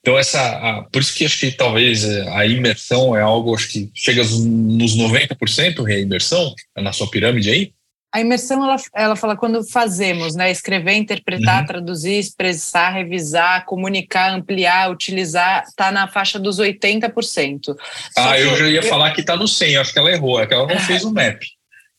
Então 0.00 0.18
essa, 0.18 0.40
a, 0.40 0.82
por 0.82 1.00
isso 1.00 1.14
que 1.14 1.24
acho 1.24 1.40
que 1.40 1.50
talvez 1.50 2.04
é, 2.04 2.28
a 2.28 2.46
imersão 2.46 3.16
é 3.16 3.22
algo 3.22 3.54
acho 3.54 3.68
que 3.68 3.90
chega 3.94 4.22
nos 4.22 4.96
90% 4.96 5.86
a 5.86 5.98
imersão 5.98 6.54
na 6.76 6.92
sua 6.92 7.10
pirâmide 7.10 7.50
aí. 7.50 7.72
A 8.14 8.20
imersão 8.20 8.62
ela, 8.62 8.76
ela 8.94 9.16
fala 9.16 9.36
quando 9.36 9.64
fazemos, 9.64 10.36
né, 10.36 10.48
escrever, 10.50 10.94
interpretar, 10.94 11.62
uhum. 11.62 11.66
traduzir, 11.66 12.18
expressar, 12.18 12.90
revisar, 12.90 13.64
comunicar, 13.64 14.30
ampliar, 14.30 14.90
utilizar, 14.90 15.64
está 15.64 15.90
na 15.90 16.06
faixa 16.06 16.38
dos 16.38 16.60
80%. 16.60 17.74
ah, 18.16 18.38
eu 18.38 18.56
já 18.56 18.68
ia 18.68 18.78
eu... 18.78 18.82
falar 18.84 19.10
que 19.10 19.20
está 19.20 19.34
no 19.34 19.48
100, 19.48 19.78
acho 19.78 19.92
que 19.92 19.98
ela 19.98 20.12
errou, 20.12 20.40
é 20.40 20.46
que 20.46 20.54
ela 20.54 20.66
não 20.66 20.78
fez 20.86 21.02
o 21.02 21.12
map. 21.12 21.42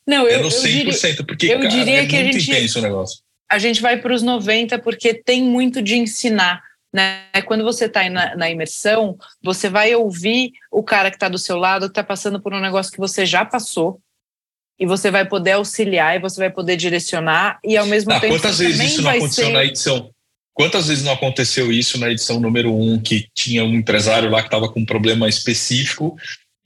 Não, 0.06 0.26
eu, 0.26 0.40
é 0.40 0.42
no 0.42 0.48
100%, 0.48 0.54
eu 0.56 0.64
diria, 0.64 1.26
porque 1.26 1.46
eu 1.46 1.58
cara, 1.58 1.68
diria 1.68 2.02
é 2.02 2.06
que 2.06 2.16
muito 2.16 2.36
a 2.36 2.38
gente, 2.38 2.50
intenso 2.50 2.78
o 2.78 2.82
negócio 2.82 3.26
a 3.48 3.58
gente 3.58 3.80
vai 3.80 3.96
para 3.96 4.14
os 4.14 4.22
90 4.22 4.78
porque 4.80 5.14
tem 5.14 5.42
muito 5.42 5.80
de 5.80 5.96
ensinar. 5.96 6.62
Né? 6.92 7.24
Quando 7.44 7.62
você 7.62 7.86
está 7.86 8.08
na, 8.08 8.34
na, 8.36 8.50
imersão, 8.50 9.16
você 9.42 9.68
vai 9.68 9.94
ouvir 9.94 10.52
o 10.70 10.82
cara 10.82 11.10
que 11.10 11.16
está 11.16 11.28
do 11.28 11.38
seu 11.38 11.56
lado, 11.56 11.86
que 11.86 11.90
está 11.90 12.02
passando 12.02 12.40
por 12.40 12.54
um 12.54 12.60
negócio 12.60 12.90
que 12.90 12.98
você 12.98 13.26
já 13.26 13.44
passou, 13.44 14.00
e 14.78 14.86
você 14.86 15.10
vai 15.10 15.24
poder 15.24 15.52
auxiliar 15.52 16.16
e 16.16 16.20
você 16.20 16.38
vai 16.40 16.50
poder 16.50 16.76
direcionar, 16.76 17.58
e 17.64 17.76
ao 17.76 17.86
mesmo 17.86 18.12
ah, 18.12 18.20
tempo. 18.20 18.34
Quantas 18.34 18.58
vezes 18.58 18.92
isso 18.92 19.02
não 19.02 19.10
aconteceu 19.10 19.46
ser... 19.46 19.52
na 19.52 19.64
edição? 19.64 20.10
Quantas 20.52 20.88
vezes 20.88 21.04
não 21.04 21.12
aconteceu 21.12 21.70
isso 21.70 21.98
na 21.98 22.10
edição 22.10 22.40
número 22.40 22.74
um, 22.74 22.98
que 22.98 23.28
tinha 23.34 23.62
um 23.62 23.74
empresário 23.74 24.30
lá 24.30 24.40
que 24.40 24.48
estava 24.48 24.70
com 24.70 24.80
um 24.80 24.86
problema 24.86 25.28
específico 25.28 26.16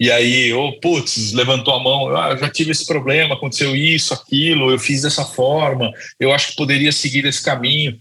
e 0.01 0.11
aí, 0.11 0.51
oh, 0.55 0.81
putz, 0.81 1.33
levantou 1.35 1.75
a 1.75 1.83
mão, 1.83 2.17
ah, 2.17 2.35
já 2.35 2.49
tive 2.49 2.71
esse 2.71 2.87
problema, 2.87 3.35
aconteceu 3.35 3.77
isso, 3.77 4.15
aquilo, 4.15 4.71
eu 4.71 4.79
fiz 4.79 5.03
dessa 5.03 5.27
forma, 5.27 5.93
eu 6.19 6.33
acho 6.33 6.49
que 6.49 6.57
poderia 6.57 6.91
seguir 6.91 7.27
esse 7.27 7.45
caminho. 7.45 8.01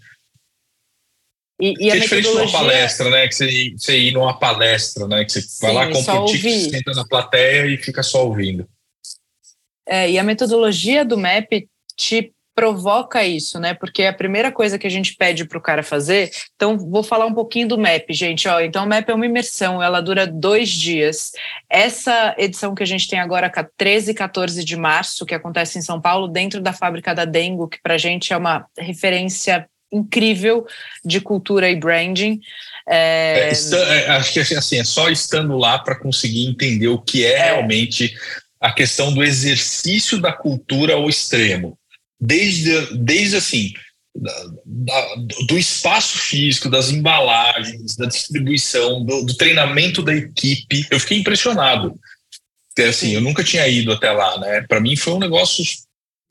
E, 1.62 1.74
e 1.78 1.90
é 1.90 2.00
diferente 2.00 2.28
metodologia... 2.28 2.46
de 2.46 2.56
uma 2.56 2.60
palestra, 2.60 3.10
né? 3.10 3.28
Que 3.28 3.36
você, 3.36 3.74
você 3.78 4.00
ir 4.00 4.14
numa 4.14 4.40
palestra, 4.40 5.08
né? 5.10 5.26
Que 5.26 5.32
você 5.34 5.42
Sim, 5.42 5.58
vai 5.62 5.74
lá, 5.74 5.92
compra 5.92 6.22
o 6.22 6.26
ticket, 6.26 6.72
senta 6.72 6.94
na 6.94 7.06
plateia 7.06 7.66
e 7.68 7.76
fica 7.76 8.02
só 8.02 8.26
ouvindo. 8.26 8.66
É, 9.90 10.10
e 10.10 10.20
a 10.20 10.24
metodologia 10.24 11.04
do 11.04 11.18
MAP 11.18 11.68
te 11.98 12.32
provoca 12.60 13.24
isso, 13.24 13.58
né? 13.58 13.74
Porque 13.74 14.04
a 14.04 14.14
primeira 14.14 14.52
coisa 14.52 14.78
que 14.78 14.86
a 14.86 14.90
gente 14.90 15.16
pede 15.16 15.46
para 15.46 15.58
o 15.58 15.62
cara 15.62 15.82
fazer. 15.82 16.30
Então, 16.56 16.78
vou 16.78 17.02
falar 17.02 17.26
um 17.26 17.34
pouquinho 17.34 17.70
do 17.70 17.78
MAP, 17.78 18.12
gente. 18.12 18.50
Ó, 18.50 18.60
então, 18.60 18.84
o 18.84 18.88
MAP 18.88 19.10
é 19.10 19.14
uma 19.14 19.26
imersão, 19.26 19.82
ela 19.82 20.02
dura 20.02 20.28
dois 20.28 20.70
dias. 20.70 21.32
Essa 21.70 22.36
edição 22.38 22.76
que 22.76 22.84
a 22.84 22.86
gente 22.86 23.08
tem 23.08 23.18
agora, 23.18 23.50
13 23.78 24.12
e 24.12 24.14
14 24.14 24.64
de 24.64 24.76
março, 24.76 25.26
que 25.26 25.34
acontece 25.34 25.80
em 25.80 25.82
São 25.82 26.02
Paulo, 26.02 26.28
dentro 26.28 26.62
da 26.62 26.74
fábrica 26.74 27.16
da 27.16 27.24
Dengo, 27.24 27.68
que 27.68 27.82
para 27.82 27.96
a 27.96 27.98
gente 27.98 28.34
é 28.34 28.38
uma 28.38 28.66
referência 28.78 29.66
incrível 29.92 30.68
de 31.04 31.22
cultura 31.22 31.70
e 31.70 31.76
branding. 31.76 32.42
É... 32.88 33.52
É, 33.52 34.06
é 34.06 34.10
acho 34.10 34.34
que 34.34 34.40
assim, 34.40 34.78
é 34.78 34.84
só 34.84 35.10
estando 35.10 35.58
lá 35.58 35.80
para 35.80 35.96
conseguir 35.98 36.46
entender 36.46 36.90
o 36.90 37.00
que 37.00 37.26
é, 37.26 37.32
é 37.32 37.44
realmente 37.46 38.14
a 38.60 38.72
questão 38.72 39.14
do 39.14 39.24
exercício 39.24 40.20
da 40.20 40.34
cultura 40.34 40.94
ao 40.96 41.10
extremo 41.10 41.78
desde, 42.20 42.98
desde 42.98 43.38
assim, 43.38 43.74
da, 44.16 45.16
do 45.48 45.58
espaço 45.58 46.18
físico, 46.18 46.70
das 46.70 46.90
embalagens, 46.90 47.96
da 47.96 48.06
distribuição, 48.06 49.06
do, 49.06 49.24
do 49.24 49.34
treinamento 49.36 50.02
da 50.02 50.14
equipe. 50.14 50.86
Eu 50.92 51.00
fiquei 51.00 51.18
impressionado. 51.18 51.98
Assim, 52.78 53.14
eu 53.14 53.22
nunca 53.22 53.44
tinha 53.44 53.68
ido 53.68 53.92
até 53.92 54.12
lá, 54.12 54.38
né? 54.40 54.62
Para 54.62 54.80
mim 54.80 54.96
foi 54.96 55.14
um 55.14 55.20
negócio 55.20 55.64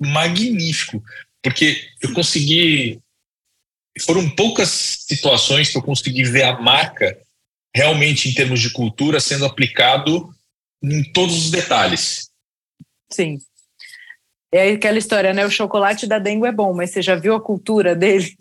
magnífico, 0.01 1.03
porque 1.43 1.89
eu 2.01 2.13
consegui. 2.13 3.01
Foram 4.01 4.31
poucas 4.31 4.69
situações 5.07 5.71
que 5.71 5.77
eu 5.77 5.83
consegui 5.83 6.25
ver 6.25 6.45
a 6.45 6.59
marca 6.59 7.19
realmente 7.75 8.29
em 8.29 8.35
termos 8.35 8.61
de 8.61 8.71
cultura 8.71 9.21
sendo 9.21 9.45
aplicado 9.45 10.33
em 10.83 11.03
todos 11.13 11.47
os 11.47 11.51
detalhes. 11.51 12.31
Sim. 13.11 13.39
É 14.53 14.71
aquela 14.71 14.99
história, 14.99 15.33
né? 15.33 15.45
O 15.45 15.51
chocolate 15.51 16.07
da 16.07 16.19
dengue 16.19 16.47
é 16.47 16.53
bom, 16.53 16.73
mas 16.73 16.91
você 16.91 17.03
já 17.03 17.15
viu 17.15 17.35
a 17.35 17.41
cultura 17.41 17.95
deles? 17.95 18.35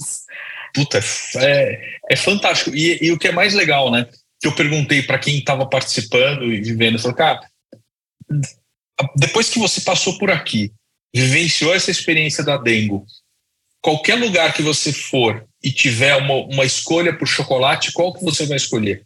Puta, 0.74 1.00
é, 1.38 2.00
é 2.10 2.16
fantástico. 2.16 2.76
E, 2.76 2.98
e 3.02 3.12
o 3.12 3.18
que 3.18 3.28
é 3.28 3.32
mais 3.32 3.54
legal, 3.54 3.92
né? 3.92 4.08
Que 4.40 4.48
eu 4.48 4.56
perguntei 4.56 5.02
para 5.02 5.20
quem 5.20 5.38
estava 5.40 5.66
participando 5.66 6.46
e 6.46 6.62
vivendo, 6.62 7.00
falou, 7.00 7.18
cara, 7.18 7.42
depois 9.16 9.50
que 9.50 9.60
você 9.60 9.82
passou 9.82 10.18
por 10.18 10.32
aqui, 10.32 10.72
vivenciou 11.14 11.74
essa 11.74 11.92
experiência 11.92 12.44
da 12.44 12.58
dengue, 12.58 13.02
qualquer 13.82 14.16
lugar 14.16 14.54
que 14.54 14.62
você 14.62 14.94
for 14.94 15.46
e 15.64 15.72
tiver 15.72 16.16
uma, 16.16 16.36
uma 16.46 16.66
escolha 16.66 17.18
por 17.18 17.28
chocolate, 17.28 17.92
qual 17.92 18.14
que 18.14 18.24
você 18.24 18.46
vai 18.46 18.58
escolher? 18.58 19.06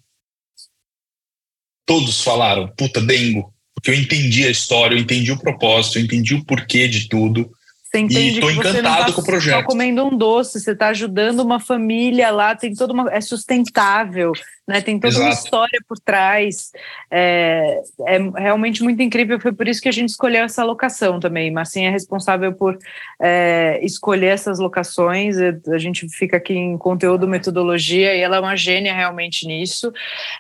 Todos 1.92 2.22
falaram, 2.22 2.70
puta, 2.70 3.02
dengo 3.02 3.54
porque 3.82 3.90
eu 3.90 3.96
entendi 3.96 4.46
a 4.46 4.50
história, 4.52 4.96
eu 4.96 5.00
entendi 5.00 5.32
o 5.32 5.40
propósito, 5.40 5.98
eu 5.98 6.04
entendi 6.04 6.36
o 6.36 6.46
porquê 6.46 6.88
de 6.88 7.10
tudo. 7.10 7.52
Você 7.92 8.00
entende 8.00 8.20
e 8.22 8.34
estou 8.36 8.50
encantado 8.50 9.08
tá 9.08 9.12
com 9.12 9.20
o 9.20 9.24
projeto. 9.26 9.60
Só 9.60 9.64
comendo 9.64 10.06
um 10.06 10.16
doce, 10.16 10.62
você 10.62 10.72
está 10.72 10.88
ajudando 10.88 11.42
uma 11.42 11.60
família 11.60 12.32
lá, 12.32 12.56
tem 12.56 12.74
toda 12.74 12.94
uma. 12.94 13.12
É 13.12 13.20
sustentável, 13.20 14.32
né? 14.66 14.80
Tem 14.80 14.98
toda 14.98 15.14
Exato. 15.14 15.26
uma 15.26 15.34
história 15.34 15.80
por 15.90 16.00
trás. 16.00 16.72
É, 17.12 17.82
é 18.08 18.18
realmente 18.38 18.82
muito 18.82 19.02
incrível. 19.02 19.42
Foi 19.42 19.52
por 19.52 19.68
isso 19.68 19.82
que 19.82 19.90
a 19.90 19.92
gente 19.92 20.08
escolheu 20.08 20.46
essa 20.46 20.64
locação 20.64 21.20
também. 21.20 21.52
Marcinha 21.52 21.90
é 21.90 21.92
responsável 21.92 22.54
por 22.54 22.78
é, 23.22 23.78
escolher 23.84 24.28
essas 24.28 24.58
locações. 24.58 25.36
A 25.68 25.78
gente 25.78 26.08
fica 26.08 26.38
aqui 26.38 26.54
em 26.54 26.78
conteúdo, 26.78 27.28
metodologia, 27.28 28.16
e 28.16 28.22
ela 28.22 28.38
é 28.38 28.40
uma 28.40 28.56
gênia 28.56 28.94
realmente 28.94 29.46
nisso. 29.46 29.92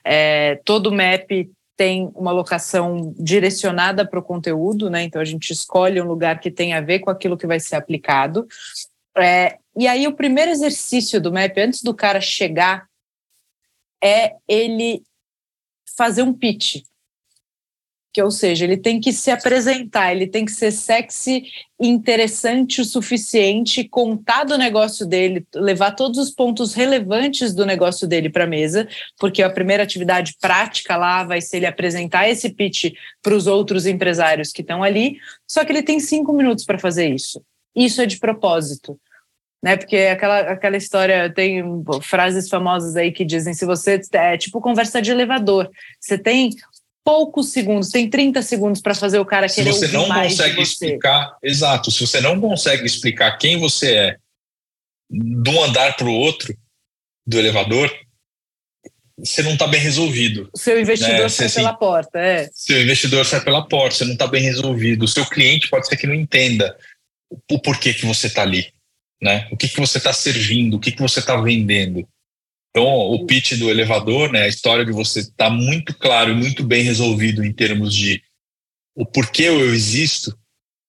É, 0.05 0.57
todo 0.63 0.87
o 0.87 0.95
MAP 0.95 1.49
tem 1.81 2.11
uma 2.13 2.31
locação 2.31 3.11
direcionada 3.17 4.07
para 4.07 4.19
o 4.19 4.23
conteúdo, 4.23 4.87
né? 4.87 5.01
Então 5.01 5.19
a 5.19 5.25
gente 5.25 5.49
escolhe 5.49 5.99
um 5.99 6.05
lugar 6.05 6.39
que 6.39 6.51
tem 6.51 6.73
a 6.75 6.79
ver 6.79 6.99
com 6.99 7.09
aquilo 7.09 7.35
que 7.35 7.47
vai 7.47 7.59
ser 7.59 7.75
aplicado. 7.75 8.47
É, 9.17 9.57
e 9.75 9.87
aí 9.87 10.05
o 10.05 10.15
primeiro 10.15 10.51
exercício 10.51 11.19
do 11.19 11.33
MAP, 11.33 11.57
antes 11.57 11.81
do 11.81 11.91
cara 11.91 12.21
chegar, 12.21 12.85
é 13.99 14.35
ele 14.47 15.01
fazer 15.97 16.21
um 16.21 16.31
pitch 16.31 16.83
que 18.13 18.21
ou 18.21 18.30
seja, 18.30 18.65
ele 18.65 18.78
tem 18.78 19.00
que 19.00 19.13
se 19.13 19.32
apresentar, 19.32 20.12
ele 20.13 20.28
tem 20.28 20.43
que 20.43 20.52
ser 20.52 20.71
sexy, 20.71 21.43
interessante 21.80 22.82
o 22.82 22.86
suficiente, 22.86 23.88
contar 23.88 24.43
do 24.43 24.58
negócio 24.58 25.06
dele, 25.06 25.45
levar 25.56 25.91
todos 25.91 26.19
os 26.19 26.30
pontos 26.30 26.74
relevantes 26.74 27.54
do 27.54 27.65
negócio 27.65 28.08
dele 28.08 28.30
para 28.30 28.43
a 28.43 28.47
mesa, 28.47 28.88
porque 29.17 29.41
a 29.41 29.50
primeira 29.50 29.84
atividade 29.84 30.36
prática 30.41 30.97
lá 30.97 31.24
vai 31.24 31.41
ser 31.41 31.58
ele 31.58 31.65
apresentar 31.65 32.30
esse 32.30 32.50
pitch 32.50 32.91
para 33.21 33.36
os 33.36 33.47
outros 33.47 33.86
empresários 33.86 34.52
que 34.52 34.62
estão 34.62 34.84
ali, 34.84 35.17
só 35.47 35.63
que 35.63 35.71
ele 35.71 35.84
tem 35.84 36.00
cinco 36.00 36.34
minutos 36.34 36.65
para 36.65 36.78
fazer 36.78 37.08
isso. 37.13 37.41
Isso 37.76 38.02
é 38.02 38.06
de 38.06 38.19
propósito. 38.19 39.00
Né, 39.63 39.78
porque 39.78 39.95
aquela, 39.95 40.39
aquela 40.39 40.76
história 40.76 41.32
tem 41.32 41.63
frases 42.02 42.50
famosas 42.50 42.95
aí 42.95 43.12
que 43.12 43.24
dizem 43.24 43.54
se 43.54 43.63
você 43.63 44.02
é 44.13 44.36
tipo 44.36 44.60
conversa 44.60 45.00
de 45.00 45.12
elevador, 45.12 45.69
você 46.00 46.17
tem 46.17 46.50
poucos 47.03 47.51
segundos, 47.51 47.89
tem 47.89 48.09
30 48.09 48.41
segundos 48.41 48.81
para 48.81 48.95
fazer 48.95 49.19
o 49.19 49.25
cara 49.25 49.47
querer 49.47 49.73
Se 49.73 49.87
você 49.87 49.87
não 49.89 50.07
consegue 50.07 50.61
explicar, 50.61 51.37
exato, 51.41 51.91
se 51.91 51.99
você 51.99 52.21
não 52.21 52.39
consegue 52.39 52.85
explicar 52.85 53.37
quem 53.37 53.57
você 53.57 53.95
é 53.95 54.17
de 55.09 55.49
um 55.49 55.63
andar 55.63 55.95
para 55.97 56.07
o 56.07 56.13
outro 56.13 56.55
do 57.25 57.37
elevador, 57.37 57.91
você 59.17 59.43
não 59.43 59.53
está 59.53 59.67
bem 59.67 59.79
resolvido. 59.79 60.49
Seu 60.55 60.79
investidor 60.79 61.19
né? 61.19 61.29
sai 61.29 61.47
você, 61.47 61.55
pela 61.55 61.69
assim, 61.69 61.79
porta, 61.79 62.19
é. 62.19 62.49
Seu 62.53 62.81
investidor 62.81 63.25
sai 63.25 63.41
pela 63.41 63.67
porta, 63.67 63.95
você 63.95 64.05
não 64.05 64.13
está 64.13 64.27
bem 64.27 64.41
resolvido. 64.41 65.03
O 65.03 65.07
seu 65.07 65.25
cliente 65.25 65.69
pode 65.69 65.87
ser 65.87 65.97
que 65.97 66.07
não 66.07 66.15
entenda 66.15 66.75
o 67.49 67.59
porquê 67.59 67.93
que 67.93 68.05
você 68.05 68.27
está 68.27 68.41
ali, 68.41 68.73
né? 69.21 69.47
O 69.51 69.57
que, 69.57 69.69
que 69.69 69.79
você 69.79 69.97
está 69.97 70.11
servindo, 70.11 70.75
o 70.75 70.79
que, 70.79 70.91
que 70.91 71.01
você 71.01 71.19
está 71.19 71.39
vendendo. 71.39 72.07
Então, 72.71 72.86
o 72.86 73.25
pitch 73.25 73.53
do 73.57 73.69
elevador, 73.69 74.31
né, 74.31 74.43
a 74.43 74.47
história 74.47 74.86
de 74.86 74.93
você 74.93 75.19
estar 75.19 75.49
tá 75.49 75.49
muito 75.49 75.93
claro 75.97 76.31
e 76.31 76.36
muito 76.36 76.63
bem 76.63 76.84
resolvido 76.84 77.43
em 77.43 77.51
termos 77.51 77.93
de 77.93 78.21
o 78.95 79.05
porquê 79.05 79.43
eu 79.43 79.73
existo, 79.73 80.38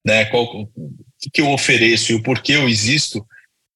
né, 0.06 0.24
qual, 0.26 0.44
o 0.44 0.70
que 1.32 1.40
eu 1.40 1.50
ofereço 1.50 2.12
e 2.12 2.14
o 2.14 2.22
porquê 2.22 2.52
eu 2.52 2.68
existo, 2.68 3.24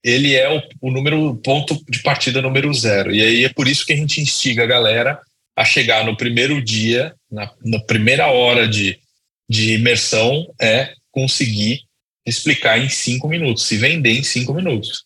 ele 0.05 0.35
é 0.35 0.49
o, 0.49 0.63
o 0.81 0.91
número 0.93 1.37
ponto 1.39 1.83
de 1.91 2.01
partida 2.01 2.41
número 2.41 2.73
zero. 2.73 3.13
E 3.13 3.21
aí 3.21 3.45
é 3.45 3.49
por 3.49 3.67
isso 3.67 3.85
que 3.85 3.93
a 3.93 3.97
gente 3.97 4.21
instiga 4.21 4.63
a 4.63 4.67
galera 4.67 5.21
a 5.57 5.65
chegar 5.65 6.05
no 6.05 6.17
primeiro 6.17 6.63
dia, 6.63 7.13
na, 7.31 7.53
na 7.65 7.81
primeira 7.81 8.29
hora 8.29 8.69
de, 8.69 9.01
de 9.49 9.75
imersão, 9.75 10.47
é 10.61 10.93
conseguir 11.11 11.81
explicar 12.25 12.79
em 12.79 12.89
cinco 12.89 13.27
minutos, 13.27 13.65
se 13.65 13.77
vender 13.77 14.13
em 14.13 14.23
cinco 14.23 14.55
minutos. 14.55 15.06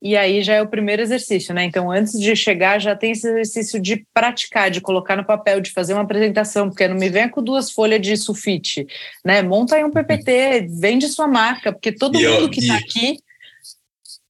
E 0.00 0.14
aí 0.14 0.42
já 0.42 0.54
é 0.54 0.62
o 0.62 0.68
primeiro 0.68 1.00
exercício, 1.00 1.54
né? 1.54 1.64
Então, 1.64 1.90
antes 1.90 2.20
de 2.20 2.36
chegar, 2.36 2.78
já 2.78 2.94
tem 2.94 3.12
esse 3.12 3.26
exercício 3.26 3.80
de 3.80 4.04
praticar, 4.12 4.70
de 4.70 4.80
colocar 4.80 5.16
no 5.16 5.24
papel, 5.24 5.60
de 5.60 5.72
fazer 5.72 5.94
uma 5.94 6.02
apresentação, 6.02 6.68
porque 6.68 6.86
não 6.86 6.96
me 6.96 7.08
venha 7.08 7.30
com 7.30 7.42
duas 7.42 7.70
folhas 7.70 8.00
de 8.00 8.14
sulfite, 8.16 8.86
né? 9.24 9.42
Monta 9.42 9.76
aí 9.76 9.84
um 9.84 9.90
PPT, 9.90 10.68
vende 10.78 11.08
sua 11.08 11.26
marca, 11.26 11.72
porque 11.72 11.92
todo 11.92 12.20
e 12.20 12.28
mundo 12.28 12.50
que 12.50 12.60
está 12.60 12.76
aqui. 12.76 13.18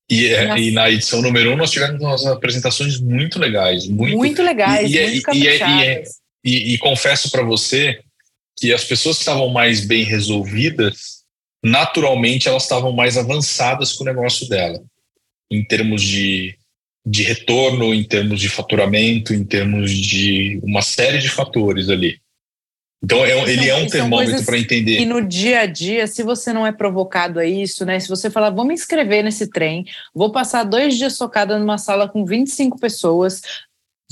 E, 0.09 0.27
é, 0.27 0.57
e, 0.57 0.71
na 0.71 0.89
edição 0.89 1.21
número 1.21 1.53
um, 1.53 1.57
nós 1.57 1.73
tivemos 1.73 2.01
umas 2.01 2.25
apresentações 2.25 3.01
muito 3.01 3.41
legais. 3.41 3.89
Muito, 3.89 4.17
muito 4.17 4.43
legais, 4.43 4.89
e, 4.89 5.01
muito 5.01 5.35
e, 5.35 6.05
e, 6.45 6.75
e 6.75 6.79
confesso 6.79 7.29
para 7.29 7.43
você 7.43 7.99
que 8.57 8.73
as 8.73 8.85
pessoas 8.85 9.17
que 9.17 9.23
estavam 9.23 9.49
mais 9.49 9.85
bem 9.85 10.05
resolvidas, 10.05 11.25
naturalmente 11.61 12.49
elas 12.49 12.63
estavam 12.63 12.93
mais 12.93 13.19
avançadas 13.19 13.93
com 13.93 14.05
o 14.05 14.07
negócio 14.07 14.49
dela 14.49 14.81
em 15.51 15.65
termos 15.65 16.03
de, 16.03 16.57
de 17.07 17.23
retorno, 17.23 17.95
em 17.95 18.05
termos 18.05 18.41
de 18.41 18.49
faturamento, 18.49 19.33
em 19.33 19.45
termos 19.45 19.91
de 19.91 20.61
uma 20.63 20.83
série 20.83 21.19
de 21.19 21.29
fatores 21.29 21.89
ali. 21.89 22.19
Então, 23.03 23.25
é, 23.25 23.53
ele 23.53 23.69
é 23.69 23.77
um 23.77 23.87
termômetro 23.87 24.45
para 24.45 24.59
entender. 24.59 24.99
E 24.99 25.05
no 25.05 25.25
dia 25.25 25.61
a 25.61 25.67
dia, 25.67 26.07
se 26.07 26.23
você 26.23 26.53
não 26.53 26.67
é 26.67 26.73
provocado 26.73 27.39
a 27.39 27.45
isso, 27.45 27.85
né? 27.85 28.01
Se 28.01 28.09
você 28.09 28.31
falar, 28.31 28.51
vou 28.51 28.65
me 28.65 28.75
inscrever 28.75 29.23
nesse 29.23 29.49
trem, 29.49 29.85
vou 30.15 30.33
passar 30.33 30.65
dois 30.65 30.97
dias 30.97 31.13
socada 31.13 31.59
numa 31.59 31.79
sala 31.79 32.09
com 32.09 32.25
25 32.25 32.81
pessoas, 32.81 33.43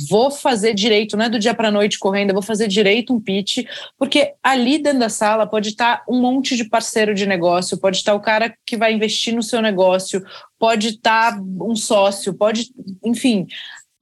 vou 0.09 0.31
fazer 0.31 0.75
direito, 0.75 1.17
não 1.17 1.27
é 1.27 1.29
do 1.29 1.39
dia 1.39 1.55
para 1.55 1.71
noite 1.71 1.99
correndo, 1.99 2.33
vou 2.33 2.43
fazer 2.43 2.67
direito 2.67 3.15
um 3.15 3.21
pitch, 3.21 3.65
porque 3.97 4.35
ali 4.43 4.79
dentro 4.79 4.99
da 4.99 5.09
sala 5.09 5.47
pode 5.47 5.71
estar 5.71 6.03
um 6.09 6.21
monte 6.21 6.57
de 6.57 6.65
parceiro 6.65 7.15
de 7.15 7.27
negócio, 7.27 7.79
pode 7.79 7.99
estar 7.99 8.15
o 8.15 8.21
cara 8.21 8.55
que 8.67 8.77
vai 8.77 8.93
investir 8.93 9.35
no 9.35 9.43
seu 9.43 9.63
negócio, 9.63 10.23
pode 10.59 10.89
estar 10.89 11.41
um 11.41 11.77
sócio, 11.77 12.35
pode, 12.35 12.73
enfim, 13.05 13.47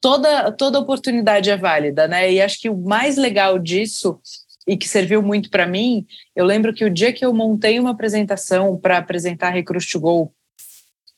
toda 0.00 0.50
toda 0.52 0.78
oportunidade 0.78 1.50
é 1.50 1.57
válida, 1.57 2.09
né? 2.09 2.33
E 2.33 2.40
acho 2.40 2.61
que 2.61 2.70
o 2.70 2.76
mais 2.76 3.16
legal 3.16 3.59
disso 3.59 4.18
e 4.66 4.76
que 4.76 4.88
serviu 4.88 5.22
muito 5.22 5.50
para 5.50 5.66
mim. 5.66 6.07
Eu 6.35 6.44
lembro 6.44 6.72
que 6.72 6.85
o 6.85 6.90
dia 6.90 7.12
que 7.12 7.24
eu 7.24 7.33
montei 7.35 7.78
uma 7.78 7.90
apresentação 7.90 8.76
para 8.76 8.98
apresentar 8.98 9.50
Recruit 9.50 9.90
to 9.90 10.00
Go 10.00 10.33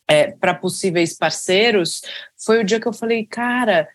é, 0.08 0.32
para 0.32 0.54
possíveis 0.54 1.16
parceiros, 1.16 2.02
foi 2.36 2.60
o 2.60 2.64
dia 2.64 2.80
que 2.80 2.86
eu 2.86 2.92
falei, 2.92 3.24
cara, 3.24 3.88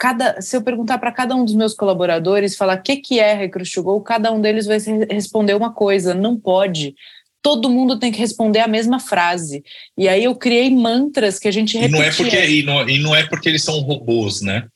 cada, 0.00 0.40
se 0.40 0.56
eu 0.56 0.62
perguntar 0.62 0.96
para 0.96 1.12
cada 1.12 1.36
um 1.36 1.44
dos 1.44 1.54
meus 1.54 1.74
colaboradores, 1.74 2.56
falar 2.56 2.78
o 2.78 2.82
que, 2.82 2.96
que 2.96 3.20
é 3.20 3.34
Recruit 3.34 3.78
Go, 3.82 4.00
cada 4.00 4.32
um 4.32 4.40
deles 4.40 4.64
vai 4.64 4.78
responder 5.10 5.54
uma 5.54 5.74
coisa, 5.74 6.14
não 6.14 6.40
pode 6.40 6.94
todo 7.42 7.70
mundo 7.70 7.98
tem 7.98 8.12
que 8.12 8.18
responder 8.18 8.58
a 8.60 8.68
mesma 8.68 9.00
frase. 9.00 9.62
E 9.96 10.06
aí 10.06 10.24
eu 10.24 10.34
criei 10.34 10.68
mantras 10.68 11.38
que 11.38 11.48
a 11.48 11.50
gente 11.50 11.78
repetia. 11.78 11.96
E 11.96 12.00
não 12.00 12.06
é 12.06 12.12
porque, 12.12 12.46
e 12.46 12.62
não, 12.62 12.88
e 12.88 12.98
não 12.98 13.16
é 13.16 13.26
porque 13.26 13.48
eles 13.48 13.62
são 13.62 13.80
robôs, 13.80 14.42
né? 14.42 14.66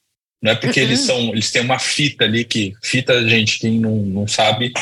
Não 0.42 0.52
é 0.52 0.54
porque 0.54 0.80
uhum. 0.80 0.86
eles 0.86 1.00
são, 1.00 1.28
eles 1.28 1.50
têm 1.50 1.60
uma 1.60 1.78
fita 1.78 2.24
ali 2.24 2.42
que 2.42 2.72
fita, 2.82 3.26
gente, 3.28 3.58
quem 3.58 3.78
não, 3.78 3.96
não 3.96 4.26
sabe, 4.26 4.72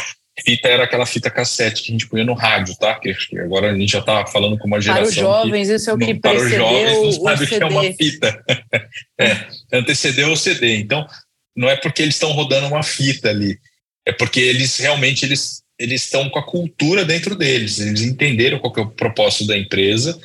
fita 0.41 0.69
era 0.69 0.85
aquela 0.85 1.05
fita 1.05 1.31
cassete 1.31 1.83
que 1.83 1.91
a 1.91 1.93
gente 1.93 2.09
punha 2.09 2.25
no 2.25 2.33
rádio, 2.35 2.75
tá? 2.77 2.95
Que, 2.99 3.15
agora 3.39 3.71
a 3.71 3.77
gente 3.77 3.93
já 3.93 4.01
tá 4.01 4.27
falando 4.27 4.59
com 4.59 4.67
uma 4.67 4.81
geração. 4.81 5.05
Para 5.05 5.09
os 5.09 5.15
jovens, 5.15 5.69
que, 5.69 5.75
isso 5.75 5.91
é 5.91 5.93
o 5.93 5.99
que 5.99 6.13
não, 6.15 6.21
Para 6.21 6.37
os 6.37 6.51
jovens, 6.51 7.03
não 7.03 7.13
sabe 7.13 7.45
o 7.45 7.47
que 7.47 7.55
é 7.55 7.67
uma 7.67 7.93
fita. 7.93 8.45
é, 9.21 9.47
antecedeu 9.73 10.33
o 10.33 10.37
CD. 10.37 10.77
Então, 10.77 11.07
não 11.57 11.69
é 11.69 11.77
porque 11.77 12.03
eles 12.03 12.15
estão 12.15 12.33
rodando 12.33 12.67
uma 12.67 12.83
fita 12.83 13.29
ali, 13.29 13.59
é 14.07 14.13
porque 14.13 14.41
eles 14.41 14.79
realmente 14.79 15.25
eles 15.25 15.63
eles 15.79 16.05
estão 16.05 16.31
com 16.31 16.39
a 16.39 16.47
cultura 16.47 17.05
dentro 17.05 17.35
deles, 17.35 17.81
eles 17.81 18.03
entenderam 18.03 18.59
qual 18.59 18.73
é 18.77 18.81
o 18.81 18.91
propósito 18.91 19.49
da 19.49 19.59
empresa 19.59 20.19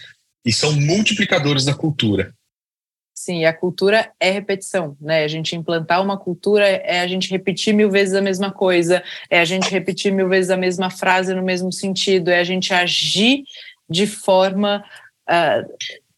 e 0.45 0.53
são 0.53 0.71
multiplicadores 0.73 1.65
da 1.65 1.73
cultura. 1.73 2.33
Sim, 3.17 3.45
a 3.45 3.51
cultura 3.51 4.11
é 4.19 4.29
repetição, 4.29 4.95
né? 5.01 5.23
A 5.23 5.27
gente 5.27 5.55
implantar 5.55 6.03
uma 6.03 6.19
cultura 6.19 6.67
é 6.67 6.99
a 6.99 7.07
gente 7.07 7.31
repetir 7.31 7.73
mil 7.73 7.89
vezes 7.89 8.13
a 8.13 8.21
mesma 8.21 8.51
coisa, 8.51 9.03
é 9.27 9.39
a 9.39 9.43
gente 9.43 9.71
repetir 9.71 10.13
mil 10.13 10.29
vezes 10.29 10.51
a 10.51 10.55
mesma 10.55 10.91
frase 10.91 11.33
no 11.33 11.41
mesmo 11.41 11.73
sentido, 11.73 12.29
é 12.29 12.39
a 12.39 12.43
gente 12.43 12.71
agir 12.75 13.43
de 13.89 14.05
forma 14.05 14.85
uh, 15.27 15.67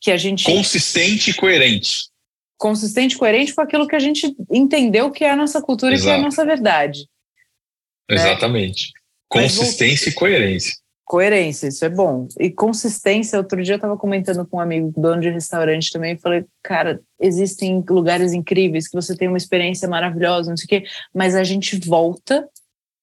que 0.02 0.12
a 0.12 0.18
gente. 0.18 0.44
Consistente 0.44 1.32
e 1.32 1.34
coerente. 1.34 2.10
Consistente 2.58 3.16
e 3.16 3.18
coerente 3.18 3.56
com 3.56 3.62
aquilo 3.62 3.88
que 3.88 3.96
a 3.96 4.00
gente 4.00 4.36
entendeu 4.52 5.10
que 5.10 5.24
é 5.24 5.32
a 5.32 5.38
nossa 5.38 5.62
cultura 5.62 5.94
Exato. 5.94 6.10
e 6.10 6.12
que 6.12 6.18
é 6.18 6.20
a 6.20 6.22
nossa 6.22 6.46
verdade. 6.46 7.08
Né? 8.10 8.18
Exatamente. 8.18 8.88
Né? 8.88 9.00
Consistência 9.30 10.08
Mas, 10.08 10.14
e 10.14 10.20
coerência. 10.20 10.74
Coerência, 11.10 11.70
isso 11.70 11.84
é 11.84 11.90
bom. 11.90 12.28
E 12.40 12.52
consistência, 12.52 13.40
outro 13.40 13.64
dia 13.64 13.74
eu 13.74 13.78
estava 13.78 13.98
comentando 13.98 14.46
com 14.46 14.58
um 14.58 14.60
amigo, 14.60 14.94
dono 14.96 15.20
de 15.20 15.32
restaurante 15.32 15.92
também, 15.92 16.14
e 16.14 16.20
falei, 16.20 16.46
cara, 16.62 17.02
existem 17.20 17.84
lugares 17.90 18.32
incríveis 18.32 18.88
que 18.88 18.94
você 18.94 19.18
tem 19.18 19.28
uma 19.28 19.36
experiência 19.36 19.88
maravilhosa, 19.88 20.52
não 20.52 20.56
sei 20.56 20.66
o 20.66 20.70
quê, 20.70 20.84
mas 21.12 21.34
a 21.34 21.44
gente 21.44 21.80
volta 21.80 22.48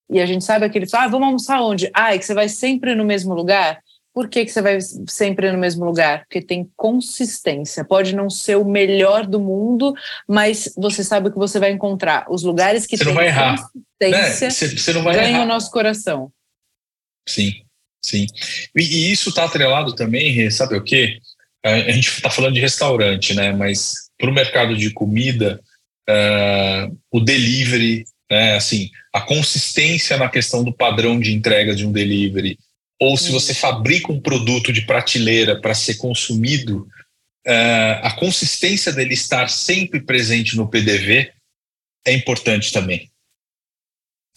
e 0.09 0.21
a 0.21 0.25
gente 0.25 0.45
sabe 0.45 0.65
aquele, 0.65 0.87
ah, 0.93 1.09
vamos 1.09 1.27
almoçar 1.27 1.61
onde? 1.61 1.91
Ah, 1.93 2.15
é 2.15 2.19
que 2.19 2.25
você 2.25 2.33
vai 2.33 2.49
sempre 2.49 2.95
no 2.95 3.05
mesmo 3.05 3.35
lugar? 3.35 3.81
Por 4.15 4.29
que, 4.29 4.45
que 4.45 4.53
você 4.53 4.63
vai 4.63 4.79
sempre 5.09 5.51
no 5.51 5.59
mesmo 5.59 5.85
lugar? 5.85 6.21
Porque 6.21 6.41
tem 6.41 6.71
consistência. 6.77 7.85
Pode 7.85 8.15
não 8.15 8.31
ser 8.31 8.57
o 8.57 8.65
melhor 8.65 9.27
do 9.27 9.41
mundo, 9.41 9.93
mas 10.29 10.73
você 10.77 11.03
sabe 11.03 11.29
o 11.29 11.33
que 11.33 11.39
você 11.39 11.59
vai 11.59 11.73
encontrar. 11.73 12.25
Os 12.31 12.45
lugares 12.45 12.87
que 12.87 12.97
você 12.97 13.05
não 13.05 13.15
vai 13.15 13.27
errar. 13.27 13.57
consistência 13.57 14.47
né? 14.47 14.51
você, 14.53 14.79
você 14.79 14.93
não 14.93 15.03
vai 15.03 15.17
ganham 15.17 15.31
errar. 15.31 15.45
o 15.45 15.49
nosso 15.49 15.73
coração. 15.73 16.31
Sim. 17.29 17.66
Sim. 18.07 18.27
E, 18.75 18.83
e 18.83 19.13
isso 19.13 19.31
está 19.31 19.45
atrelado 19.45 19.93
também, 19.95 20.49
sabe 20.51 20.77
o 20.77 20.83
quê? 20.83 21.19
A, 21.65 21.91
gente 21.91 22.09
está 22.09 22.31
falando 22.31 22.55
de 22.55 22.61
restaurante, 22.61 23.35
né? 23.35 23.53
Mas 23.53 23.95
para 24.17 24.31
o 24.31 24.35
mercado 24.35 24.77
de 24.77 24.91
comida, 24.91 25.61
uh, 26.09 26.99
o 27.11 27.19
delivery, 27.19 28.05
né? 28.31 28.55
Assim, 28.55 28.89
a 29.13 29.21
consistência 29.21 30.17
na 30.17 30.29
questão 30.29 30.63
do 30.63 30.73
padrão 30.73 31.19
de 31.19 31.33
entrega 31.33 31.75
de 31.75 31.85
um 31.85 31.91
delivery, 31.91 32.57
ou 33.01 33.17
se 33.17 33.33
você 33.33 33.53
fabrica 33.53 34.13
um 34.13 34.21
produto 34.21 34.73
de 34.73 34.83
prateleira 34.83 35.61
para 35.61 35.75
ser 35.75 35.97
consumido, 35.97 36.87
uh, 37.45 37.99
a 38.03 38.13
consistência 38.13 38.93
dele 38.93 39.15
estar 39.15 39.51
sempre 39.51 40.01
presente 40.01 40.57
no 40.57 40.69
PDV 40.69 41.33
é 42.07 42.13
importante 42.13 42.73
também. 42.73 43.11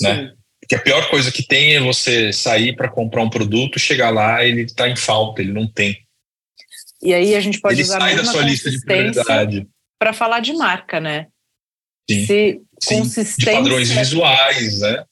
Né? 0.01 0.33
Que 0.69 0.75
a 0.75 0.79
pior 0.79 1.09
coisa 1.09 1.31
que 1.31 1.41
tem 1.41 1.75
é 1.75 1.81
você 1.81 2.31
sair 2.31 2.75
para 2.75 2.87
comprar 2.87 3.23
um 3.23 3.29
produto, 3.29 3.79
chegar 3.79 4.11
lá 4.11 4.45
ele 4.45 4.61
está 4.61 4.87
em 4.87 4.95
falta, 4.95 5.41
ele 5.41 5.51
não 5.51 5.67
tem. 5.67 5.97
E 7.01 7.11
aí 7.11 7.35
a 7.35 7.39
gente 7.39 7.59
pode 7.59 7.73
ele 7.73 7.81
usar 7.81 7.99
sai 7.99 8.15
da 8.15 8.23
sua 8.23 8.43
lista 8.43 8.69
de 8.69 8.79
prioridade 8.81 9.67
para 9.97 10.13
falar 10.13 10.41
de 10.41 10.53
marca, 10.53 10.99
né? 10.99 11.25
Sim. 12.09 12.25
Se 12.25 12.61
Sim. 12.79 12.99
consistência 12.99 13.51
de 13.51 13.57
padrões 13.57 13.89
visuais, 13.89 14.79
né? 14.81 15.03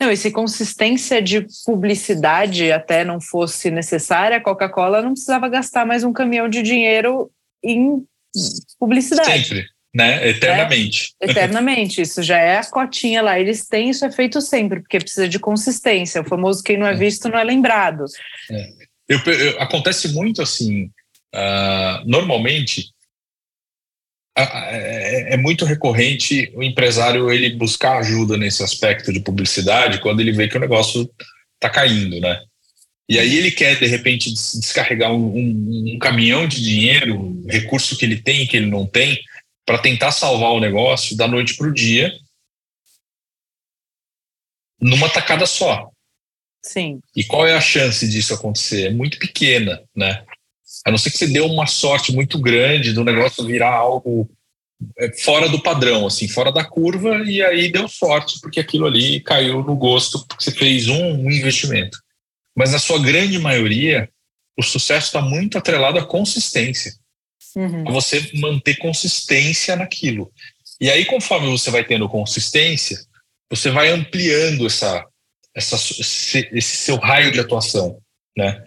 Não, 0.00 0.10
e 0.10 0.16
se 0.16 0.30
consistência 0.30 1.22
de 1.22 1.46
publicidade 1.64 2.70
até 2.72 3.04
não 3.04 3.20
fosse 3.20 3.70
necessária, 3.70 4.36
a 4.36 4.42
Coca-Cola 4.42 5.00
não 5.00 5.12
precisava 5.12 5.48
gastar 5.48 5.86
mais 5.86 6.02
um 6.02 6.12
caminhão 6.12 6.48
de 6.48 6.62
dinheiro 6.62 7.30
em 7.62 8.04
publicidade. 8.78 9.46
Sempre 9.46 9.75
né? 9.96 10.28
Eternamente. 10.28 11.14
É, 11.18 11.30
eternamente. 11.30 12.02
Isso 12.02 12.22
já 12.22 12.36
é 12.36 12.58
a 12.58 12.64
cotinha 12.64 13.22
lá. 13.22 13.40
Eles 13.40 13.66
têm, 13.66 13.88
isso 13.88 14.04
é 14.04 14.12
feito 14.12 14.42
sempre, 14.42 14.80
porque 14.80 14.98
precisa 14.98 15.26
de 15.26 15.38
consistência. 15.38 16.20
O 16.20 16.28
famoso 16.28 16.62
quem 16.62 16.76
não 16.76 16.86
é, 16.86 16.92
é. 16.92 16.96
visto 16.96 17.30
não 17.30 17.38
é 17.38 17.44
lembrado. 17.44 18.04
É. 18.50 18.68
Eu, 19.08 19.18
eu, 19.20 19.60
acontece 19.62 20.12
muito 20.12 20.42
assim. 20.42 20.90
Uh, 21.34 22.04
normalmente 22.04 22.90
é, 24.38 25.34
é, 25.34 25.36
muito 25.36 25.64
recorrente 25.64 26.50
o 26.54 26.62
empresário 26.62 27.30
ele 27.30 27.50
buscar 27.56 27.98
ajuda 27.98 28.36
nesse 28.36 28.62
aspecto 28.62 29.12
de 29.12 29.20
publicidade 29.20 30.00
quando 30.00 30.20
ele 30.20 30.32
vê 30.32 30.46
que 30.46 30.56
o 30.56 30.60
negócio 30.60 31.10
está 31.54 31.70
caindo, 31.70 32.20
né? 32.20 32.38
E 33.08 33.18
aí 33.18 33.36
ele 33.36 33.50
quer, 33.50 33.78
de 33.78 33.86
repente, 33.86 34.32
descarregar 34.32 35.12
um, 35.12 35.26
um, 35.26 35.94
um 35.94 35.98
caminhão 35.98 36.46
de 36.46 36.62
dinheiro, 36.62 37.42
recurso 37.48 37.96
que 37.96 38.04
ele 38.04 38.20
tem 38.20 38.42
e 38.42 38.46
que 38.46 38.56
ele 38.56 38.66
não 38.66 38.84
tem, 38.84 39.18
para 39.66 39.78
tentar 39.78 40.12
salvar 40.12 40.52
o 40.52 40.60
negócio 40.60 41.16
da 41.16 41.26
noite 41.26 41.56
para 41.56 41.66
o 41.66 41.74
dia, 41.74 42.16
numa 44.80 45.10
tacada 45.10 45.44
só. 45.44 45.90
Sim. 46.62 47.00
E 47.14 47.24
qual 47.24 47.46
é 47.46 47.54
a 47.54 47.60
chance 47.60 48.08
disso 48.08 48.32
acontecer? 48.32 48.86
É 48.86 48.90
muito 48.90 49.18
pequena, 49.18 49.82
né? 49.94 50.24
A 50.84 50.90
não 50.90 50.98
ser 50.98 51.10
que 51.10 51.18
você 51.18 51.26
dê 51.26 51.40
uma 51.40 51.66
sorte 51.66 52.12
muito 52.12 52.38
grande 52.38 52.92
do 52.92 53.02
negócio 53.02 53.44
virar 53.44 53.74
algo 53.74 54.30
é, 54.98 55.12
fora 55.18 55.48
do 55.48 55.60
padrão, 55.60 56.06
assim, 56.06 56.28
fora 56.28 56.52
da 56.52 56.64
curva, 56.64 57.24
e 57.24 57.42
aí 57.42 57.70
deu 57.70 57.88
sorte, 57.88 58.38
porque 58.40 58.60
aquilo 58.60 58.86
ali 58.86 59.20
caiu 59.20 59.64
no 59.64 59.74
gosto, 59.74 60.24
porque 60.26 60.44
você 60.44 60.52
fez 60.52 60.86
um, 60.88 61.24
um 61.24 61.30
investimento. 61.30 61.98
Mas 62.54 62.72
na 62.72 62.78
sua 62.78 63.00
grande 63.00 63.38
maioria, 63.38 64.08
o 64.56 64.62
sucesso 64.62 65.06
está 65.06 65.20
muito 65.20 65.58
atrelado 65.58 65.98
à 65.98 66.04
consistência 66.04 66.92
uhum. 67.56 67.84
você 67.84 68.30
manter 68.34 68.76
consistência 68.76 69.74
naquilo. 69.74 70.30
E 70.80 70.90
aí, 70.90 71.06
conforme 71.06 71.48
você 71.48 71.70
vai 71.70 71.82
tendo 71.82 72.08
consistência, 72.08 72.98
você 73.50 73.70
vai 73.70 73.88
ampliando 73.88 74.66
essa, 74.66 75.04
essa, 75.54 75.76
esse 75.76 76.76
seu 76.76 76.96
raio 76.96 77.32
de 77.32 77.40
atuação, 77.40 77.98
né? 78.36 78.62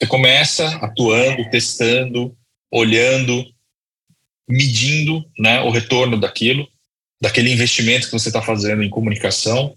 Você 0.00 0.08
começa 0.08 0.66
atuando, 0.76 1.48
testando, 1.50 2.36
olhando, 2.72 3.44
medindo 4.48 5.24
né, 5.38 5.60
o 5.60 5.70
retorno 5.70 6.18
daquilo, 6.18 6.68
daquele 7.20 7.52
investimento 7.52 8.06
que 8.06 8.12
você 8.12 8.28
está 8.28 8.40
fazendo 8.40 8.82
em 8.82 8.90
comunicação, 8.90 9.76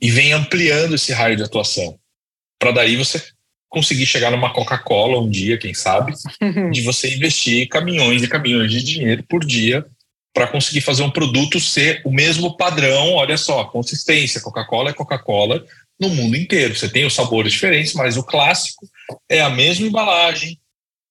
e 0.00 0.10
vem 0.10 0.32
ampliando 0.32 0.94
esse 0.94 1.12
raio 1.12 1.36
de 1.36 1.42
atuação. 1.42 1.98
Para 2.58 2.72
daí 2.72 2.96
você 2.96 3.22
conseguir 3.68 4.06
chegar 4.06 4.30
numa 4.30 4.52
Coca-Cola 4.52 5.20
um 5.20 5.28
dia, 5.28 5.58
quem 5.58 5.74
sabe, 5.74 6.12
de 6.72 6.82
você 6.82 7.14
investir 7.14 7.68
caminhões 7.68 8.22
e 8.22 8.28
caminhões 8.28 8.70
de 8.70 8.82
dinheiro 8.82 9.22
por 9.28 9.44
dia 9.44 9.84
para 10.34 10.46
conseguir 10.46 10.80
fazer 10.80 11.02
um 11.02 11.10
produto 11.10 11.58
ser 11.58 12.00
o 12.04 12.12
mesmo 12.12 12.56
padrão. 12.56 13.14
Olha 13.14 13.36
só, 13.36 13.64
consistência. 13.64 14.40
Coca-Cola 14.40 14.90
é 14.90 14.94
Coca-Cola 14.94 15.64
no 15.98 16.08
mundo 16.10 16.36
inteiro. 16.36 16.76
Você 16.76 16.88
tem 16.88 17.04
os 17.04 17.14
sabores 17.14 17.52
diferentes, 17.52 17.94
mas 17.94 18.16
o 18.16 18.24
clássico 18.24 18.88
é 19.28 19.40
a 19.40 19.50
mesma 19.50 19.86
embalagem, 19.86 20.58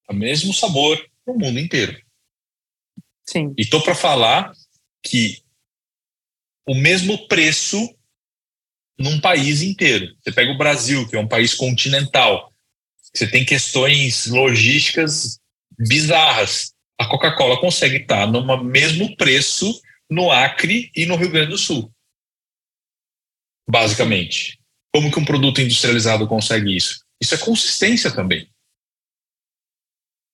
o 0.10 0.14
mesmo 0.14 0.54
sabor 0.54 0.98
no 1.26 1.34
mundo 1.34 1.60
inteiro. 1.60 1.98
Sim. 3.26 3.54
E 3.58 3.66
tô 3.66 3.82
para 3.82 3.94
falar 3.94 4.54
que 5.04 5.42
o 6.66 6.74
mesmo 6.74 7.28
preço 7.28 7.97
num 9.00 9.20
país 9.20 9.62
inteiro. 9.62 10.14
Você 10.22 10.32
pega 10.32 10.52
o 10.52 10.58
Brasil, 10.58 11.08
que 11.08 11.16
é 11.16 11.20
um 11.20 11.28
país 11.28 11.54
continental, 11.54 12.52
você 13.14 13.28
tem 13.28 13.46
questões 13.46 14.28
logísticas 14.28 15.40
bizarras. 15.78 16.74
A 17.00 17.06
Coca-Cola 17.08 17.60
consegue 17.60 17.98
estar 17.98 18.28
no 18.28 18.64
mesmo 18.64 19.16
preço 19.16 19.80
no 20.10 20.32
Acre 20.32 20.92
e 20.96 21.06
no 21.06 21.16
Rio 21.16 21.32
Grande 21.32 21.52
do 21.52 21.58
Sul. 21.58 21.92
Basicamente. 23.70 24.60
Como 24.94 25.12
que 25.12 25.20
um 25.20 25.26
produto 25.26 25.62
industrializado 25.62 26.28
consegue 26.28 26.76
isso? 26.76 27.04
Isso 27.22 27.36
é 27.36 27.38
consistência 27.38 28.12
também. 28.12 28.50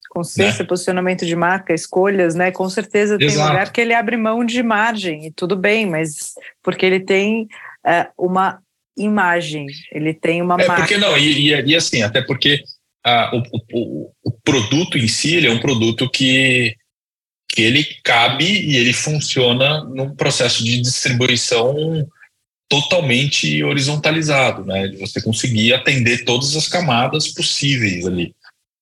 Consciência, 0.09 0.61
né? 0.61 0.67
posicionamento 0.67 1.25
de 1.25 1.35
marca, 1.35 1.73
escolhas, 1.73 2.35
né? 2.35 2.51
Com 2.51 2.69
certeza 2.69 3.17
tem 3.17 3.27
Exato. 3.27 3.49
lugar 3.49 3.71
que 3.71 3.81
ele 3.81 3.95
abre 3.95 4.15
mão 4.15 4.45
de 4.45 4.61
margem, 4.61 5.25
e 5.25 5.31
tudo 5.31 5.55
bem, 5.55 5.87
mas 5.87 6.33
porque 6.61 6.85
ele 6.85 6.99
tem 6.99 7.47
é, 7.85 8.09
uma 8.17 8.59
imagem, 8.97 9.67
ele 9.91 10.13
tem 10.13 10.41
uma 10.41 10.55
é, 10.55 10.67
marca. 10.67 10.83
Porque 10.83 10.97
não, 10.97 11.17
e, 11.17 11.49
e, 11.49 11.65
e 11.65 11.75
assim, 11.75 12.01
até 12.01 12.21
porque 12.21 12.63
ah, 13.05 13.31
o, 13.33 13.43
o, 13.73 14.11
o, 14.23 14.31
produto 14.43 14.97
em 14.97 15.07
si 15.07 15.35
ele 15.35 15.47
é 15.47 15.51
um 15.51 15.59
produto 15.59 16.09
que, 16.09 16.75
que 17.49 17.61
ele 17.61 17.83
cabe 18.03 18.45
e 18.45 18.77
ele 18.77 18.93
funciona 18.93 19.83
num 19.83 20.15
processo 20.15 20.63
de 20.63 20.79
distribuição 20.79 22.07
totalmente 22.69 23.63
horizontalizado, 23.63 24.65
né? 24.65 24.87
De 24.87 24.97
você 24.97 25.21
conseguir 25.21 25.73
atender 25.73 26.23
todas 26.23 26.55
as 26.55 26.67
camadas 26.67 27.27
possíveis 27.27 28.05
ali, 28.05 28.33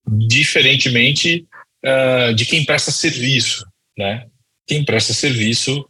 diferentemente 0.08 1.46
uh, 1.84 2.34
de 2.34 2.46
quem 2.46 2.64
presta 2.64 2.92
serviço, 2.92 3.66
né? 3.98 4.28
Quem 4.68 4.86
presta 4.86 5.14
serviço 5.14 5.86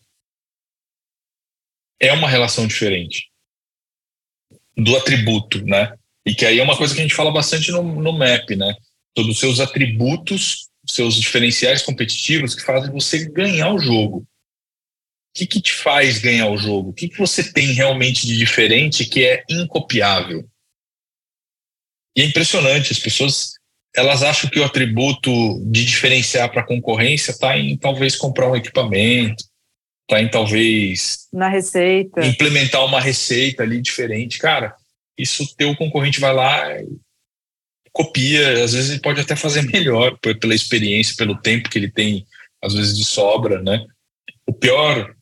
é 2.02 2.12
uma 2.12 2.28
relação 2.28 2.66
diferente 2.66 3.30
do 4.76 4.98
atributo, 4.98 5.64
né? 5.64 5.94
E 6.26 6.34
que 6.34 6.46
aí 6.46 6.60
é 6.60 6.64
uma 6.64 6.76
coisa 6.76 6.94
que 6.94 7.00
a 7.00 7.04
gente 7.04 7.16
fala 7.16 7.32
bastante 7.32 7.72
no, 7.72 7.84
no 7.84 8.12
MAP, 8.12 8.56
né? 8.56 8.76
Todos 9.14 9.36
os 9.36 9.40
seus 9.40 9.60
atributos, 9.60 10.68
seus 10.88 11.16
diferenciais 11.16 11.84
competitivos 11.84 12.56
que 12.56 12.64
fazem 12.64 12.92
você 12.92 13.30
ganhar 13.30 13.72
o 13.72 13.80
jogo. 13.80 14.18
O 14.20 15.38
que, 15.38 15.46
que 15.46 15.62
te 15.62 15.74
faz 15.74 16.18
ganhar 16.18 16.50
o 16.50 16.58
jogo? 16.58 16.90
O 16.90 16.94
que, 16.94 17.08
que 17.08 17.18
você 17.18 17.54
tem 17.54 17.68
realmente 17.74 18.26
de 18.26 18.36
diferente 18.36 19.06
que 19.06 19.26
é 19.26 19.44
incopiável? 19.50 20.46
E 22.18 22.22
é 22.22 22.26
impressionante, 22.26 22.92
as 22.92 23.00
pessoas 23.00 23.54
elas 23.96 24.24
acham 24.24 24.50
que 24.50 24.60
o 24.60 24.64
atributo 24.64 25.32
de 25.66 25.86
diferenciar 25.86 26.50
para 26.50 26.62
a 26.62 26.66
concorrência 26.66 27.32
está 27.32 27.58
em 27.58 27.78
talvez 27.78 28.16
comprar 28.16 28.50
um 28.50 28.56
equipamento, 28.56 29.44
está 30.04 30.22
em 30.22 30.30
talvez 30.30 31.28
na 31.32 31.48
receita 31.48 32.26
implementar 32.26 32.86
uma 32.86 33.00
receita 33.00 33.64
ali 33.64 33.82
diferente, 33.82 34.38
cara. 34.40 34.76
Isso 35.18 35.56
teu 35.56 35.76
concorrente 35.76 36.20
vai 36.20 36.34
lá 36.34 36.68
copia, 37.92 38.64
às 38.64 38.74
vezes 38.74 38.92
ele 38.92 39.02
pode 39.02 39.20
até 39.20 39.36
fazer 39.36 39.64
melhor 39.64 40.18
pela 40.40 40.56
experiência, 40.56 41.16
pelo 41.18 41.40
tempo 41.40 41.70
que 41.70 41.78
ele 41.78 41.92
tem 41.92 42.26
às 42.64 42.74
vezes 42.74 42.98
de 42.98 43.04
sobra, 43.04 43.62
né? 43.62 43.86
O 44.46 44.54
pior 44.54 45.16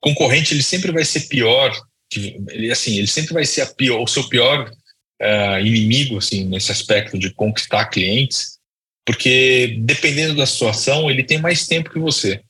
concorrente 0.00 0.52
ele 0.52 0.62
sempre 0.62 0.90
vai 0.90 1.04
ser 1.04 1.28
pior, 1.28 1.70
que 2.10 2.36
ele 2.48 2.70
assim 2.70 2.96
ele 2.98 3.06
sempre 3.06 3.34
vai 3.34 3.44
ser 3.44 3.74
pior, 3.74 4.02
o 4.02 4.06
seu 4.06 4.28
pior 4.28 4.70
uh, 5.22 5.60
inimigo 5.60 6.18
assim 6.18 6.44
nesse 6.44 6.72
aspecto 6.72 7.18
de 7.18 7.32
conquistar 7.32 7.86
clientes, 7.86 8.58
porque 9.06 9.76
dependendo 9.80 10.34
da 10.34 10.46
situação 10.46 11.10
ele 11.10 11.24
tem 11.24 11.38
mais 11.38 11.66
tempo 11.66 11.90
que 11.90 11.98
você, 11.98 12.42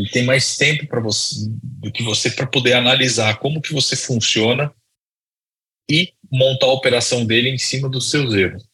ele 0.00 0.10
tem 0.10 0.24
mais 0.24 0.56
tempo 0.56 0.86
para 0.86 1.00
você 1.00 1.46
do 1.62 1.92
que 1.92 2.02
você 2.02 2.30
para 2.30 2.46
poder 2.46 2.72
analisar 2.72 3.38
como 3.38 3.60
que 3.60 3.72
você 3.72 3.94
funciona 3.94 4.72
e 5.90 6.12
montar 6.30 6.66
a 6.66 6.72
operação 6.72 7.24
dele 7.24 7.50
em 7.50 7.58
cima 7.58 7.88
dos 7.88 8.10
seus 8.10 8.34
erros. 8.34 8.64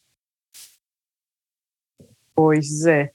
Pois 2.35 2.85
é. 2.85 3.11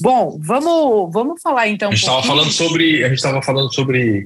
Bom, 0.00 0.38
vamos, 0.40 1.12
vamos 1.12 1.42
falar 1.42 1.68
então. 1.68 1.88
Um 1.88 1.92
a 1.92 1.94
gente 1.94 2.04
estava 2.04 2.22
falando 2.22 2.52
sobre. 2.52 3.04
A 3.04 3.08
gente 3.08 3.16
estava 3.16 3.42
falando 3.42 3.74
sobre 3.74 4.24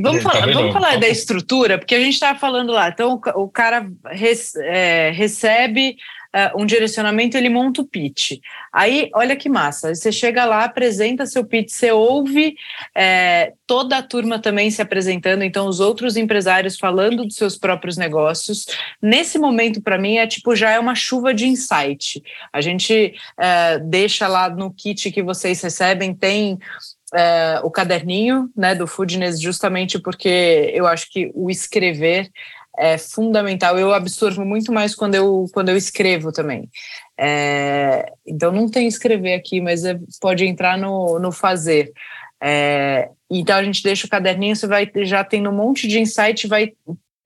Vamos, 0.00 0.22
tá 0.22 0.30
falar, 0.30 0.52
vamos 0.52 0.72
falar 0.72 0.98
da 0.98 1.08
estrutura, 1.08 1.78
porque 1.78 1.94
a 1.94 2.00
gente 2.00 2.14
estava 2.14 2.38
falando 2.38 2.72
lá. 2.72 2.88
Então, 2.88 3.20
o, 3.34 3.48
cara 3.48 3.90
é, 4.58 5.10
recebe 5.10 5.96
uh, 6.34 6.60
um 6.60 6.66
direcionamento, 6.66 7.36
ele 7.36 7.48
monta 7.48 7.82
o 7.82 7.86
pitch. 7.86 8.38
Aí, 8.72 9.10
olha 9.14 9.36
que 9.36 9.48
massa, 9.48 9.94
você 9.94 10.10
chega 10.10 10.44
lá, 10.44 10.64
apresenta 10.64 11.26
seu 11.26 11.44
pitch, 11.44 11.70
você 11.70 11.92
ouve 11.92 12.54
é, 12.94 13.52
toda 13.66 13.98
a 13.98 14.02
turma 14.02 14.38
também 14.38 14.70
se 14.70 14.80
apresentando, 14.80 15.42
então 15.42 15.66
os 15.66 15.80
outros 15.80 16.16
empresários 16.16 16.78
falando 16.78 17.24
dos 17.24 17.36
seus 17.36 17.56
próprios 17.56 17.96
negócios. 17.96 18.66
Nesse 19.00 19.38
momento, 19.38 19.82
para 19.82 19.98
mim, 19.98 20.16
é 20.16 20.26
tipo, 20.26 20.56
já 20.56 20.70
é 20.70 20.78
uma 20.78 20.94
chuva 20.94 21.34
de 21.34 21.46
insight. 21.46 22.22
A 22.52 22.60
gente 22.60 23.14
é, 23.38 23.78
deixa 23.78 24.26
lá 24.26 24.48
no 24.48 24.72
kit 24.72 25.10
que 25.10 25.22
vocês 25.22 25.60
recebem, 25.60 26.14
tem 26.14 26.58
é, 27.14 27.60
o 27.62 27.70
caderninho 27.70 28.50
né, 28.56 28.74
do 28.74 28.86
Foodness, 28.86 29.40
justamente 29.40 29.98
porque 29.98 30.70
eu 30.74 30.86
acho 30.86 31.10
que 31.10 31.30
o 31.34 31.50
escrever 31.50 32.30
é 32.78 32.96
fundamental. 32.96 33.78
Eu 33.78 33.92
absorvo 33.92 34.44
muito 34.44 34.72
mais 34.72 34.94
quando 34.94 35.14
eu, 35.14 35.46
quando 35.52 35.68
eu 35.68 35.76
escrevo 35.76 36.32
também. 36.32 36.70
É, 37.18 38.12
então, 38.26 38.50
não 38.50 38.68
tem 38.68 38.86
escrever 38.86 39.34
aqui, 39.34 39.60
mas 39.60 39.84
é, 39.84 39.98
pode 40.20 40.44
entrar 40.44 40.78
no, 40.78 41.18
no 41.18 41.30
fazer. 41.32 41.92
É, 42.42 43.10
então, 43.30 43.56
a 43.56 43.62
gente 43.62 43.82
deixa 43.82 44.06
o 44.06 44.10
caderninho, 44.10 44.56
você 44.56 44.66
vai 44.66 44.90
já 45.02 45.22
tendo 45.22 45.50
um 45.50 45.54
monte 45.54 45.86
de 45.86 46.00
insight, 46.00 46.46
vai 46.46 46.72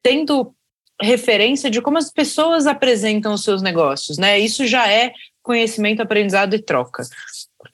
tendo 0.03 0.55
referência 1.01 1.71
de 1.71 1.81
como 1.83 1.99
as 1.99 2.11
pessoas 2.11 2.67
apresentam 2.67 3.35
os 3.35 3.45
seus 3.45 3.63
negócios, 3.63 4.19
né? 4.19 4.39
Isso 4.39 4.67
já 4.67 4.91
é 4.91 5.13
conhecimento, 5.43 6.03
aprendizado 6.03 6.55
e 6.55 6.63
troca. 6.63 7.03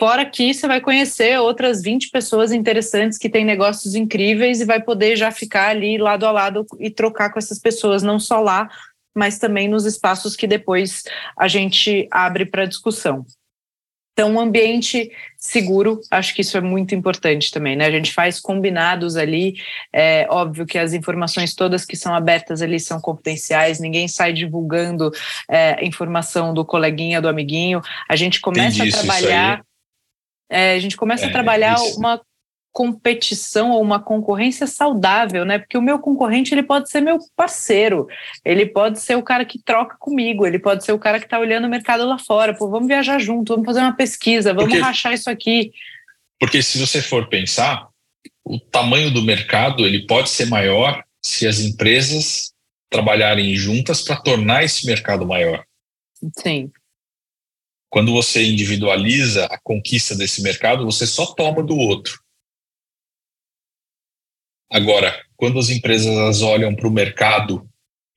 Fora 0.03 0.26
que 0.26 0.53
você 0.53 0.66
vai 0.66 0.80
conhecer 0.80 1.38
outras 1.38 1.80
20 1.80 2.11
pessoas 2.11 2.50
interessantes 2.50 3.16
que 3.16 3.28
têm 3.28 3.44
negócios 3.44 3.94
incríveis 3.94 4.61
e 4.61 4.64
vai 4.64 4.82
poder 4.82 5.14
já 5.14 5.30
ficar 5.30 5.68
ali 5.68 5.96
lado 5.96 6.26
a 6.26 6.32
lado 6.32 6.66
e 6.80 6.90
trocar 6.90 7.32
com 7.32 7.38
essas 7.38 7.61
pessoas, 7.61 8.03
não 8.03 8.18
só 8.18 8.40
lá, 8.40 8.68
mas 9.14 9.38
também 9.38 9.68
nos 9.68 9.86
espaços 9.86 10.34
que 10.34 10.44
depois 10.44 11.05
a 11.38 11.46
gente 11.46 12.09
abre 12.11 12.44
para 12.44 12.66
discussão. 12.66 13.24
Então, 14.12 14.32
um 14.32 14.40
ambiente 14.40 15.12
seguro, 15.38 16.00
acho 16.11 16.34
que 16.34 16.40
isso 16.40 16.59
é 16.59 16.61
muito 16.61 16.96
importante 16.96 17.53
também, 17.53 17.76
né? 17.76 17.86
A 17.86 17.90
gente 17.92 18.12
faz 18.12 18.40
combinados 18.40 19.16
ali, 19.16 19.55
é 19.92 20.26
óbvio 20.28 20.66
que 20.66 20.78
as 20.78 20.94
informações 20.94 21.55
todas 21.55 21.84
que 21.84 21.96
são 21.96 22.12
abertas 22.12 22.61
ali 22.61 22.80
são 22.80 23.00
confidenciais, 23.00 23.78
ninguém 23.78 24.09
sai 24.09 24.32
divulgando 24.32 25.12
é, 25.48 25.86
informação 25.86 26.53
do 26.53 26.64
coleguinha, 26.64 27.22
do 27.22 27.28
amiguinho. 27.28 27.80
A 28.09 28.16
gente 28.16 28.40
começa 28.40 28.82
a 28.82 28.90
trabalhar 28.90 29.62
é, 30.53 30.74
a 30.74 30.78
gente 30.78 30.96
começa 30.96 31.24
é, 31.24 31.28
a 31.28 31.32
trabalhar 31.32 31.74
isso. 31.74 31.98
uma 31.98 32.20
competição 32.72 33.70
ou 33.70 33.82
uma 33.82 34.00
concorrência 34.00 34.66
saudável, 34.66 35.44
né? 35.44 35.59
Porque 35.59 35.76
o 35.76 35.82
meu 35.82 35.98
concorrente 35.98 36.55
ele 36.55 36.62
pode 36.62 36.90
ser 36.90 37.00
meu 37.00 37.18
parceiro, 37.36 38.07
ele 38.44 38.64
pode 38.66 38.98
ser 39.00 39.16
o 39.16 39.22
cara 39.22 39.44
que 39.44 39.62
troca 39.62 39.96
comigo, 39.98 40.46
ele 40.46 40.59
pode 40.59 40.84
ser 40.84 40.92
o 40.92 40.98
cara 40.98 41.18
que 41.18 41.26
está 41.26 41.38
olhando 41.38 41.66
o 41.66 41.70
mercado 41.70 42.07
lá 42.07 42.18
fora. 42.18 42.55
Pô, 42.55 42.68
vamos 42.68 42.88
viajar 42.88 43.18
junto, 43.18 43.53
vamos 43.53 43.66
fazer 43.66 43.80
uma 43.80 43.94
pesquisa, 43.94 44.55
vamos 44.55 44.70
porque, 44.70 44.82
rachar 44.82 45.12
isso 45.12 45.28
aqui. 45.28 45.72
Porque 46.40 46.62
se 46.62 46.78
você 46.78 47.03
for 47.03 47.28
pensar, 47.28 47.88
o 48.44 48.59
tamanho 48.59 49.11
do 49.11 49.22
mercado 49.22 49.86
ele 49.86 50.07
pode 50.07 50.30
ser 50.30 50.46
maior 50.46 51.03
se 51.22 51.46
as 51.46 51.61
empresas 51.61 52.53
trabalharem 52.90 53.55
juntas 53.55 54.03
para 54.03 54.16
tornar 54.16 54.64
esse 54.64 54.86
mercado 54.86 55.26
maior. 55.26 55.64
Sim. 56.38 56.70
Quando 57.93 58.11
você 58.11 58.43
individualiza 58.43 59.45
a 59.45 59.59
conquista 59.61 60.16
desse 60.16 60.43
mercado, 60.43 60.86
você 60.86 61.07
só 61.07 61.34
toma 61.34 61.62
do 61.62 61.76
outro. 61.76 62.24
Agora, 64.70 65.22
quando 65.36 65.59
as 65.59 65.68
empresas 65.68 66.40
olham 66.40 66.74
para 66.74 66.88
o 66.88 66.90
mercado 66.90 67.68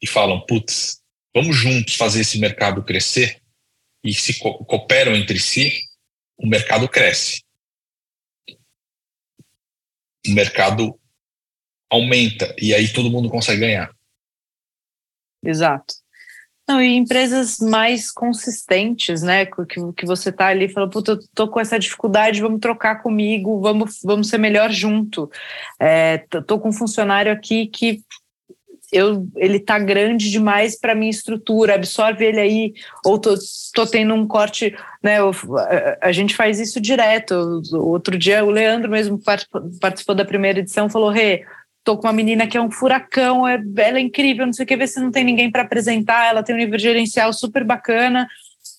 e 0.02 0.08
falam, 0.08 0.40
putz, 0.46 1.04
vamos 1.36 1.58
juntos 1.58 1.96
fazer 1.96 2.22
esse 2.22 2.40
mercado 2.40 2.86
crescer 2.86 3.42
e 4.02 4.14
se 4.14 4.40
co 4.40 4.64
cooperam 4.64 5.14
entre 5.14 5.38
si, 5.38 5.78
o 6.38 6.48
mercado 6.48 6.88
cresce. 6.88 7.44
O 10.26 10.32
mercado 10.32 10.98
aumenta 11.92 12.56
e 12.58 12.74
aí 12.74 12.94
todo 12.94 13.12
mundo 13.12 13.30
consegue 13.30 13.60
ganhar. 13.60 13.94
Exato. 15.44 16.05
Não, 16.68 16.82
e 16.82 16.96
empresas 16.96 17.60
mais 17.60 18.12
consistentes, 18.12 19.22
né? 19.22 19.46
Que, 19.46 19.94
que 19.96 20.06
você 20.06 20.32
tá 20.32 20.48
ali 20.48 20.66
e 20.66 20.70
fala, 20.70 20.90
puta, 20.90 21.12
eu 21.12 21.20
tô 21.34 21.48
com 21.48 21.60
essa 21.60 21.78
dificuldade, 21.78 22.42
vamos 22.42 22.60
trocar 22.60 23.04
comigo, 23.04 23.62
vamos, 23.62 24.00
vamos 24.04 24.30
ser 24.30 24.40
melhor 24.40 24.72
junto. 24.72 25.30
É, 25.80 26.18
tô 26.48 26.60
com 26.60 26.70
um 26.70 26.74
funcionário 26.74 27.32
aqui 27.32 27.68
que 27.68 28.02
eu, 28.92 29.28
ele 29.36 29.60
tá 29.60 29.78
grande 29.78 30.32
demais 30.32 30.80
para 30.80 30.96
minha 30.96 31.10
estrutura, 31.10 31.76
absorve 31.76 32.26
ele 32.26 32.40
aí, 32.40 32.74
ou 33.04 33.20
tô, 33.20 33.36
tô 33.74 33.86
tendo 33.86 34.14
um 34.14 34.28
corte, 34.28 34.76
né? 35.04 35.20
Eu, 35.20 35.32
a, 36.02 36.08
a, 36.08 36.12
gente 36.12 36.36
faz 36.36 36.60
isso 36.60 36.80
direto. 36.80 37.62
Outro 37.74 38.18
dia 38.18 38.44
o 38.44 38.50
Leandro 38.50 38.90
mesmo 38.90 39.22
participou, 39.22 39.62
participou 39.80 40.16
da 40.16 40.26
primeira 40.26 40.60
edição, 40.60 40.90
falou, 40.90 41.10
Rê, 41.10 41.46
tô 41.86 41.96
com 41.96 42.08
uma 42.08 42.14
menina 42.14 42.48
que 42.48 42.58
é 42.58 42.62
um 42.62 42.72
furacão, 42.72 43.48
é, 43.48 43.64
ela 43.78 44.00
é 44.00 44.02
incrível, 44.02 44.46
não 44.46 44.52
sei 44.52 44.66
o 44.66 44.68
que, 44.68 44.76
ver 44.76 44.88
se 44.88 45.00
não 45.00 45.12
tem 45.12 45.24
ninguém 45.24 45.52
para 45.52 45.62
apresentar, 45.62 46.26
ela 46.26 46.44
tem 46.44 46.56
um 46.56 46.58
nível 46.58 46.80
gerencial 46.80 47.32
super 47.32 47.64
bacana. 47.64 48.28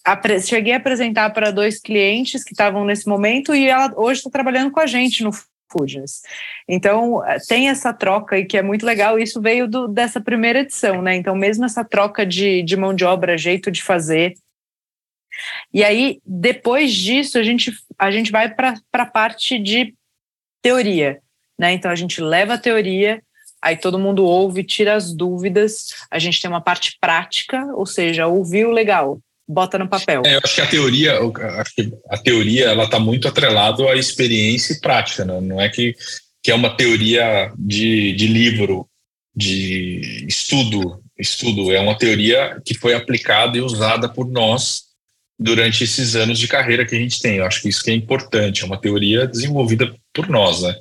Apre 0.04 0.40
cheguei 0.42 0.72
a 0.72 0.76
apresentar 0.76 1.30
para 1.30 1.52
dois 1.52 1.80
clientes 1.80 2.44
que 2.44 2.52
estavam 2.52 2.84
nesse 2.84 3.08
momento 3.08 3.54
e 3.54 3.68
ela 3.68 3.92
hoje 3.96 4.18
está 4.18 4.30
trabalhando 4.30 4.72
com 4.72 4.80
a 4.80 4.86
gente 4.86 5.22
no 5.22 5.30
Foodness. 5.70 6.22
Então, 6.68 7.22
tem 7.48 7.68
essa 7.68 7.92
troca 7.92 8.38
e 8.38 8.44
que 8.44 8.56
é 8.58 8.62
muito 8.62 8.84
legal, 8.84 9.18
isso 9.18 9.40
veio 9.40 9.68
do, 9.68 9.86
dessa 9.88 10.20
primeira 10.20 10.60
edição, 10.60 11.00
né? 11.00 11.14
Então, 11.14 11.34
mesmo 11.34 11.64
essa 11.64 11.84
troca 11.84 12.26
de, 12.26 12.62
de 12.62 12.76
mão 12.76 12.92
de 12.92 13.04
obra, 13.04 13.38
jeito 13.38 13.70
de 13.70 13.82
fazer. 13.82 14.34
E 15.72 15.84
aí, 15.84 16.20
depois 16.24 16.92
disso, 16.92 17.38
a 17.38 17.42
gente, 17.42 17.72
a 17.98 18.10
gente 18.10 18.32
vai 18.32 18.52
para 18.52 18.74
a 18.92 19.06
parte 19.06 19.58
de 19.58 19.94
teoria. 20.62 21.20
Né? 21.58 21.72
Então 21.72 21.90
a 21.90 21.96
gente 21.96 22.20
leva 22.20 22.54
a 22.54 22.58
teoria 22.58 23.20
aí 23.66 23.76
todo 23.76 23.98
mundo 23.98 24.24
ouve, 24.24 24.62
tira 24.62 24.94
as 24.94 25.12
dúvidas, 25.12 25.86
a 26.10 26.18
gente 26.18 26.40
tem 26.40 26.48
uma 26.48 26.60
parte 26.60 26.96
prática, 27.00 27.64
ou 27.74 27.84
seja, 27.84 28.26
ouviu 28.26 28.70
legal, 28.70 29.18
bota 29.48 29.78
no 29.78 29.88
papel. 29.88 30.22
É, 30.24 30.36
eu 30.36 30.40
acho 30.44 30.54
que 30.54 30.60
a 30.60 30.66
teoria, 30.66 31.18
a 32.08 32.18
teoria 32.18 32.66
ela 32.66 32.84
está 32.84 33.00
muito 33.00 33.26
atrelada 33.26 33.82
à 33.90 33.96
experiência 33.96 34.72
e 34.74 34.80
prática, 34.80 35.24
né? 35.24 35.40
não 35.40 35.60
é 35.60 35.68
que, 35.68 35.94
que 36.42 36.50
é 36.50 36.54
uma 36.54 36.76
teoria 36.76 37.52
de, 37.58 38.12
de 38.12 38.28
livro, 38.28 38.88
de 39.34 40.24
estudo, 40.28 41.02
estudo, 41.18 41.72
é 41.72 41.80
uma 41.80 41.96
teoria 41.96 42.60
que 42.64 42.74
foi 42.74 42.94
aplicada 42.94 43.56
e 43.58 43.60
usada 43.60 44.08
por 44.08 44.30
nós 44.30 44.82
durante 45.38 45.84
esses 45.84 46.14
anos 46.14 46.38
de 46.38 46.48
carreira 46.48 46.86
que 46.86 46.94
a 46.94 46.98
gente 46.98 47.20
tem. 47.20 47.36
Eu 47.36 47.46
acho 47.46 47.60
que 47.60 47.68
isso 47.68 47.82
que 47.82 47.90
é 47.90 47.94
importante, 47.94 48.62
é 48.62 48.66
uma 48.66 48.80
teoria 48.80 49.26
desenvolvida 49.26 49.94
por 50.14 50.28
nós, 50.28 50.62
né? 50.62 50.74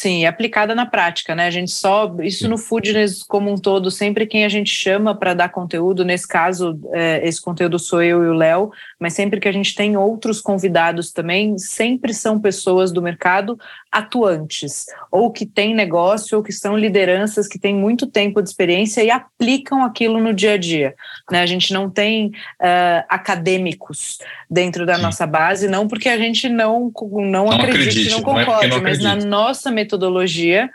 Sim, 0.00 0.26
aplicada 0.26 0.76
na 0.76 0.86
prática, 0.86 1.34
né? 1.34 1.48
A 1.48 1.50
gente 1.50 1.72
só, 1.72 2.14
isso 2.20 2.48
no 2.48 2.56
Foodness 2.56 3.24
como 3.24 3.50
um 3.50 3.56
todo, 3.56 3.90
sempre 3.90 4.28
quem 4.28 4.44
a 4.44 4.48
gente 4.48 4.70
chama 4.70 5.12
para 5.12 5.34
dar 5.34 5.48
conteúdo, 5.48 6.04
nesse 6.04 6.28
caso, 6.28 6.78
é, 6.92 7.26
esse 7.26 7.42
conteúdo 7.42 7.80
sou 7.80 8.00
eu 8.00 8.22
e 8.22 8.28
o 8.28 8.32
Léo, 8.32 8.70
mas 8.96 9.14
sempre 9.14 9.40
que 9.40 9.48
a 9.48 9.52
gente 9.52 9.74
tem 9.74 9.96
outros 9.96 10.40
convidados 10.40 11.10
também, 11.10 11.58
sempre 11.58 12.14
são 12.14 12.40
pessoas 12.40 12.92
do 12.92 13.02
mercado 13.02 13.58
atuantes, 13.90 14.86
ou 15.10 15.32
que 15.32 15.46
têm 15.46 15.74
negócio, 15.74 16.36
ou 16.36 16.44
que 16.44 16.52
são 16.52 16.76
lideranças 16.76 17.48
que 17.48 17.58
têm 17.58 17.74
muito 17.74 18.06
tempo 18.06 18.42
de 18.42 18.48
experiência 18.48 19.02
e 19.02 19.10
aplicam 19.10 19.82
aquilo 19.82 20.20
no 20.20 20.34
dia 20.34 20.52
a 20.52 20.56
dia. 20.56 20.94
Né? 21.30 21.40
A 21.40 21.46
gente 21.46 21.72
não 21.72 21.88
tem 21.88 22.26
uh, 22.26 23.04
acadêmicos 23.08 24.18
dentro 24.50 24.84
da 24.84 24.96
Sim. 24.96 25.02
nossa 25.02 25.26
base, 25.26 25.68
não 25.68 25.88
porque 25.88 26.08
a 26.08 26.18
gente 26.18 26.48
não, 26.48 26.92
não, 27.00 27.46
não 27.46 27.50
acredite, 27.50 28.10
não 28.10 28.22
concorde, 28.22 28.68
não 28.68 28.78
é 28.78 28.80
mas 28.80 28.98
na 28.98 29.16
nossa 29.16 29.70
metodologia, 29.70 30.70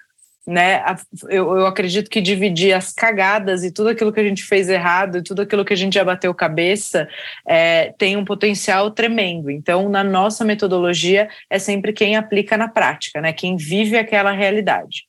né? 0.45 0.83
Eu, 1.29 1.57
eu 1.57 1.65
acredito 1.65 2.09
que 2.09 2.21
dividir 2.21 2.73
as 2.73 2.91
cagadas 2.91 3.63
e 3.63 3.71
tudo 3.71 3.89
aquilo 3.89 4.11
que 4.11 4.19
a 4.19 4.23
gente 4.23 4.43
fez 4.43 4.69
errado 4.69 5.17
e 5.17 5.23
tudo 5.23 5.41
aquilo 5.41 5.63
que 5.63 5.73
a 5.73 5.77
gente 5.77 5.93
já 5.93 6.03
bateu 6.03 6.33
cabeça 6.33 7.07
é, 7.47 7.93
tem 7.97 8.17
um 8.17 8.25
potencial 8.25 8.91
tremendo. 8.91 9.49
Então, 9.49 9.87
na 9.87 10.03
nossa 10.03 10.43
metodologia, 10.43 11.29
é 11.49 11.57
sempre 11.57 11.93
quem 11.93 12.15
aplica 12.15 12.57
na 12.57 12.67
prática, 12.67 13.21
né? 13.21 13.31
Quem 13.31 13.55
vive 13.55 13.97
aquela 13.97 14.31
realidade. 14.31 15.05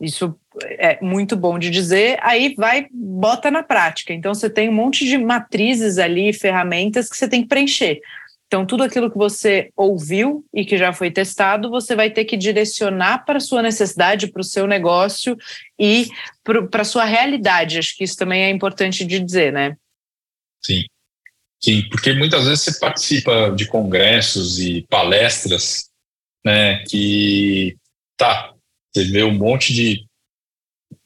Isso 0.00 0.38
é 0.78 0.98
muito 1.02 1.36
bom 1.36 1.58
de 1.58 1.70
dizer, 1.70 2.18
aí 2.20 2.54
vai, 2.56 2.86
bota 2.92 3.50
na 3.50 3.62
prática. 3.62 4.12
Então, 4.12 4.34
você 4.34 4.48
tem 4.48 4.68
um 4.68 4.74
monte 4.74 5.04
de 5.04 5.18
matrizes 5.18 5.98
ali, 5.98 6.32
ferramentas 6.32 7.08
que 7.08 7.16
você 7.16 7.26
tem 7.26 7.42
que 7.42 7.48
preencher. 7.48 8.00
Então, 8.46 8.64
tudo 8.64 8.84
aquilo 8.84 9.10
que 9.10 9.18
você 9.18 9.70
ouviu 9.76 10.44
e 10.54 10.64
que 10.64 10.78
já 10.78 10.92
foi 10.92 11.10
testado, 11.10 11.68
você 11.68 11.96
vai 11.96 12.10
ter 12.10 12.24
que 12.24 12.36
direcionar 12.36 13.24
para 13.24 13.38
a 13.38 13.40
sua 13.40 13.60
necessidade, 13.60 14.28
para 14.28 14.40
o 14.40 14.44
seu 14.44 14.66
negócio 14.68 15.36
e 15.78 16.06
para 16.44 16.82
a 16.82 16.84
sua 16.84 17.04
realidade. 17.04 17.78
Acho 17.78 17.96
que 17.96 18.04
isso 18.04 18.16
também 18.16 18.44
é 18.44 18.50
importante 18.50 19.04
de 19.04 19.18
dizer, 19.18 19.52
né? 19.52 19.76
Sim. 20.62 20.84
Sim, 21.62 21.88
porque 21.88 22.12
muitas 22.12 22.44
vezes 22.44 22.64
você 22.64 22.78
participa 22.78 23.50
de 23.50 23.66
congressos 23.66 24.60
e 24.60 24.82
palestras, 24.82 25.90
né, 26.44 26.84
que 26.84 27.76
tá, 28.16 28.54
você 28.92 29.04
vê 29.04 29.24
um 29.24 29.34
monte 29.34 29.72
de, 29.72 30.06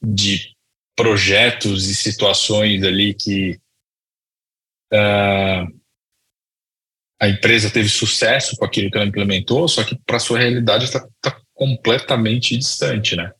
de 0.03 0.53
projetos 0.95 1.87
e 1.87 1.95
situações 1.95 2.83
ali 2.83 3.13
que 3.13 3.59
uh, 4.93 5.80
a 7.21 7.29
empresa 7.29 7.69
teve 7.69 7.87
sucesso 7.87 8.55
com 8.57 8.65
aquilo 8.65 8.89
que 8.89 8.97
ela 8.97 9.05
implementou, 9.05 9.67
só 9.67 9.83
que 9.83 9.95
para 10.07 10.17
sua 10.17 10.39
realidade 10.39 10.85
está 10.85 11.07
tá 11.21 11.39
completamente 11.53 12.57
distante, 12.57 13.15
né? 13.15 13.31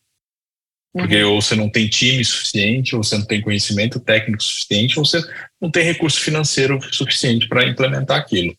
Porque 0.93 1.23
uhum. 1.23 1.33
ou 1.33 1.41
você 1.41 1.55
não 1.55 1.67
tem 1.67 1.87
time 1.87 2.23
suficiente, 2.23 2.95
ou 2.95 3.03
você 3.03 3.17
não 3.17 3.25
tem 3.25 3.41
conhecimento 3.41 3.99
técnico 3.99 4.43
suficiente, 4.43 4.99
ou 4.99 5.05
você 5.05 5.19
não 5.59 5.71
tem 5.71 5.83
recurso 5.83 6.19
financeiro 6.19 6.79
suficiente 6.93 7.47
para 7.47 7.65
implementar 7.65 8.19
aquilo. 8.19 8.55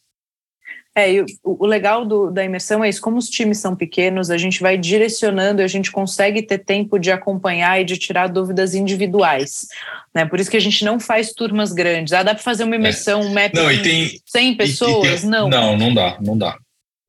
É, 0.95 1.11
e 1.11 1.22
o, 1.22 1.26
o 1.43 1.66
legal 1.66 2.05
do, 2.05 2.30
da 2.30 2.45
imersão 2.45 2.84
é 2.84 2.88
isso, 2.88 3.01
como 3.01 3.16
os 3.16 3.30
times 3.30 3.59
são 3.59 3.74
pequenos, 3.74 4.30
a 4.30 4.36
gente 4.36 4.61
vai 4.61 4.76
direcionando 4.76 5.62
e 5.62 5.64
a 5.64 5.68
gente 5.68 5.90
consegue 5.90 6.43
ter 6.43 6.59
tempo 6.59 6.99
de 6.99 7.11
acompanhar 7.11 7.80
e 7.80 7.84
de 7.84 7.97
tirar 7.97 8.26
dúvidas 8.26 8.74
individuais. 8.74 9.68
Né? 10.14 10.26
Por 10.26 10.38
isso 10.38 10.51
que 10.51 10.57
a 10.57 10.61
gente 10.61 10.84
não 10.84 11.01
faz 11.01 11.32
turmas 11.32 11.72
grandes. 11.72 12.12
Ah, 12.12 12.22
dá 12.22 12.34
para 12.34 12.43
fazer 12.43 12.64
uma 12.64 12.76
imersão, 12.76 13.22
é. 13.22 13.24
um 13.24 13.32
map 13.32 13.55
não, 13.55 13.72
e 13.72 13.80
tem, 13.80 14.20
100 14.26 14.57
pessoas? 14.57 15.07
E, 15.07 15.16
e 15.16 15.20
tem, 15.20 15.30
não. 15.30 15.49
Não, 15.49 15.78
não 15.78 15.95
dá, 15.95 16.18
não 16.20 16.36
dá. 16.36 16.59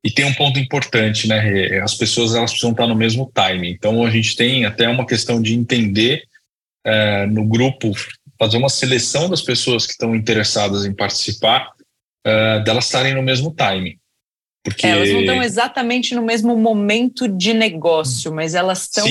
E 0.01 0.11
tem 0.11 0.25
um 0.25 0.33
ponto 0.33 0.59
importante, 0.59 1.27
né? 1.27 1.79
As 1.81 1.95
pessoas 1.95 2.35
elas 2.35 2.51
precisam 2.51 2.71
estar 2.71 2.87
no 2.87 2.95
mesmo 2.95 3.31
time. 3.33 3.71
Então 3.71 4.05
a 4.05 4.09
gente 4.09 4.35
tem 4.35 4.65
até 4.65 4.87
uma 4.87 5.05
questão 5.05 5.41
de 5.41 5.53
entender 5.53 6.23
é, 6.85 7.25
no 7.25 7.45
grupo, 7.45 7.91
fazer 8.37 8.57
uma 8.57 8.69
seleção 8.69 9.29
das 9.29 9.41
pessoas 9.41 9.85
que 9.85 9.93
estão 9.93 10.15
interessadas 10.15 10.85
em 10.85 10.93
participar 10.93 11.69
uh, 12.25 12.63
delas 12.63 12.85
estarem 12.85 13.13
no 13.13 13.21
mesmo 13.21 13.53
time. 13.55 13.99
Porque... 14.63 14.87
É, 14.87 14.91
elas 14.91 15.11
não 15.11 15.19
estão 15.19 15.43
exatamente 15.43 16.15
no 16.15 16.21
mesmo 16.21 16.55
momento 16.55 17.27
de 17.27 17.53
negócio, 17.53 18.33
mas 18.33 18.55
elas 18.55 18.83
estão 18.83 19.05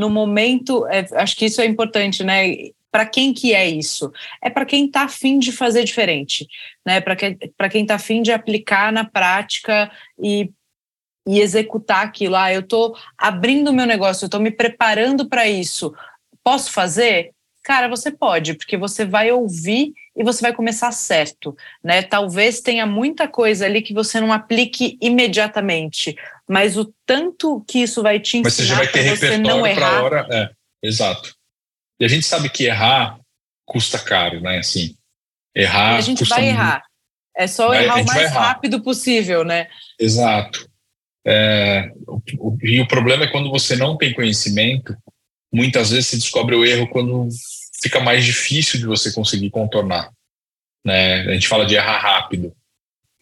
no 0.00 0.08
momento. 0.08 0.86
É, 0.86 1.06
acho 1.16 1.36
que 1.36 1.44
isso 1.44 1.60
é 1.60 1.66
importante, 1.66 2.24
né? 2.24 2.70
Para 2.90 3.04
quem 3.04 3.34
que 3.34 3.52
é 3.52 3.68
isso? 3.68 4.10
É 4.42 4.48
para 4.48 4.64
quem 4.64 4.86
está 4.86 5.02
afim 5.02 5.38
de 5.38 5.52
fazer 5.52 5.84
diferente, 5.84 6.46
né? 6.86 7.00
Para 7.00 7.16
que, 7.16 7.36
quem 7.70 7.82
está 7.82 7.96
afim 7.96 8.22
de 8.22 8.32
aplicar 8.32 8.90
na 8.92 9.04
prática 9.04 9.90
e, 10.18 10.50
e 11.28 11.40
executar 11.40 12.04
aquilo. 12.04 12.36
Ah, 12.36 12.52
eu 12.52 12.60
estou 12.60 12.96
abrindo 13.18 13.68
o 13.68 13.74
meu 13.74 13.84
negócio, 13.84 14.24
eu 14.24 14.28
estou 14.28 14.40
me 14.40 14.50
preparando 14.50 15.28
para 15.28 15.46
isso. 15.46 15.92
Posso 16.42 16.72
fazer? 16.72 17.32
Cara, 17.62 17.88
você 17.88 18.10
pode, 18.10 18.54
porque 18.54 18.76
você 18.76 19.04
vai 19.04 19.30
ouvir 19.30 19.92
e 20.16 20.22
você 20.22 20.40
vai 20.40 20.52
começar 20.52 20.92
certo, 20.92 21.56
né? 21.82 22.02
Talvez 22.02 22.60
tenha 22.60 22.86
muita 22.86 23.26
coisa 23.26 23.66
ali 23.66 23.82
que 23.82 23.92
você 23.92 24.20
não 24.20 24.32
aplique 24.32 24.96
imediatamente, 25.00 26.16
mas 26.48 26.76
o 26.76 26.92
tanto 27.04 27.64
que 27.66 27.80
isso 27.80 28.02
vai 28.02 28.20
te 28.20 28.38
ensinar 28.38 28.90
para 28.90 29.02
você 29.02 29.38
não 29.38 29.66
errar. 29.66 30.04
Hora, 30.04 30.26
é, 30.30 30.50
exato. 30.82 31.34
E 31.98 32.04
a 32.04 32.08
gente 32.08 32.26
sabe 32.26 32.48
que 32.48 32.64
errar 32.64 33.18
custa 33.66 33.98
caro, 33.98 34.40
né? 34.40 34.58
Assim, 34.58 34.94
errar. 35.54 35.94
E 35.94 35.98
a 35.98 36.00
gente 36.00 36.24
vai 36.24 36.42
muito. 36.42 36.54
errar. 36.54 36.84
É 37.36 37.46
só 37.48 37.68
vai, 37.68 37.84
errar 37.84 38.00
o 38.00 38.04
mais 38.04 38.30
rápido 38.30 38.80
possível, 38.82 39.44
né? 39.44 39.66
Exato. 39.98 40.68
É, 41.26 41.90
o, 42.06 42.20
o, 42.38 42.58
e 42.62 42.80
o 42.80 42.86
problema 42.86 43.24
é 43.24 43.30
quando 43.30 43.50
você 43.50 43.74
não 43.74 43.96
tem 43.96 44.12
conhecimento, 44.12 44.96
muitas 45.52 45.90
vezes 45.90 46.08
se 46.08 46.18
descobre 46.18 46.54
o 46.54 46.64
erro 46.64 46.86
quando 46.88 47.28
fica 47.84 48.00
mais 48.00 48.24
difícil 48.24 48.80
de 48.80 48.86
você 48.86 49.12
conseguir 49.12 49.50
contornar. 49.50 50.10
Né? 50.84 51.20
A 51.20 51.34
gente 51.34 51.48
fala 51.48 51.66
de 51.66 51.74
errar 51.74 51.98
rápido, 51.98 52.54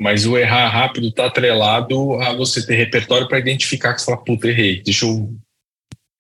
mas 0.01 0.25
o 0.25 0.39
errar 0.39 0.69
rápido 0.69 1.09
está 1.09 1.27
atrelado 1.27 2.15
a 2.21 2.33
você 2.33 2.65
ter 2.65 2.77
repertório 2.77 3.27
para 3.27 3.41
identificar 3.41 3.93
que 3.93 4.01
você 4.01 4.07
fala, 4.07 4.25
puta, 4.25 4.49
errei, 4.49 4.81
deixa 4.81 5.05
eu, 5.05 5.35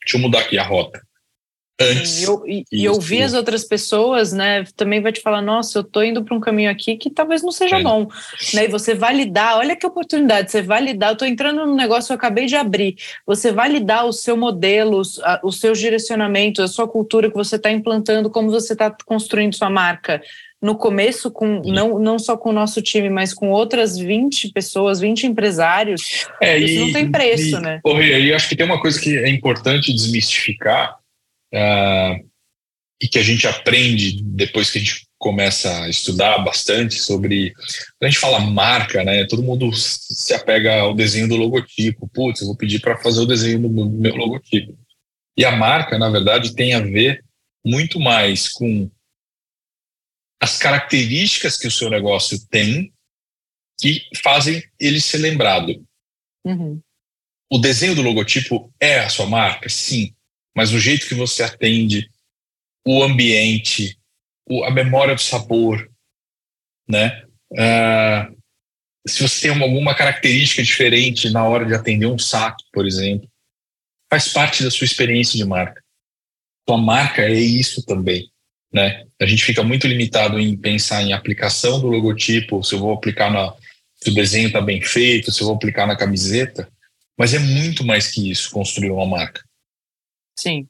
deixa 0.02 0.16
eu 0.16 0.20
mudar 0.20 0.40
aqui 0.40 0.58
a 0.58 0.64
rota. 0.64 1.00
Antes, 1.80 2.22
e, 2.46 2.64
e 2.70 2.88
ouvir 2.88 3.22
as 3.22 3.34
outras 3.34 3.64
pessoas, 3.64 4.32
né, 4.32 4.64
também 4.76 5.00
vai 5.00 5.10
te 5.10 5.20
falar, 5.20 5.40
nossa, 5.40 5.78
eu 5.78 5.84
tô 5.84 6.02
indo 6.02 6.22
para 6.22 6.36
um 6.36 6.40
caminho 6.40 6.70
aqui 6.70 6.96
que 6.96 7.10
talvez 7.10 7.42
não 7.42 7.50
seja 7.50 7.78
é. 7.78 7.82
bom, 7.82 8.06
né, 8.54 8.64
e 8.64 8.68
você 8.68 8.94
validar, 8.94 9.56
olha 9.56 9.74
que 9.74 9.86
oportunidade, 9.86 10.50
você 10.50 10.62
validar, 10.62 11.10
eu 11.10 11.16
tô 11.16 11.24
entrando 11.24 11.66
num 11.66 11.74
negócio, 11.74 12.12
eu 12.12 12.16
acabei 12.16 12.46
de 12.46 12.56
abrir, 12.56 12.96
você 13.26 13.50
validar 13.50 14.06
o 14.06 14.12
seu 14.12 14.36
modelo, 14.36 15.02
os 15.42 15.60
seus 15.60 15.78
direcionamentos, 15.78 16.62
a 16.62 16.68
sua 16.68 16.86
cultura 16.86 17.30
que 17.30 17.36
você 17.36 17.56
está 17.56 17.70
implantando, 17.70 18.30
como 18.30 18.50
você 18.50 18.74
está 18.74 18.94
construindo 19.04 19.54
sua 19.54 19.70
marca, 19.70 20.22
no 20.60 20.76
começo, 20.76 21.28
com 21.28 21.60
não, 21.64 21.98
não 21.98 22.20
só 22.20 22.36
com 22.36 22.50
o 22.50 22.52
nosso 22.52 22.80
time, 22.80 23.10
mas 23.10 23.34
com 23.34 23.50
outras 23.50 23.98
20 23.98 24.52
pessoas, 24.52 25.00
20 25.00 25.26
empresários, 25.26 26.28
é, 26.40 26.56
isso 26.56 26.74
e, 26.74 26.78
não 26.78 26.92
tem 26.92 27.10
preço, 27.10 27.56
e, 27.56 27.60
né? 27.60 27.80
E 27.84 28.32
acho 28.32 28.48
que 28.48 28.54
tem 28.54 28.64
uma 28.64 28.80
coisa 28.80 29.00
que 29.00 29.18
é 29.18 29.28
importante 29.28 29.92
desmistificar, 29.92 31.01
uh, 31.52 32.32
e 33.00 33.08
que 33.08 33.18
a 33.18 33.22
gente 33.22 33.46
aprende 33.46 34.22
depois 34.22 34.70
que 34.70 34.78
a 34.78 34.80
gente 34.80 35.06
começa 35.18 35.82
a 35.82 35.88
estudar 35.88 36.38
bastante 36.38 36.94
sobre. 36.94 37.52
Quando 37.52 38.02
a 38.02 38.08
gente 38.08 38.18
fala 38.18 38.40
marca, 38.40 39.04
né? 39.04 39.24
Todo 39.26 39.42
mundo 39.42 39.70
se 39.72 40.32
apega 40.34 40.80
ao 40.80 40.94
desenho 40.94 41.28
do 41.28 41.36
logotipo. 41.36 42.08
Putz, 42.12 42.40
eu 42.40 42.48
vou 42.48 42.56
pedir 42.56 42.80
para 42.80 42.98
fazer 42.98 43.20
o 43.20 43.26
desenho 43.26 43.60
do 43.60 43.68
meu 43.68 44.14
logotipo. 44.16 44.76
E 45.36 45.44
a 45.44 45.52
marca, 45.56 45.98
na 45.98 46.10
verdade, 46.10 46.54
tem 46.54 46.74
a 46.74 46.80
ver 46.80 47.24
muito 47.64 48.00
mais 48.00 48.48
com 48.48 48.90
as 50.40 50.58
características 50.58 51.56
que 51.56 51.68
o 51.68 51.70
seu 51.70 51.88
negócio 51.88 52.36
tem 52.48 52.92
que 53.80 54.02
fazem 54.22 54.62
ele 54.78 55.00
ser 55.00 55.18
lembrado. 55.18 55.84
Uhum. 56.44 56.80
O 57.50 57.58
desenho 57.58 57.94
do 57.94 58.02
logotipo 58.02 58.72
é 58.80 59.00
a 59.00 59.08
sua 59.08 59.26
marca, 59.26 59.68
sim 59.68 60.14
mas 60.54 60.72
o 60.72 60.78
jeito 60.78 61.06
que 61.08 61.14
você 61.14 61.42
atende, 61.42 62.10
o 62.86 63.02
ambiente, 63.02 63.98
o, 64.48 64.64
a 64.64 64.70
memória 64.70 65.14
do 65.14 65.20
sabor, 65.20 65.90
né? 66.88 67.24
Uh, 67.52 68.42
se 69.06 69.22
você 69.22 69.48
tem 69.48 69.62
alguma 69.62 69.94
característica 69.94 70.62
diferente 70.62 71.30
na 71.30 71.44
hora 71.44 71.66
de 71.66 71.74
atender 71.74 72.06
um 72.06 72.18
saque, 72.18 72.64
por 72.72 72.86
exemplo, 72.86 73.28
faz 74.10 74.28
parte 74.28 74.62
da 74.62 74.70
sua 74.70 74.84
experiência 74.84 75.36
de 75.36 75.44
marca. 75.44 75.82
tua 76.66 76.78
marca 76.78 77.22
é 77.22 77.32
isso 77.32 77.84
também, 77.84 78.30
né? 78.72 79.04
A 79.20 79.26
gente 79.26 79.44
fica 79.44 79.62
muito 79.62 79.86
limitado 79.86 80.38
em 80.38 80.56
pensar 80.56 81.02
em 81.02 81.12
aplicação 81.12 81.80
do 81.80 81.88
logotipo, 81.88 82.62
se 82.62 82.74
eu 82.74 82.78
vou 82.78 82.92
aplicar 82.92 83.30
na 83.30 83.54
se 84.02 84.10
o 84.10 84.14
desenho 84.14 84.48
está 84.48 84.60
bem 84.60 84.82
feito, 84.82 85.30
se 85.30 85.40
eu 85.40 85.46
vou 85.46 85.54
aplicar 85.54 85.86
na 85.86 85.96
camiseta, 85.96 86.68
mas 87.16 87.34
é 87.34 87.38
muito 87.38 87.84
mais 87.84 88.10
que 88.10 88.30
isso 88.30 88.50
construir 88.50 88.90
uma 88.90 89.06
marca. 89.06 89.42
Sim. 90.38 90.66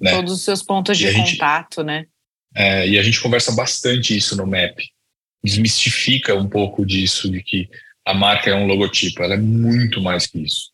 Né? 0.00 0.10
Todos 0.12 0.32
os 0.32 0.42
seus 0.42 0.62
pontos 0.62 0.98
de 0.98 1.12
contato, 1.12 1.80
gente, 1.80 1.86
né? 1.86 2.06
É, 2.54 2.88
e 2.88 2.98
a 2.98 3.02
gente 3.02 3.20
conversa 3.20 3.52
bastante 3.52 4.16
isso 4.16 4.36
no 4.36 4.46
MAP. 4.46 4.78
Desmistifica 5.44 6.34
um 6.34 6.48
pouco 6.48 6.84
disso, 6.84 7.30
de 7.30 7.42
que 7.42 7.68
a 8.04 8.12
marca 8.12 8.50
é 8.50 8.54
um 8.54 8.66
logotipo, 8.66 9.22
ela 9.22 9.34
é 9.34 9.38
muito 9.38 10.00
mais 10.00 10.26
que 10.26 10.40
isso. 10.40 10.72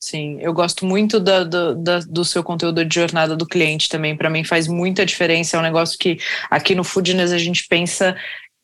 Sim, 0.00 0.38
eu 0.40 0.52
gosto 0.52 0.86
muito 0.86 1.18
da, 1.18 1.42
do, 1.42 1.74
da, 1.74 1.98
do 1.98 2.24
seu 2.24 2.44
conteúdo 2.44 2.84
de 2.84 2.94
jornada 2.94 3.36
do 3.36 3.44
cliente 3.44 3.88
também. 3.88 4.16
Para 4.16 4.30
mim 4.30 4.44
faz 4.44 4.68
muita 4.68 5.04
diferença. 5.04 5.56
É 5.56 5.60
um 5.60 5.62
negócio 5.62 5.98
que 5.98 6.18
aqui 6.48 6.74
no 6.74 6.84
Foodness 6.84 7.32
a 7.32 7.38
gente 7.38 7.66
pensa 7.68 8.16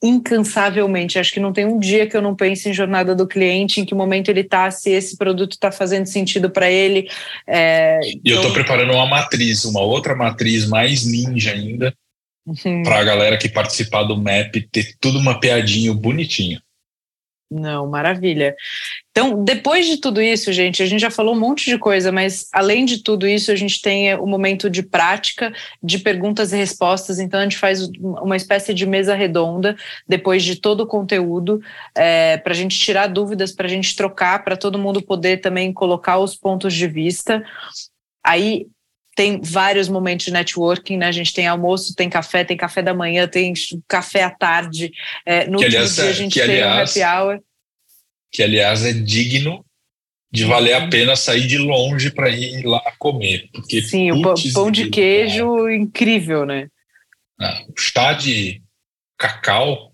incansavelmente. 0.04 1.18
Acho 1.18 1.32
que 1.32 1.40
não 1.40 1.52
tem 1.52 1.64
um 1.64 1.78
dia 1.78 2.06
que 2.06 2.16
eu 2.16 2.20
não 2.20 2.34
pense 2.34 2.68
em 2.68 2.74
jornada 2.74 3.14
do 3.14 3.26
cliente, 3.26 3.80
em 3.80 3.84
que 3.84 3.94
momento 3.94 4.28
ele 4.28 4.40
está, 4.40 4.70
se 4.70 4.90
esse 4.90 5.16
produto 5.16 5.52
está 5.52 5.72
fazendo 5.72 6.06
sentido 6.06 6.50
para 6.50 6.70
ele. 6.70 7.08
É, 7.46 8.00
e 8.04 8.10
então... 8.10 8.32
eu 8.32 8.36
estou 8.36 8.52
preparando 8.52 8.92
uma 8.92 9.06
matriz, 9.06 9.64
uma 9.64 9.80
outra 9.80 10.14
matriz 10.14 10.68
mais 10.68 11.06
ninja 11.06 11.52
ainda, 11.52 11.94
uhum. 12.46 12.82
para 12.82 12.98
a 12.98 13.04
galera 13.04 13.38
que 13.38 13.48
participar 13.48 14.02
do 14.02 14.16
MAP 14.16 14.68
ter 14.70 14.94
tudo 15.00 15.22
mapeadinho, 15.22 15.94
bonitinho. 15.94 16.60
Não, 17.56 17.86
maravilha. 17.88 18.56
Então, 19.12 19.44
depois 19.44 19.86
de 19.86 19.98
tudo 19.98 20.20
isso, 20.20 20.52
gente, 20.52 20.82
a 20.82 20.86
gente 20.86 21.00
já 21.00 21.10
falou 21.10 21.36
um 21.36 21.38
monte 21.38 21.70
de 21.70 21.78
coisa, 21.78 22.10
mas 22.10 22.48
além 22.52 22.84
de 22.84 23.00
tudo 23.00 23.28
isso, 23.28 23.52
a 23.52 23.54
gente 23.54 23.80
tem 23.80 24.12
o 24.16 24.26
momento 24.26 24.68
de 24.68 24.82
prática, 24.82 25.52
de 25.80 26.00
perguntas 26.00 26.52
e 26.52 26.56
respostas. 26.56 27.20
Então, 27.20 27.38
a 27.38 27.44
gente 27.44 27.56
faz 27.56 27.88
uma 28.00 28.36
espécie 28.36 28.74
de 28.74 28.84
mesa 28.84 29.14
redonda 29.14 29.76
depois 30.08 30.42
de 30.42 30.56
todo 30.56 30.80
o 30.80 30.86
conteúdo, 30.86 31.60
é, 31.94 32.38
para 32.38 32.52
a 32.52 32.56
gente 32.56 32.76
tirar 32.76 33.06
dúvidas, 33.06 33.52
para 33.52 33.66
a 33.66 33.70
gente 33.70 33.94
trocar, 33.94 34.42
para 34.42 34.56
todo 34.56 34.76
mundo 34.76 35.00
poder 35.00 35.36
também 35.36 35.72
colocar 35.72 36.18
os 36.18 36.34
pontos 36.34 36.74
de 36.74 36.88
vista. 36.88 37.44
Aí 38.24 38.66
tem 39.14 39.40
vários 39.40 39.88
momentos 39.88 40.26
de 40.26 40.32
networking, 40.32 40.96
né? 40.96 41.06
A 41.06 41.12
gente 41.12 41.32
tem 41.32 41.46
almoço, 41.46 41.94
tem 41.94 42.08
café, 42.08 42.44
tem 42.44 42.56
café 42.56 42.82
da 42.82 42.94
manhã, 42.94 43.28
tem 43.28 43.52
café 43.88 44.24
à 44.24 44.30
tarde. 44.30 44.92
É, 45.24 45.46
no 45.46 45.58
que, 45.58 45.64
aliás, 45.64 45.94
dia 45.94 46.04
a 46.04 46.12
gente 46.12 46.32
que, 46.32 46.40
tem 46.40 46.62
aliás, 46.62 46.96
um 46.96 47.02
happy 47.02 47.18
hour. 47.18 47.40
Que, 48.32 48.42
aliás, 48.42 48.84
é 48.84 48.92
digno 48.92 49.64
de 50.32 50.44
valer 50.44 50.74
a 50.74 50.88
pena 50.88 51.14
sair 51.14 51.46
de 51.46 51.58
longe 51.58 52.10
para 52.10 52.28
ir 52.28 52.64
lá 52.64 52.82
comer. 52.98 53.48
Porque, 53.52 53.80
Sim, 53.82 54.10
o 54.10 54.20
pão 54.52 54.70
de 54.70 54.90
queijo, 54.90 55.70
incrível, 55.70 56.44
né? 56.44 56.66
Ah, 57.40 57.62
o 57.68 57.80
chá 57.80 58.12
de 58.12 58.60
cacau, 59.16 59.92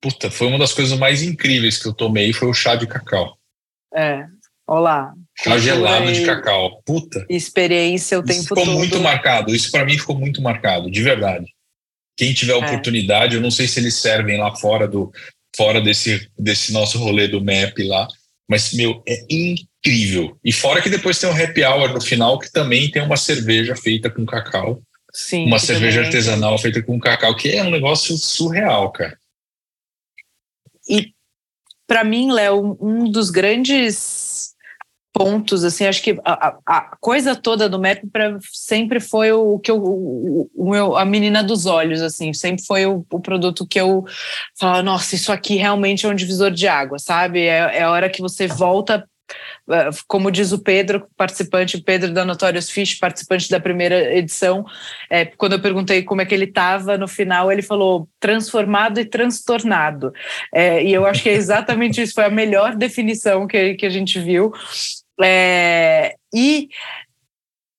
puta, 0.00 0.30
foi 0.30 0.46
uma 0.46 0.58
das 0.58 0.72
coisas 0.72 0.98
mais 0.98 1.22
incríveis 1.22 1.76
que 1.76 1.86
eu 1.86 1.92
tomei, 1.92 2.32
foi 2.32 2.48
o 2.48 2.54
chá 2.54 2.76
de 2.76 2.86
cacau. 2.86 3.38
É, 3.94 4.26
olá, 4.66 5.14
Chá 5.36 5.58
gelado 5.58 6.12
de 6.12 6.24
cacau. 6.24 6.80
Puta. 6.84 7.26
Experiência 7.28 8.18
o 8.18 8.22
tempo 8.22 8.42
ficou 8.42 8.56
todo. 8.56 8.66
Ficou 8.66 8.78
muito 8.78 9.00
marcado. 9.00 9.54
Isso 9.54 9.70
para 9.70 9.84
mim 9.84 9.98
ficou 9.98 10.16
muito 10.16 10.40
marcado, 10.40 10.90
de 10.90 11.02
verdade. 11.02 11.46
Quem 12.16 12.32
tiver 12.32 12.52
é. 12.52 12.56
oportunidade, 12.56 13.34
eu 13.34 13.40
não 13.40 13.50
sei 13.50 13.66
se 13.66 13.80
eles 13.80 13.94
servem 13.96 14.38
lá 14.38 14.54
fora 14.54 14.86
do 14.86 15.12
fora 15.56 15.80
desse, 15.80 16.28
desse 16.38 16.72
nosso 16.72 16.98
rolê 16.98 17.28
do 17.28 17.40
MAP 17.40 17.78
lá, 17.86 18.08
mas 18.48 18.72
meu, 18.72 19.02
é 19.06 19.24
incrível. 19.30 20.36
E 20.44 20.52
fora 20.52 20.82
que 20.82 20.90
depois 20.90 21.18
tem 21.18 21.30
um 21.30 21.42
happy 21.42 21.64
hour 21.64 21.92
no 21.92 22.00
final 22.00 22.38
que 22.38 22.50
também 22.50 22.90
tem 22.90 23.02
uma 23.02 23.16
cerveja 23.16 23.76
feita 23.76 24.10
com 24.10 24.26
cacau. 24.26 24.82
Sim. 25.12 25.46
Uma 25.46 25.60
cerveja 25.60 26.02
também. 26.02 26.06
artesanal 26.06 26.58
feita 26.58 26.82
com 26.82 26.98
cacau, 26.98 27.36
que 27.36 27.50
é 27.50 27.62
um 27.62 27.70
negócio 27.70 28.16
surreal, 28.16 28.90
cara. 28.90 29.16
E 30.88 31.12
para 31.86 32.02
mim, 32.02 32.32
Léo, 32.32 32.76
um 32.80 33.08
dos 33.10 33.30
grandes 33.30 34.23
pontos, 35.14 35.62
assim, 35.62 35.86
acho 35.86 36.02
que 36.02 36.18
a, 36.24 36.56
a 36.66 36.96
coisa 37.00 37.36
toda 37.36 37.68
do 37.68 37.78
MEP 37.78 38.08
pra, 38.08 38.36
sempre 38.52 38.98
foi 38.98 39.30
o 39.30 39.60
que 39.60 39.70
eu, 39.70 39.80
o, 39.80 40.50
o, 40.52 40.70
meu, 40.70 40.96
a 40.96 41.04
menina 41.04 41.42
dos 41.42 41.66
olhos, 41.66 42.02
assim, 42.02 42.32
sempre 42.32 42.64
foi 42.66 42.84
o, 42.84 43.06
o 43.08 43.20
produto 43.20 43.64
que 43.64 43.80
eu 43.80 44.04
falava, 44.58 44.82
nossa, 44.82 45.14
isso 45.14 45.30
aqui 45.30 45.54
realmente 45.54 46.04
é 46.04 46.08
um 46.08 46.14
divisor 46.16 46.50
de 46.50 46.66
água, 46.66 46.98
sabe? 46.98 47.42
É, 47.42 47.78
é 47.78 47.82
a 47.84 47.90
hora 47.92 48.10
que 48.10 48.20
você 48.20 48.48
volta 48.48 49.08
é, 49.70 49.88
como 50.06 50.30
diz 50.30 50.52
o 50.52 50.58
Pedro, 50.58 51.06
participante, 51.16 51.80
Pedro 51.80 52.12
da 52.12 52.24
Notorious 52.24 52.70
Fish, 52.70 52.98
participante 52.98 53.48
da 53.48 53.58
primeira 53.58 54.14
edição, 54.14 54.64
é, 55.08 55.24
quando 55.24 55.54
eu 55.54 55.60
perguntei 55.60 56.02
como 56.02 56.20
é 56.20 56.26
que 56.26 56.34
ele 56.34 56.44
estava, 56.44 56.98
no 56.98 57.08
final 57.08 57.50
ele 57.50 57.62
falou 57.62 58.08
transformado 58.20 59.00
e 59.00 59.04
transtornado. 59.04 60.12
É, 60.52 60.82
e 60.84 60.92
eu 60.92 61.06
acho 61.06 61.22
que 61.22 61.30
é 61.30 61.34
exatamente 61.34 62.02
isso, 62.02 62.14
foi 62.14 62.24
a 62.24 62.30
melhor 62.30 62.76
definição 62.76 63.46
que, 63.46 63.74
que 63.74 63.86
a 63.86 63.90
gente 63.90 64.20
viu. 64.20 64.52
É, 65.22 66.14
e 66.34 66.68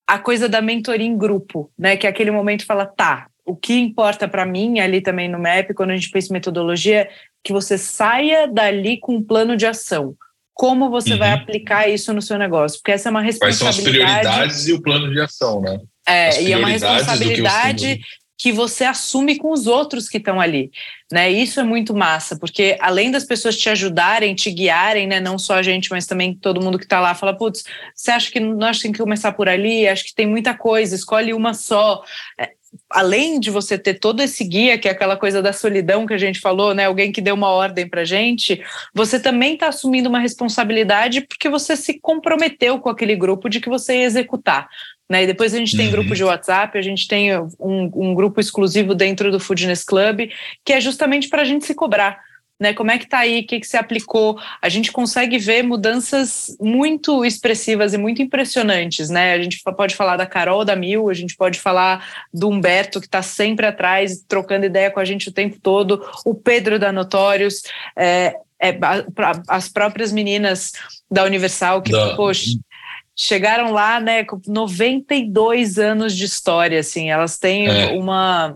a 0.07 0.19
coisa 0.19 0.47
da 0.47 0.61
mentoria 0.61 1.05
em 1.05 1.17
grupo, 1.17 1.71
né? 1.77 1.97
Que 1.97 2.07
é 2.07 2.09
aquele 2.09 2.31
momento 2.31 2.65
fala, 2.65 2.85
tá, 2.85 3.27
o 3.45 3.55
que 3.55 3.73
importa 3.73 4.27
para 4.27 4.45
mim 4.45 4.79
ali 4.79 5.01
também 5.01 5.27
no 5.27 5.39
MEP, 5.39 5.73
quando 5.73 5.91
a 5.91 5.95
gente 5.95 6.09
pensa 6.09 6.29
em 6.29 6.33
metodologia, 6.33 7.09
que 7.43 7.53
você 7.53 7.77
saia 7.77 8.47
dali 8.47 8.99
com 8.99 9.15
um 9.15 9.23
plano 9.23 9.55
de 9.55 9.65
ação. 9.65 10.15
Como 10.53 10.89
você 10.89 11.13
uhum. 11.13 11.19
vai 11.19 11.31
aplicar 11.33 11.89
isso 11.89 12.13
no 12.13 12.21
seu 12.21 12.37
negócio? 12.37 12.79
Porque 12.79 12.93
essa 12.93 13.09
é 13.09 13.11
uma 13.11 13.21
responsabilidade. 13.21 13.63
Quais 13.63 13.75
são 13.75 13.83
as 13.83 14.21
prioridades 14.21 14.67
e 14.67 14.73
o 14.73 14.81
plano 14.81 15.11
de 15.11 15.19
ação, 15.19 15.61
né? 15.61 15.79
É, 16.07 16.41
e 16.41 16.53
é 16.53 16.57
uma 16.57 16.69
responsabilidade 16.69 17.99
que 18.37 18.51
você 18.51 18.83
assume 18.83 19.37
com 19.37 19.51
os 19.51 19.65
outros 19.65 20.09
que 20.09 20.17
estão 20.17 20.41
ali, 20.41 20.71
né? 21.11 21.31
Isso 21.31 21.59
é 21.59 21.63
muito 21.63 21.95
massa, 21.95 22.37
porque 22.37 22.77
além 22.81 23.09
das 23.09 23.23
pessoas 23.23 23.57
te 23.57 23.69
ajudarem, 23.69 24.35
te 24.35 24.51
guiarem, 24.51 25.07
né? 25.07 25.19
Não 25.19 25.37
só 25.37 25.55
a 25.55 25.63
gente, 25.63 25.89
mas 25.89 26.05
também 26.05 26.35
todo 26.35 26.61
mundo 26.61 26.77
que 26.77 26.83
está 26.85 26.99
lá 26.99 27.15
fala, 27.15 27.37
putz, 27.37 27.63
você 27.93 28.11
acha 28.11 28.31
que 28.31 28.39
nós 28.39 28.79
temos 28.79 28.97
que 28.97 29.03
começar 29.03 29.31
por 29.31 29.47
ali? 29.47 29.87
Acho 29.87 30.03
que 30.03 30.15
tem 30.15 30.27
muita 30.27 30.53
coisa, 30.53 30.95
escolhe 30.95 31.33
uma 31.33 31.53
só. 31.53 32.03
Além 32.89 33.39
de 33.39 33.49
você 33.49 33.77
ter 33.77 33.95
todo 33.95 34.21
esse 34.21 34.43
guia, 34.43 34.77
que 34.77 34.87
é 34.87 34.91
aquela 34.91 35.15
coisa 35.15 35.41
da 35.41 35.53
solidão 35.53 36.05
que 36.05 36.13
a 36.13 36.17
gente 36.17 36.39
falou, 36.39 36.73
né? 36.73 36.85
Alguém 36.85 37.11
que 37.11 37.21
deu 37.21 37.33
uma 37.35 37.49
ordem 37.49 37.87
para 37.87 38.03
gente, 38.03 38.61
você 38.93 39.19
também 39.19 39.53
está 39.53 39.69
assumindo 39.69 40.09
uma 40.09 40.19
responsabilidade 40.19 41.21
porque 41.21 41.49
você 41.49 41.75
se 41.75 41.99
comprometeu 41.99 42.79
com 42.79 42.89
aquele 42.89 43.15
grupo 43.15 43.49
de 43.49 43.59
que 43.59 43.69
você 43.69 43.97
ia 43.97 44.05
executar. 44.05 44.67
Né? 45.09 45.23
E 45.23 45.27
depois 45.27 45.53
a 45.53 45.57
gente 45.57 45.77
tem 45.77 45.85
uhum. 45.85 45.91
grupo 45.91 46.15
de 46.15 46.23
WhatsApp, 46.23 46.77
a 46.77 46.81
gente 46.81 47.07
tem 47.07 47.37
um, 47.37 47.91
um 47.93 48.13
grupo 48.15 48.39
exclusivo 48.39 48.95
dentro 48.95 49.31
do 49.31 49.39
Foodness 49.39 49.83
Club, 49.83 50.29
que 50.63 50.73
é 50.73 50.81
justamente 50.81 51.29
para 51.29 51.43
a 51.43 51.45
gente 51.45 51.65
se 51.65 51.75
cobrar. 51.75 52.19
Né, 52.57 52.73
como 52.73 52.89
é 52.89 52.97
que 52.97 53.03
está 53.03 53.19
aí, 53.19 53.41
o 53.41 53.45
que, 53.45 53.59
que 53.59 53.67
se 53.67 53.75
aplicou? 53.75 54.39
A 54.61 54.69
gente 54.69 54.89
consegue 54.89 55.37
ver 55.37 55.61
mudanças 55.61 56.55
muito 56.57 57.25
expressivas 57.25 57.93
e 57.93 57.97
muito 57.97 58.21
impressionantes, 58.21 59.09
né? 59.09 59.33
A 59.33 59.41
gente 59.41 59.61
pode 59.75 59.93
falar 59.93 60.15
da 60.15 60.25
Carol 60.25 60.63
da 60.63 60.73
Mil, 60.73 61.09
a 61.09 61.13
gente 61.13 61.35
pode 61.35 61.59
falar 61.59 62.25
do 62.33 62.47
Humberto, 62.47 63.01
que 63.01 63.07
está 63.07 63.21
sempre 63.21 63.65
atrás, 63.65 64.23
trocando 64.25 64.65
ideia 64.65 64.89
com 64.89 65.01
a 65.01 65.05
gente 65.05 65.27
o 65.27 65.33
tempo 65.33 65.59
todo, 65.61 66.01
o 66.25 66.33
Pedro 66.33 66.79
da 66.79 66.93
Notórios, 66.93 67.61
é, 67.93 68.37
é, 68.61 68.77
as 69.49 69.67
próprias 69.67 70.13
meninas 70.13 70.71
da 71.11 71.25
Universal, 71.25 71.81
que, 71.81 71.91
da, 71.91 72.15
poxa, 72.15 72.51
chegaram 73.15 73.71
lá, 73.71 73.99
né, 73.99 74.23
com 74.23 74.39
92 74.47 75.77
anos 75.77 76.15
de 76.15 76.25
história, 76.25 76.79
assim, 76.79 77.09
elas 77.09 77.37
têm 77.37 77.67
é. 77.67 77.87
uma, 77.91 78.55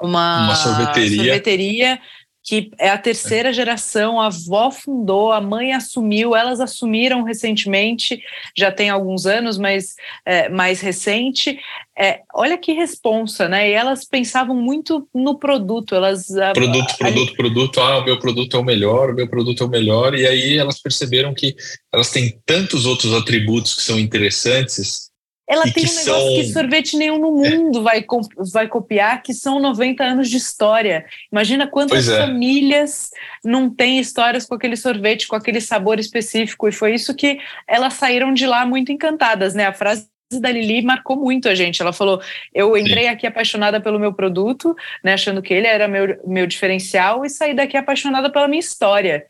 uma, 0.00 0.44
uma 0.44 0.54
sorveteria. 0.54 1.16
sorveteria 1.16 2.00
que 2.44 2.70
é 2.78 2.90
a 2.90 2.98
terceira 2.98 3.54
geração, 3.54 4.20
a 4.20 4.26
avó 4.26 4.70
fundou, 4.70 5.32
a 5.32 5.40
mãe 5.40 5.72
assumiu, 5.72 6.36
elas 6.36 6.60
assumiram 6.60 7.22
recentemente, 7.22 8.22
já 8.54 8.70
tem 8.70 8.90
alguns 8.90 9.24
anos, 9.24 9.56
mas 9.56 9.96
é, 10.26 10.50
mais 10.50 10.82
recente. 10.82 11.58
É, 11.98 12.20
olha 12.34 12.58
que 12.58 12.72
responsa, 12.72 13.48
né? 13.48 13.70
E 13.70 13.72
elas 13.72 14.04
pensavam 14.04 14.54
muito 14.54 15.08
no 15.14 15.38
produto. 15.38 15.94
Elas 15.94 16.26
produto, 16.26 16.90
a, 16.90 16.96
produto, 16.98 17.32
a, 17.32 17.36
produto. 17.36 17.80
Ah, 17.80 17.98
o 17.98 18.04
meu 18.04 18.18
produto 18.18 18.56
é 18.58 18.60
o 18.60 18.64
melhor, 18.64 19.10
o 19.10 19.14
meu 19.14 19.28
produto 19.28 19.64
é 19.64 19.66
o 19.66 19.70
melhor. 19.70 20.14
E 20.14 20.26
aí 20.26 20.58
elas 20.58 20.78
perceberam 20.82 21.32
que 21.32 21.56
elas 21.90 22.10
têm 22.10 22.38
tantos 22.44 22.84
outros 22.84 23.14
atributos 23.14 23.74
que 23.74 23.82
são 23.82 23.98
interessantes 23.98 25.13
ela 25.46 25.64
tem 25.64 25.84
um 25.84 25.86
negócio 25.86 26.04
são... 26.04 26.28
que 26.28 26.44
sorvete 26.44 26.96
nenhum 26.96 27.18
no 27.18 27.44
é. 27.44 27.50
mundo 27.50 27.82
vai, 27.82 28.04
vai 28.50 28.66
copiar, 28.66 29.22
que 29.22 29.34
são 29.34 29.60
90 29.60 30.02
anos 30.02 30.30
de 30.30 30.38
história. 30.38 31.04
Imagina 31.30 31.66
quantas 31.66 32.08
é. 32.08 32.18
famílias 32.18 33.10
não 33.44 33.68
têm 33.68 33.98
histórias 33.98 34.46
com 34.46 34.54
aquele 34.54 34.76
sorvete, 34.76 35.28
com 35.28 35.36
aquele 35.36 35.60
sabor 35.60 35.98
específico. 35.98 36.66
E 36.66 36.72
foi 36.72 36.94
isso 36.94 37.14
que 37.14 37.38
elas 37.68 37.94
saíram 37.94 38.32
de 38.32 38.46
lá 38.46 38.64
muito 38.64 38.90
encantadas, 38.90 39.54
né? 39.54 39.66
A 39.66 39.74
frase 39.74 40.08
da 40.32 40.50
Lili 40.50 40.80
marcou 40.80 41.16
muito 41.16 41.46
a 41.46 41.54
gente. 41.54 41.82
Ela 41.82 41.92
falou: 41.92 42.22
Eu 42.54 42.74
entrei 42.74 43.04
Sim. 43.04 43.10
aqui 43.10 43.26
apaixonada 43.26 43.78
pelo 43.82 44.00
meu 44.00 44.14
produto, 44.14 44.74
né, 45.02 45.12
achando 45.12 45.42
que 45.42 45.52
ele 45.52 45.66
era 45.66 45.86
meu, 45.86 46.18
meu 46.26 46.46
diferencial, 46.46 47.22
e 47.22 47.28
saí 47.28 47.54
daqui 47.54 47.76
apaixonada 47.76 48.32
pela 48.32 48.48
minha 48.48 48.60
história. 48.60 49.26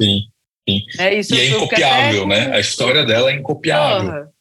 Sim, 0.00 0.20
sim. 0.68 0.80
É, 1.00 1.14
isso 1.14 1.34
e 1.34 1.40
é 1.40 1.48
incopiável, 1.48 2.28
né? 2.28 2.54
A 2.54 2.60
história 2.60 3.04
dela 3.04 3.32
é 3.32 3.34
incopiável. 3.34 4.10
Porra 4.10 4.33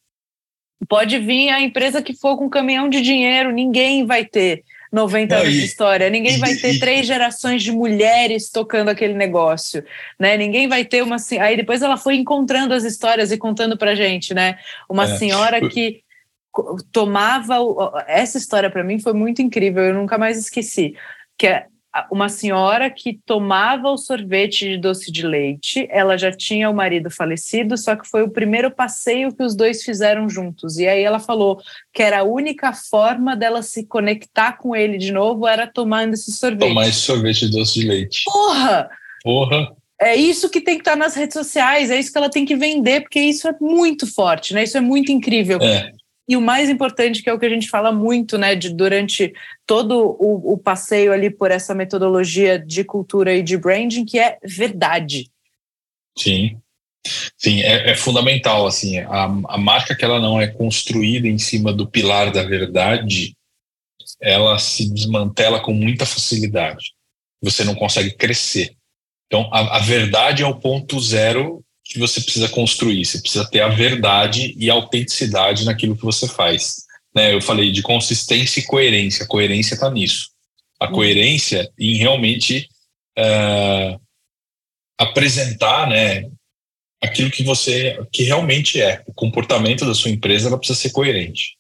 Pode 0.88 1.18
vir 1.20 1.50
a 1.50 1.62
empresa 1.62 2.02
que 2.02 2.14
for 2.14 2.38
com 2.38 2.50
caminhão 2.50 2.90
de 2.90 3.02
dinheiro, 3.02 3.52
ninguém 3.52 4.06
vai 4.06 4.26
ter 4.26 4.64
90 4.92 5.36
anos 5.36 5.54
de 5.54 5.66
história, 5.66 6.10
ninguém 6.10 6.38
vai 6.38 6.56
ter 6.56 6.78
três 6.80 7.08
gerações 7.08 7.64
de 7.64 7.72
mulheres 7.72 8.52
tocando 8.52 8.90
aquele 8.90 9.16
negócio, 9.16 9.84
né? 10.20 10.38
Ninguém 10.38 10.68
vai 10.68 10.86
ter 10.86 11.02
uma 11.02 11.18
aí 11.40 11.58
depois 11.58 11.82
ela 11.82 11.98
foi 11.98 12.16
encontrando 12.16 12.76
as 12.76 12.84
histórias 12.84 13.32
e 13.32 13.38
contando 13.38 13.76
pra 13.76 13.96
gente, 13.96 14.36
né? 14.36 14.60
Uma 14.88 15.06
é. 15.06 15.18
senhora 15.18 15.68
que 15.68 16.04
tomava 16.92 17.56
essa 18.08 18.38
história 18.38 18.70
para 18.70 18.84
mim 18.84 19.00
foi 19.00 19.14
muito 19.14 19.42
incrível, 19.42 19.84
eu 19.84 19.96
nunca 19.96 20.20
mais 20.20 20.38
esqueci, 20.38 20.96
que 21.36 21.48
é 21.48 21.66
uma 22.12 22.28
senhora 22.28 22.90
que 22.90 23.20
tomava 23.26 23.90
o 23.90 23.98
sorvete 23.98 24.68
de 24.68 24.78
doce 24.78 25.12
de 25.12 25.26
leite, 25.26 25.88
ela 25.92 26.18
já 26.18 26.32
tinha 26.32 26.70
o 26.70 26.74
marido 26.74 27.12
falecido, 27.12 27.78
só 27.78 27.96
que 27.96 28.08
foi 28.08 28.24
o 28.24 28.30
primeiro 28.30 28.72
passeio 28.72 29.34
que 29.34 29.44
os 29.44 29.56
dois 29.56 29.84
fizeram 29.84 30.28
juntos. 30.28 30.78
E 30.78 30.88
aí 30.88 31.04
ela 31.04 31.20
falou 31.20 31.62
que 31.94 32.02
era 32.02 32.20
a 32.20 32.24
única 32.24 32.74
forma 32.74 33.36
dela 33.36 33.62
se 33.62 33.86
conectar 33.86 34.54
com 34.54 34.76
ele 34.76 34.98
de 34.98 35.12
novo 35.12 35.48
era 35.48 35.68
tomando 35.68 36.14
esse 36.14 36.32
sorvete. 36.32 36.70
Tomar 36.70 36.88
esse 36.88 37.00
sorvete 37.00 37.46
de 37.48 37.52
doce 37.52 37.80
de 37.80 37.88
leite. 37.88 38.24
Porra! 38.26 38.90
Porra! 39.24 39.76
É 40.02 40.16
isso 40.16 40.50
que 40.50 40.60
tem 40.60 40.76
que 40.76 40.82
estar 40.82 40.98
nas 40.98 41.16
redes 41.16 41.34
sociais, 41.34 41.90
é 41.90 41.98
isso 41.98 42.12
que 42.12 42.18
ela 42.18 42.30
tem 42.30 42.44
que 42.44 42.56
vender, 42.56 43.02
porque 43.02 43.22
isso 43.22 43.48
é 43.48 43.56
muito 43.62 44.06
forte, 44.12 44.54
né? 44.54 44.64
Isso 44.64 44.78
é 44.78 44.82
muito 44.82 45.12
incrível. 45.12 45.60
É. 45.62 45.92
E 46.28 46.38
o 46.38 46.42
mais 46.42 46.70
importante, 46.70 47.22
que 47.22 47.30
é 47.30 47.34
o 47.34 47.40
que 47.40 47.46
a 47.46 47.50
gente 47.50 47.70
fala 47.70 47.92
muito, 47.92 48.38
né, 48.38 48.56
de, 48.56 48.70
durante 48.74 49.34
todo 49.68 50.16
o, 50.20 50.54
o 50.54 50.58
passeio 50.58 51.12
ali 51.12 51.30
por 51.30 51.52
essa 51.52 51.76
metodologia 51.76 52.58
de 52.58 52.84
cultura 52.84 53.34
e 53.34 53.44
de 53.44 53.58
branding, 53.58 54.06
que 54.06 54.18
é 54.18 54.38
verdade. 54.44 55.30
Sim, 56.18 56.58
sim, 57.38 57.62
é, 57.62 57.92
é 57.92 57.96
fundamental, 57.96 58.66
assim, 58.66 59.00
a, 59.00 59.24
a 59.24 59.58
marca 59.58 59.96
que 59.96 60.06
ela 60.06 60.20
não 60.20 60.40
é 60.40 60.48
construída 60.48 61.28
em 61.28 61.38
cima 61.38 61.74
do 61.74 61.88
pilar 61.88 62.32
da 62.32 62.44
verdade, 62.44 63.36
ela 64.22 64.58
se 64.58 64.90
desmantela 64.90 65.60
com 65.60 65.74
muita 65.74 66.06
facilidade. 66.06 66.94
Você 67.42 67.66
não 67.66 67.76
consegue 67.76 68.12
crescer. 68.12 68.78
Então, 69.28 69.50
a, 69.52 69.78
a 69.78 69.80
verdade 69.80 70.44
é 70.44 70.48
o 70.48 70.60
ponto 70.60 71.00
zero 71.02 71.64
que 71.94 72.00
você 72.00 72.20
precisa 72.20 72.50
construir. 72.50 73.06
Você 73.06 73.22
precisa 73.22 73.50
ter 73.50 73.62
a 73.62 73.70
verdade 73.70 74.56
e 74.58 74.70
a 74.70 74.74
autenticidade 74.74 75.64
naquilo 75.64 75.96
que 75.96 76.04
você 76.04 76.28
faz. 76.28 76.86
Né? 77.16 77.34
Eu 77.34 77.42
falei 77.42 77.72
de 77.72 77.84
consistência 77.84 78.60
e 78.60 78.66
coerência. 78.66 79.24
A 79.24 79.28
coerência 79.28 79.76
está 79.76 79.90
nisso. 79.92 80.32
A 80.80 80.88
uhum. 80.88 80.94
coerência 80.94 81.72
em 81.78 81.96
realmente 81.96 82.68
uh, 83.18 84.02
apresentar, 85.00 85.88
né, 85.88 86.30
aquilo 87.02 87.30
que 87.30 87.44
você, 87.44 88.04
que 88.12 88.24
realmente 88.24 88.82
é. 88.82 89.04
O 89.06 89.14
comportamento 89.14 89.86
da 89.86 89.94
sua 89.94 90.10
empresa 90.10 90.48
ela 90.48 90.58
precisa 90.58 90.80
ser 90.80 90.92
coerente, 90.92 91.58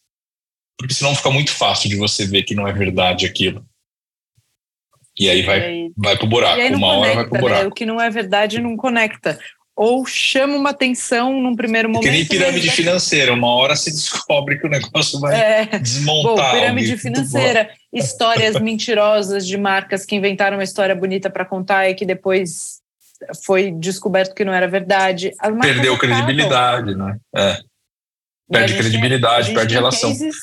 porque 0.77 0.93
senão 0.93 1.15
fica 1.15 1.29
muito 1.29 1.51
fácil 1.51 1.89
de 1.89 1.95
você 1.95 2.25
ver 2.25 2.43
que 2.43 2.55
não 2.55 2.67
é 2.67 2.73
verdade 2.73 3.25
aquilo. 3.25 3.63
E 5.17 5.29
aí 5.29 5.43
vai, 5.43 5.89
vai 5.95 6.17
pro 6.17 6.25
buraco. 6.25 6.59
Uma 6.59 6.69
conecta, 6.69 6.87
hora 6.87 7.15
vai 7.15 7.27
pro 7.27 7.39
buraco. 7.39 7.61
Né? 7.61 7.67
O 7.67 7.71
que 7.71 7.85
não 7.85 8.01
é 8.01 8.09
verdade 8.09 8.59
não 8.59 8.75
conecta 8.75 9.39
ou 9.75 10.05
chama 10.05 10.55
uma 10.55 10.69
atenção 10.69 11.41
num 11.41 11.55
primeiro 11.55 11.89
momento. 11.89 12.03
Que 12.03 12.11
nem 12.11 12.25
pirâmide 12.25 12.69
financeira, 12.69 13.33
uma 13.33 13.49
hora 13.49 13.75
se 13.75 13.91
descobre 13.91 14.59
que 14.59 14.67
o 14.67 14.69
negócio 14.69 15.19
vai 15.19 15.35
é. 15.35 15.65
desmontar. 15.79 16.51
Bom, 16.51 16.59
pirâmide 16.59 16.97
financeira, 16.97 17.69
histórias 17.91 18.59
mentirosas 18.59 19.47
de 19.47 19.57
marcas 19.57 20.05
que 20.05 20.15
inventaram 20.15 20.57
uma 20.57 20.63
história 20.63 20.95
bonita 20.95 21.29
para 21.29 21.43
contar 21.43 21.89
e 21.89 21.95
que 21.95 22.05
depois 22.05 22.81
foi 23.43 23.71
descoberto 23.71 24.35
que 24.35 24.45
não 24.45 24.53
era 24.53 24.67
verdade. 24.67 25.31
Perdeu 25.61 25.97
credibilidade, 25.97 26.95
né? 26.95 27.17
É. 27.35 27.57
Perde 28.51 28.77
credibilidade, 28.77 29.53
perde 29.53 29.73
relação. 29.73 30.09
Cases, 30.11 30.35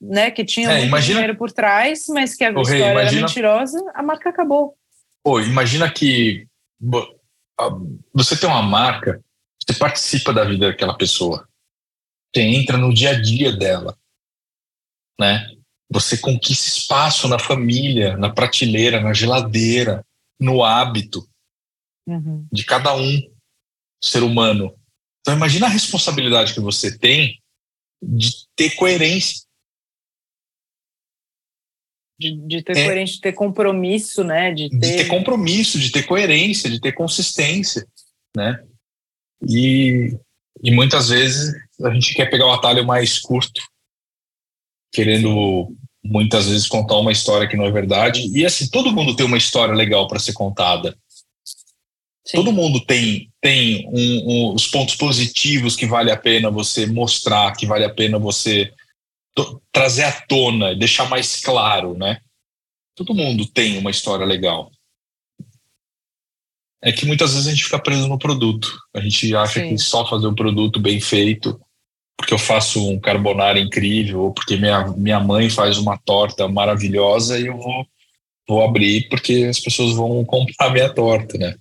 né, 0.00 0.30
que 0.30 0.44
tinha 0.44 0.70
é, 0.70 0.84
imagina... 0.84 1.20
dinheiro 1.20 1.36
por 1.36 1.50
trás, 1.50 2.04
mas 2.08 2.36
que 2.36 2.44
a 2.44 2.50
história 2.50 2.92
imagina... 2.92 3.00
era 3.00 3.12
mentirosa, 3.12 3.84
a 3.94 4.02
marca 4.02 4.28
acabou. 4.28 4.74
Pô, 5.24 5.40
imagina 5.40 5.90
que 5.90 6.46
você 8.12 8.36
tem 8.36 8.48
uma 8.48 8.62
marca, 8.62 9.22
você 9.60 9.78
participa 9.78 10.32
da 10.32 10.44
vida 10.44 10.68
daquela 10.68 10.96
pessoa. 10.96 11.48
Você 12.34 12.42
entra 12.42 12.76
no 12.76 12.92
dia 12.92 13.10
a 13.10 13.20
dia 13.20 13.52
dela, 13.52 13.98
né? 15.18 15.46
Você 15.90 16.18
conquista 16.18 16.68
espaço 16.68 17.26
na 17.28 17.38
família, 17.38 18.16
na 18.16 18.30
prateleira, 18.30 19.00
na 19.00 19.14
geladeira, 19.14 20.04
no 20.38 20.62
hábito 20.62 21.28
uhum. 22.06 22.46
de 22.52 22.64
cada 22.64 22.94
um 22.94 23.20
ser 24.02 24.22
humano. 24.22 24.78
Então 25.20 25.34
imagina 25.34 25.66
a 25.66 25.70
responsabilidade 25.70 26.54
que 26.54 26.60
você 26.60 26.96
tem 26.96 27.42
de 28.02 28.46
ter 28.54 28.76
coerência. 28.76 29.47
De, 32.18 32.36
de 32.48 32.62
ter 32.62 32.76
é, 32.76 32.84
coerência, 32.84 33.14
de 33.14 33.20
ter 33.20 33.32
compromisso, 33.32 34.24
né? 34.24 34.52
De 34.52 34.68
ter... 34.70 34.78
de 34.78 34.96
ter 34.96 35.06
compromisso, 35.06 35.78
de 35.78 35.92
ter 35.92 36.02
coerência, 36.02 36.68
de 36.68 36.80
ter 36.80 36.92
consistência, 36.92 37.86
né? 38.36 38.60
E, 39.48 40.16
e 40.62 40.70
muitas 40.72 41.10
vezes 41.10 41.54
a 41.84 41.94
gente 41.94 42.14
quer 42.14 42.26
pegar 42.26 42.46
o 42.46 42.52
atalho 42.52 42.84
mais 42.84 43.18
curto, 43.18 43.60
querendo 44.92 45.72
muitas 46.04 46.48
vezes 46.48 46.66
contar 46.66 46.96
uma 46.96 47.12
história 47.12 47.46
que 47.46 47.56
não 47.56 47.64
é 47.64 47.70
verdade. 47.70 48.26
E 48.36 48.44
assim, 48.44 48.68
todo 48.68 48.92
mundo 48.92 49.14
tem 49.14 49.26
uma 49.26 49.38
história 49.38 49.74
legal 49.74 50.08
para 50.08 50.18
ser 50.18 50.32
contada. 50.32 50.96
Sim. 52.24 52.36
Todo 52.36 52.52
mundo 52.52 52.84
tem, 52.84 53.30
tem 53.40 53.88
um, 53.88 54.50
um, 54.50 54.54
os 54.54 54.66
pontos 54.66 54.96
positivos 54.96 55.76
que 55.76 55.86
vale 55.86 56.10
a 56.10 56.16
pena 56.16 56.50
você 56.50 56.86
mostrar, 56.86 57.54
que 57.56 57.64
vale 57.64 57.84
a 57.84 57.94
pena 57.94 58.18
você 58.18 58.72
trazer 59.72 60.04
à 60.04 60.12
tona, 60.12 60.74
deixar 60.74 61.08
mais 61.08 61.40
claro, 61.40 61.96
né? 61.96 62.20
Todo 62.94 63.14
mundo 63.14 63.46
tem 63.46 63.78
uma 63.78 63.90
história 63.90 64.26
legal. 64.26 64.70
É 66.82 66.92
que 66.92 67.06
muitas 67.06 67.32
vezes 67.32 67.46
a 67.46 67.50
gente 67.50 67.64
fica 67.64 67.78
preso 67.78 68.08
no 68.08 68.18
produto. 68.18 68.76
A 68.94 69.00
gente 69.00 69.34
acha 69.34 69.60
Sim. 69.60 69.70
que 69.70 69.78
só 69.78 70.08
fazer 70.08 70.26
um 70.26 70.34
produto 70.34 70.78
bem 70.78 71.00
feito, 71.00 71.60
porque 72.16 72.34
eu 72.34 72.38
faço 72.38 72.88
um 72.88 72.98
carbonara 72.98 73.58
incrível, 73.58 74.22
ou 74.22 74.32
porque 74.32 74.56
minha, 74.56 74.86
minha 74.96 75.20
mãe 75.20 75.48
faz 75.50 75.78
uma 75.78 75.96
torta 75.96 76.48
maravilhosa 76.48 77.38
e 77.38 77.46
eu 77.46 77.56
vou, 77.56 77.86
vou 78.48 78.64
abrir 78.64 79.08
porque 79.08 79.46
as 79.48 79.58
pessoas 79.58 79.94
vão 79.94 80.22
comprar 80.26 80.70
minha 80.70 80.92
torta, 80.92 81.36
né? 81.38 81.54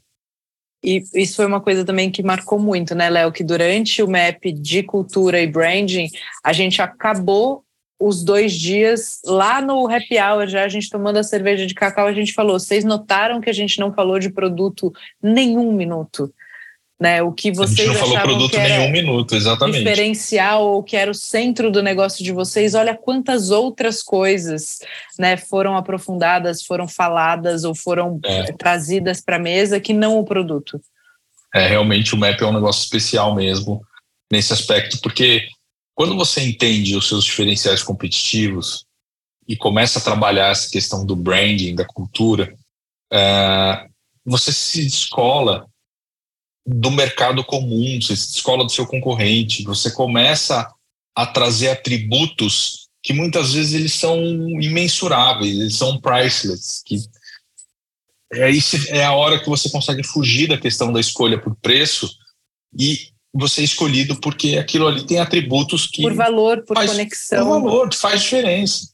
E 0.84 1.04
isso 1.16 1.38
foi 1.38 1.46
uma 1.46 1.60
coisa 1.60 1.84
também 1.84 2.12
que 2.12 2.24
marcou 2.24 2.60
muito, 2.60 2.94
né, 2.96 3.10
Léo? 3.10 3.32
Que 3.32 3.44
durante 3.44 4.02
o 4.02 4.08
MAP 4.08 4.46
de 4.54 4.84
cultura 4.84 5.42
e 5.42 5.48
branding, 5.48 6.08
a 6.44 6.54
gente 6.54 6.82
acabou 6.82 7.64
os 8.00 8.24
dois 8.24 8.54
dias 8.54 9.20
lá 9.26 9.62
no 9.62 9.90
happy 9.90 10.20
hour, 10.20 10.48
já 10.48 10.64
a 10.64 10.70
gente 10.70 10.90
tomando 10.90 11.18
a 11.18 11.24
cerveja 11.24 11.66
de 11.66 11.74
cacau, 11.74 12.08
a 12.08 12.14
gente 12.14 12.34
falou: 12.34 12.60
vocês 12.60 12.84
notaram 12.84 13.42
que 13.42 13.50
a 13.50 13.54
gente 13.54 13.80
não 13.80 13.94
falou 13.94 14.20
de 14.20 14.30
produto 14.30 14.94
nenhum 15.22 15.72
minuto? 15.74 16.32
Né, 17.00 17.22
o 17.22 17.32
que 17.32 17.52
vocês 17.52 17.88
a 17.88 17.94
gente 17.94 18.02
não 18.02 18.08
falou 18.08 18.22
produto 18.22 18.58
nenhum 18.58 18.92
minuto, 18.92 19.36
exatamente. 19.36 19.78
Diferencial 19.78 20.66
ou 20.66 20.82
que 20.82 20.98
era 20.98 21.12
o 21.12 21.14
centro 21.14 21.70
do 21.70 21.84
negócio 21.84 22.24
de 22.24 22.32
vocês, 22.32 22.74
olha 22.74 22.98
quantas 22.98 23.52
outras 23.52 24.02
coisas 24.02 24.80
né, 25.20 25.38
foram 25.38 25.78
aprofundadas, 25.78 26.64
foram 26.64 26.88
faladas 26.88 27.64
ou 27.64 27.76
foram 27.76 28.20
é. 28.26 28.52
trazidas 28.54 29.22
para 29.22 29.36
a 29.36 29.40
mesa 29.40 29.80
que 29.80 29.94
não 29.94 30.18
o 30.18 30.26
produto. 30.26 30.82
É, 31.54 31.68
realmente 31.68 32.16
o 32.16 32.18
MAP 32.18 32.42
é 32.42 32.46
um 32.48 32.54
negócio 32.54 32.84
especial 32.84 33.36
mesmo 33.36 33.80
nesse 34.32 34.52
aspecto, 34.52 35.00
porque 35.00 35.48
quando 35.98 36.16
você 36.16 36.42
entende 36.42 36.96
os 36.96 37.08
seus 37.08 37.26
diferenciais 37.26 37.82
competitivos 37.82 38.86
e 39.48 39.58
começa 39.58 39.98
a 39.98 40.02
trabalhar 40.02 40.52
essa 40.52 40.70
questão 40.70 41.04
do 41.04 41.16
branding, 41.16 41.74
da 41.74 41.84
cultura, 41.84 42.56
uh, 43.12 43.90
você 44.24 44.54
se 44.54 44.84
descola 44.84 45.68
do 46.64 46.92
mercado 46.92 47.44
comum, 47.44 48.00
você 48.00 48.16
se 48.16 48.34
descola 48.34 48.64
do 48.64 48.72
seu 48.72 48.86
concorrente, 48.86 49.64
você 49.64 49.90
começa 49.90 50.72
a 51.16 51.26
trazer 51.26 51.70
atributos 51.70 52.90
que 53.02 53.12
muitas 53.12 53.54
vezes 53.54 53.74
eles 53.74 53.94
são 53.96 54.22
imensuráveis, 54.62 55.60
eles 55.60 55.78
são 55.78 56.00
priceless, 56.00 56.84
que 56.86 56.98
é, 58.34 58.52
isso 58.52 58.78
é 58.90 59.04
a 59.04 59.14
hora 59.14 59.40
que 59.40 59.50
você 59.50 59.68
consegue 59.72 60.04
fugir 60.04 60.48
da 60.48 60.60
questão 60.60 60.94
da 60.94 61.00
escolha 61.00 61.42
por 61.42 61.56
preço 61.56 62.08
e 62.78 63.17
você 63.38 63.62
é 63.62 63.64
escolhido 63.64 64.20
porque 64.20 64.58
aquilo 64.58 64.88
ali 64.88 65.06
tem 65.06 65.20
atributos 65.20 65.88
que. 65.88 66.02
Por 66.02 66.14
valor, 66.14 66.64
por 66.64 66.76
faz, 66.76 66.92
conexão. 66.92 67.46
Por 67.46 67.62
valor, 67.62 67.94
faz 67.94 68.22
diferença. 68.22 68.90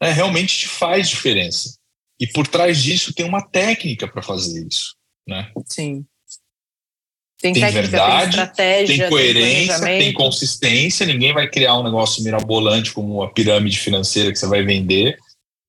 É, 0.00 0.10
realmente 0.10 0.58
te 0.58 0.68
faz 0.68 1.08
diferença. 1.08 1.76
E 2.18 2.26
por 2.26 2.46
trás 2.46 2.82
disso 2.82 3.12
tem 3.12 3.26
uma 3.26 3.46
técnica 3.46 4.08
para 4.08 4.22
fazer 4.22 4.66
isso. 4.66 4.94
Né? 5.28 5.50
Sim. 5.66 6.04
Tem, 7.38 7.52
tem 7.52 7.62
técnica, 7.62 7.82
verdade, 7.82 8.20
tem 8.20 8.28
estratégia, 8.28 8.96
tem 8.96 9.10
coerência, 9.10 9.80
tem, 9.80 9.98
tem 9.98 10.12
consistência. 10.14 11.06
Ninguém 11.06 11.34
vai 11.34 11.48
criar 11.48 11.78
um 11.78 11.84
negócio 11.84 12.22
mirabolante 12.24 12.92
como 12.92 13.16
uma 13.16 13.32
pirâmide 13.32 13.78
financeira 13.78 14.32
que 14.32 14.38
você 14.38 14.46
vai 14.46 14.62
vender, 14.62 15.18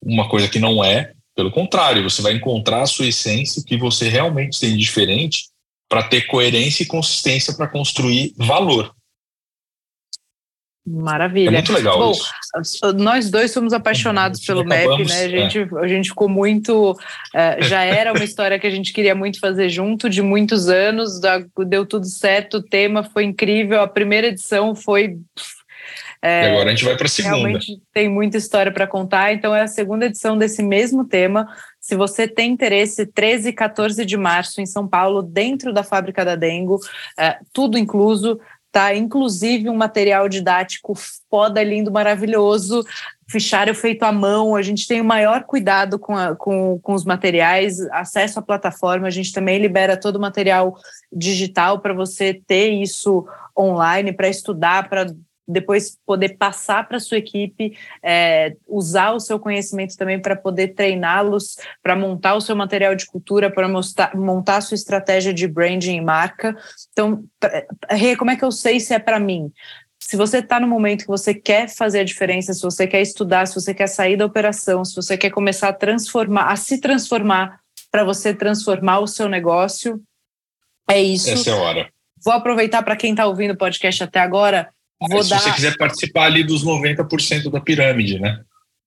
uma 0.02 0.30
coisa 0.30 0.48
que 0.48 0.60
não 0.60 0.84
é. 0.84 1.12
Pelo 1.36 1.52
contrário, 1.52 2.10
você 2.10 2.22
vai 2.22 2.34
encontrar 2.34 2.84
a 2.84 2.88
sua 2.88 3.08
essência, 3.08 3.62
o 3.62 3.66
que 3.66 3.78
você 3.78 4.08
realmente 4.08 4.60
tem 4.60 4.72
de 4.72 4.78
diferente, 4.78 5.50
para 5.90 6.04
ter 6.04 6.28
coerência 6.28 6.84
e 6.84 6.88
consistência 6.88 7.54
para 7.54 7.68
construir 7.68 8.34
valor. 8.38 8.94
Maravilha. 10.90 11.50
É 11.50 11.52
muito 11.52 11.74
legal 11.74 12.00
Bom, 12.00 12.12
isso. 12.12 12.94
nós 12.96 13.30
dois 13.30 13.52
somos 13.52 13.74
apaixonados 13.74 14.40
pelo 14.46 14.64
MEP, 14.64 15.04
né? 15.04 15.16
A 15.16 15.24
é. 15.24 15.30
gente, 15.30 15.60
é. 15.60 15.80
a 15.82 15.88
gente 15.88 16.10
ficou 16.10 16.30
muito. 16.30 16.92
Uh, 16.94 17.64
já 17.64 17.84
era 17.84 18.14
uma 18.14 18.24
história 18.24 18.58
que 18.58 18.66
a 18.66 18.70
gente 18.70 18.94
queria 18.94 19.14
muito 19.14 19.38
fazer 19.38 19.68
junto, 19.68 20.10
de 20.10 20.22
muitos 20.22 20.70
anos, 20.70 21.20
deu 21.68 21.86
tudo 21.86 22.06
certo, 22.06 22.58
o 22.58 22.64
tema 22.64 23.04
foi 23.04 23.26
incrível, 23.26 23.82
a 23.82 23.88
primeira 23.88 24.28
edição 24.28 24.74
foi. 24.74 25.18
É, 26.22 26.46
e 26.46 26.48
agora 26.52 26.70
a 26.70 26.70
gente 26.70 26.86
vai 26.86 26.96
para 26.96 27.06
a 27.06 27.10
segunda. 27.10 27.36
Realmente 27.36 27.82
tem 27.94 28.08
muita 28.08 28.38
história 28.38 28.72
para 28.72 28.88
contar, 28.88 29.34
então 29.34 29.54
é 29.54 29.64
a 29.64 29.68
segunda 29.68 30.06
edição 30.06 30.38
desse 30.38 30.64
mesmo 30.64 31.06
tema. 31.06 31.50
Se 31.88 31.96
você 31.96 32.28
tem 32.28 32.52
interesse, 32.52 33.06
13 33.06 33.48
e 33.48 33.54
14 33.54 34.04
de 34.04 34.18
março 34.18 34.60
em 34.60 34.66
São 34.66 34.86
Paulo, 34.86 35.22
dentro 35.22 35.72
da 35.72 35.84
fábrica 35.84 36.26
da 36.26 36.36
Dengo, 36.36 36.82
é, 37.18 37.40
tudo 37.54 37.78
incluso 37.78 38.38
tá? 38.74 38.94
Inclusive 38.94 39.70
um 39.70 39.76
material 39.76 40.28
didático 40.28 40.94
foda, 41.32 41.64
lindo, 41.64 41.90
maravilhoso, 41.90 42.84
fichário 43.26 43.74
feito 43.74 44.04
à 44.04 44.12
mão. 44.12 44.54
A 44.54 44.62
gente 44.62 44.86
tem 44.86 45.00
o 45.00 45.06
maior 45.06 45.46
cuidado 45.46 45.98
com, 45.98 46.14
a, 46.14 46.36
com, 46.36 46.78
com 46.84 46.94
os 46.94 47.06
materiais, 47.06 47.80
acesso 47.92 48.38
à 48.38 48.42
plataforma. 48.42 49.08
A 49.08 49.10
gente 49.10 49.32
também 49.32 49.58
libera 49.58 49.96
todo 49.96 50.18
o 50.18 50.22
material 50.22 50.78
digital 51.10 51.80
para 51.80 51.94
você 51.94 52.34
ter 52.46 52.70
isso 52.70 53.26
online, 53.58 54.12
para 54.12 54.28
estudar, 54.28 54.90
para 54.90 55.08
depois 55.48 55.98
poder 56.06 56.38
passar 56.38 56.88
para 56.88 56.98
a 56.98 57.00
sua 57.00 57.18
equipe, 57.18 57.78
é, 58.04 58.56
usar 58.68 59.12
o 59.12 59.20
seu 59.20 59.40
conhecimento 59.40 59.96
também 59.96 60.22
para 60.22 60.36
poder 60.36 60.70
treiná-los, 60.70 61.58
para 61.82 61.96
montar 61.96 62.36
o 62.36 62.42
seu 62.42 62.56
material 62.56 62.96
de 62.96 63.06
cultura, 63.06 63.50
para 63.50 63.68
montar 63.68 64.58
a 64.58 64.62
sua 64.62 64.76
estratégia 64.76 65.34
de 65.34 65.48
branding 65.48 65.96
e 65.96 66.02
marca. 66.02 66.56
Então, 66.92 67.24
Rê, 67.90 68.16
como 68.18 68.32
é 68.32 68.36
que 68.36 68.44
eu 68.44 68.52
sei 68.52 68.80
se 68.80 68.94
é 68.94 69.00
para 69.00 69.20
mim? 69.20 69.52
Se 70.00 70.16
você 70.18 70.40
está 70.40 70.60
no 70.60 70.68
momento 70.68 71.02
que 71.02 71.08
você 71.08 71.34
quer 71.34 71.70
fazer 71.70 72.02
a 72.02 72.04
diferença, 72.04 72.54
se 72.54 72.62
você 72.62 72.86
quer 72.86 73.02
estudar, 73.02 73.48
se 73.48 73.56
você 73.56 73.74
quer 73.74 73.88
sair 73.88 74.18
da 74.18 74.26
operação, 74.26 74.84
se 74.84 74.96
você 74.96 75.18
quer 75.18 75.30
começar 75.30 75.70
a 75.70 75.74
transformar, 75.74 76.52
a 76.52 76.56
se 76.56 76.80
transformar 76.80 77.60
para 77.90 78.04
você 78.04 78.34
transformar 78.34 79.00
o 79.00 79.08
seu 79.08 79.28
negócio, 79.28 80.02
é 80.90 81.02
isso. 81.02 81.30
Essa 81.30 81.50
é 81.50 81.54
a 81.54 81.58
hora. 81.58 81.90
Vou 82.24 82.34
aproveitar 82.34 82.84
para 82.84 82.96
quem 82.96 83.12
está 83.12 83.26
ouvindo 83.26 83.52
o 83.52 83.58
podcast 83.58 84.04
até 84.04 84.20
agora 84.20 84.70
Vou 85.00 85.24
se 85.24 85.30
dar... 85.30 85.40
você 85.40 85.52
quiser 85.52 85.78
participar 85.78 86.26
ali 86.26 86.44
dos 86.44 86.64
90% 86.64 87.52
da 87.52 87.62
pirâmide, 87.62 88.20
né? 88.20 88.42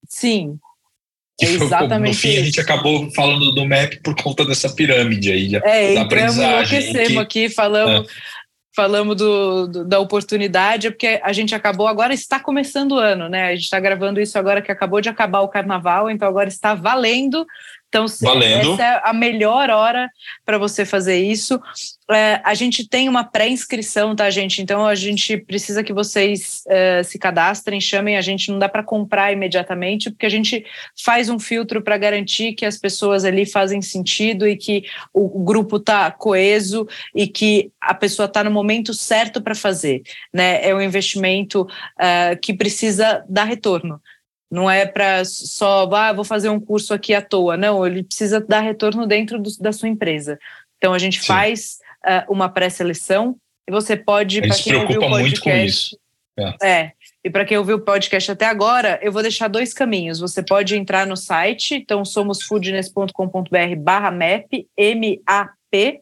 Sim. 0.08 0.58
Que 1.38 1.46
foi, 1.46 1.66
exatamente. 1.66 2.14
No 2.14 2.20
fim, 2.20 2.28
isso. 2.30 2.40
a 2.40 2.44
gente 2.44 2.60
acabou 2.60 3.10
falando 3.12 3.52
do 3.52 3.64
MAP 3.64 4.02
por 4.02 4.14
conta 4.14 4.44
dessa 4.44 4.68
pirâmide 4.74 5.32
aí, 5.32 5.56
é, 5.56 5.94
da 5.94 6.02
aprendizagem. 6.02 6.92
Que... 6.92 7.18
aqui, 7.18 7.48
falamos, 7.48 8.08
é. 8.08 8.12
falamos 8.76 9.16
do, 9.16 9.66
do, 9.66 9.84
da 9.86 9.98
oportunidade, 10.00 10.88
é 10.88 10.90
porque 10.90 11.18
a 11.22 11.32
gente 11.32 11.54
acabou, 11.54 11.88
agora 11.88 12.12
está 12.12 12.38
começando 12.38 12.92
o 12.92 12.98
ano, 12.98 13.28
né? 13.28 13.46
A 13.46 13.54
gente 13.54 13.64
está 13.64 13.80
gravando 13.80 14.20
isso 14.20 14.38
agora 14.38 14.60
que 14.60 14.70
acabou 14.70 15.00
de 15.00 15.08
acabar 15.08 15.40
o 15.40 15.48
carnaval, 15.48 16.10
então 16.10 16.28
agora 16.28 16.48
está 16.48 16.74
valendo 16.74 17.46
então, 17.90 18.06
Valendo. 18.22 18.74
essa 18.74 18.82
é 18.84 19.00
a 19.02 19.12
melhor 19.12 19.68
hora 19.68 20.08
para 20.46 20.56
você 20.58 20.84
fazer 20.84 21.18
isso. 21.18 21.60
É, 22.08 22.40
a 22.44 22.54
gente 22.54 22.88
tem 22.88 23.08
uma 23.08 23.24
pré-inscrição, 23.24 24.14
tá, 24.14 24.30
gente? 24.30 24.62
Então, 24.62 24.86
a 24.86 24.94
gente 24.94 25.36
precisa 25.36 25.82
que 25.82 25.92
vocês 25.92 26.62
é, 26.68 27.02
se 27.02 27.18
cadastrem, 27.18 27.80
chamem 27.80 28.16
a 28.16 28.20
gente. 28.20 28.48
Não 28.48 28.60
dá 28.60 28.68
para 28.68 28.84
comprar 28.84 29.32
imediatamente, 29.32 30.08
porque 30.08 30.24
a 30.24 30.30
gente 30.30 30.64
faz 31.04 31.28
um 31.28 31.38
filtro 31.38 31.82
para 31.82 31.98
garantir 31.98 32.52
que 32.52 32.64
as 32.64 32.78
pessoas 32.78 33.24
ali 33.24 33.44
fazem 33.44 33.82
sentido 33.82 34.46
e 34.46 34.56
que 34.56 34.84
o, 35.12 35.42
grupo 35.42 35.76
está 35.76 36.12
coeso 36.12 36.86
e 37.12 37.26
que 37.26 37.72
a 37.80 37.92
pessoa 37.92 38.26
está 38.26 38.44
no 38.44 38.52
momento 38.52 38.94
certo 38.94 39.42
para 39.42 39.54
fazer. 39.56 40.02
Né? 40.32 40.64
É 40.64 40.72
um 40.72 40.80
investimento 40.80 41.62
uh, 41.62 42.38
que 42.40 42.54
precisa 42.54 43.24
dar 43.28 43.44
retorno. 43.44 44.00
Não 44.50 44.68
é 44.68 44.84
para 44.84 45.24
só, 45.24 45.88
ah, 45.92 46.12
vou 46.12 46.24
fazer 46.24 46.48
um 46.48 46.58
curso 46.58 46.92
aqui 46.92 47.14
à 47.14 47.22
toa. 47.22 47.56
Não, 47.56 47.86
ele 47.86 48.02
precisa 48.02 48.40
dar 48.40 48.60
retorno 48.60 49.06
dentro 49.06 49.38
do, 49.38 49.50
da 49.60 49.72
sua 49.72 49.88
empresa. 49.88 50.38
Então, 50.76 50.92
a 50.92 50.98
gente 50.98 51.20
Sim. 51.20 51.26
faz 51.26 51.78
uh, 52.04 52.32
uma 52.32 52.48
pré-seleção 52.48 53.36
e 53.68 53.70
você 53.70 53.96
pode. 53.96 54.40
A 54.40 54.42
gente 54.42 54.56
se 54.56 54.68
preocupa 54.68 55.08
muito 55.08 55.40
com 55.40 55.50
isso. 55.50 55.96
É. 56.36 56.68
é. 56.68 56.92
E 57.22 57.30
para 57.30 57.44
quem 57.44 57.58
ouviu 57.58 57.76
o 57.76 57.80
podcast 57.80 58.32
até 58.32 58.46
agora, 58.46 58.98
eu 59.02 59.12
vou 59.12 59.20
deixar 59.20 59.46
dois 59.46 59.74
caminhos. 59.74 60.20
Você 60.20 60.42
pode 60.42 60.74
entrar 60.74 61.06
no 61.06 61.16
site, 61.16 61.74
então 61.74 62.04
somosfoodness.com.br 62.04 63.76
barra 63.78 64.10
MAP, 64.10 64.66
M-A-P, 64.76 66.00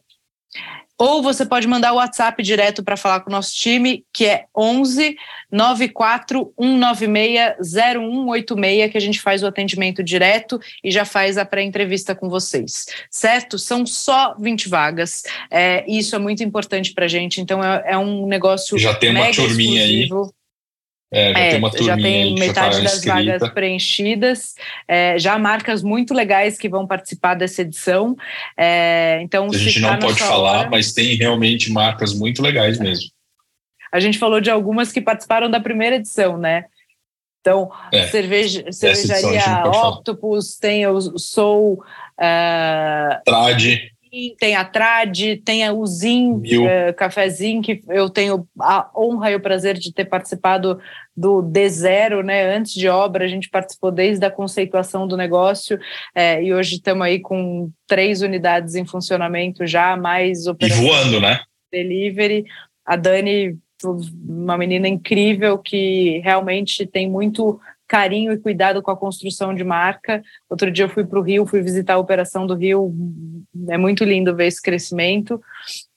ou 0.99 1.23
você 1.23 1.45
pode 1.45 1.65
mandar 1.65 1.93
o 1.93 1.95
WhatsApp 1.95 2.43
direto 2.43 2.83
para 2.83 2.97
falar 2.97 3.21
com 3.21 3.29
o 3.29 3.31
nosso 3.31 3.55
time, 3.55 4.03
que 4.13 4.25
é 4.25 4.45
11 4.55 5.15
94 5.49 6.53
196 6.59 7.73
0186, 7.73 8.91
que 8.91 8.97
a 8.97 9.01
gente 9.01 9.21
faz 9.21 9.41
o 9.41 9.47
atendimento 9.47 10.03
direto 10.03 10.59
e 10.83 10.91
já 10.91 11.05
faz 11.05 11.37
a 11.37 11.45
pré-entrevista 11.45 12.13
com 12.13 12.29
vocês. 12.29 12.85
Certo? 13.09 13.57
São 13.57 13.85
só 13.85 14.35
20 14.37 14.67
vagas. 14.67 15.23
É, 15.49 15.85
isso 15.87 16.15
é 16.17 16.19
muito 16.19 16.43
importante 16.43 16.93
para 16.93 17.05
a 17.05 17.07
gente. 17.07 17.39
Então, 17.39 17.63
é, 17.63 17.93
é, 17.93 17.97
um 17.97 18.27
negócio. 18.27 18.77
Já 18.77 18.93
tem 18.93 19.11
uma 19.11 19.31
turminha 19.31 19.81
exclusivo. 19.81 20.23
aí. 20.25 20.38
É, 21.11 21.33
já 21.33 21.39
é, 21.39 21.49
tem 21.49 21.59
uma 21.59 21.71
já 21.71 21.97
tem 21.97 22.35
metade 22.35 22.77
tá 22.77 22.83
das 22.83 22.93
inscrita. 22.95 23.15
vagas 23.15 23.49
preenchidas, 23.49 24.55
é, 24.87 25.17
já 25.17 25.39
marcas 25.39 25.81
muito 25.81 26.13
legais 26.13 26.57
que 26.57 26.69
vão 26.69 26.85
participar 26.85 27.33
dessa 27.33 27.63
edição. 27.63 28.15
É, 28.55 29.19
então, 29.23 29.47
a 29.47 29.57
gente 29.57 29.79
não 29.79 29.97
pode 29.97 30.19
falar, 30.19 30.59
hora, 30.59 30.69
mas 30.69 30.93
tem 30.93 31.15
realmente 31.15 31.71
marcas 31.71 32.13
muito 32.13 32.43
legais 32.43 32.79
mesmo. 32.79 33.09
A 33.91 33.99
gente 33.99 34.19
falou 34.19 34.39
de 34.39 34.51
algumas 34.51 34.91
que 34.91 35.01
participaram 35.01 35.49
da 35.49 35.59
primeira 35.59 35.95
edição, 35.95 36.37
né? 36.37 36.65
Então, 37.41 37.71
é, 37.91 38.05
cerveja, 38.07 38.71
cervejaria 38.71 39.63
Octopus, 39.65 40.57
tem 40.57 40.85
o 40.85 41.17
Soul. 41.17 41.83
Uh, 42.19 43.23
Trade 43.25 43.91
tem 44.39 44.55
a 44.55 44.65
Trad, 44.65 45.37
tem 45.43 45.65
a 45.65 45.73
Uzin 45.73 46.33
uh, 46.33 46.93
Cafezinho, 46.95 47.61
que 47.61 47.81
eu 47.87 48.09
tenho 48.09 48.47
a 48.59 48.89
honra 48.95 49.31
e 49.31 49.35
o 49.35 49.39
prazer 49.39 49.77
de 49.77 49.93
ter 49.93 50.05
participado 50.05 50.79
do 51.15 51.43
D0, 51.43 52.23
né? 52.23 52.55
Antes 52.55 52.73
de 52.73 52.87
obra, 52.87 53.25
a 53.25 53.27
gente 53.27 53.49
participou 53.49 53.91
desde 53.91 54.25
a 54.25 54.31
conceituação 54.31 55.07
do 55.07 55.17
negócio 55.17 55.79
é, 56.15 56.41
e 56.41 56.53
hoje 56.53 56.75
estamos 56.75 57.05
aí 57.05 57.19
com 57.19 57.69
três 57.87 58.21
unidades 58.21 58.75
em 58.75 58.85
funcionamento 58.85 59.65
já, 59.67 59.97
mais 59.97 60.47
operações. 60.47 60.81
E 60.81 60.87
voando, 60.87 61.21
né? 61.21 61.41
Delivery. 61.71 62.45
A 62.85 62.95
Dani, 62.95 63.57
uma 64.27 64.57
menina 64.57 64.87
incrível 64.87 65.57
que 65.57 66.19
realmente 66.23 66.85
tem 66.85 67.09
muito 67.09 67.59
carinho 67.89 68.31
e 68.31 68.37
cuidado 68.37 68.81
com 68.81 68.91
a 68.91 68.95
construção 68.95 69.53
de 69.53 69.63
marca. 69.63 70.21
Outro 70.47 70.71
dia 70.71 70.85
eu 70.85 70.89
fui 70.89 71.03
para 71.03 71.19
o 71.19 71.23
Rio, 71.23 71.45
fui 71.45 71.61
visitar 71.61 71.95
a 71.95 71.99
operação 71.99 72.45
do 72.45 72.53
Rio, 72.53 72.93
é 73.67 73.77
muito 73.77 74.05
lindo 74.05 74.35
ver 74.35 74.45
esse 74.45 74.61
crescimento. 74.61 75.41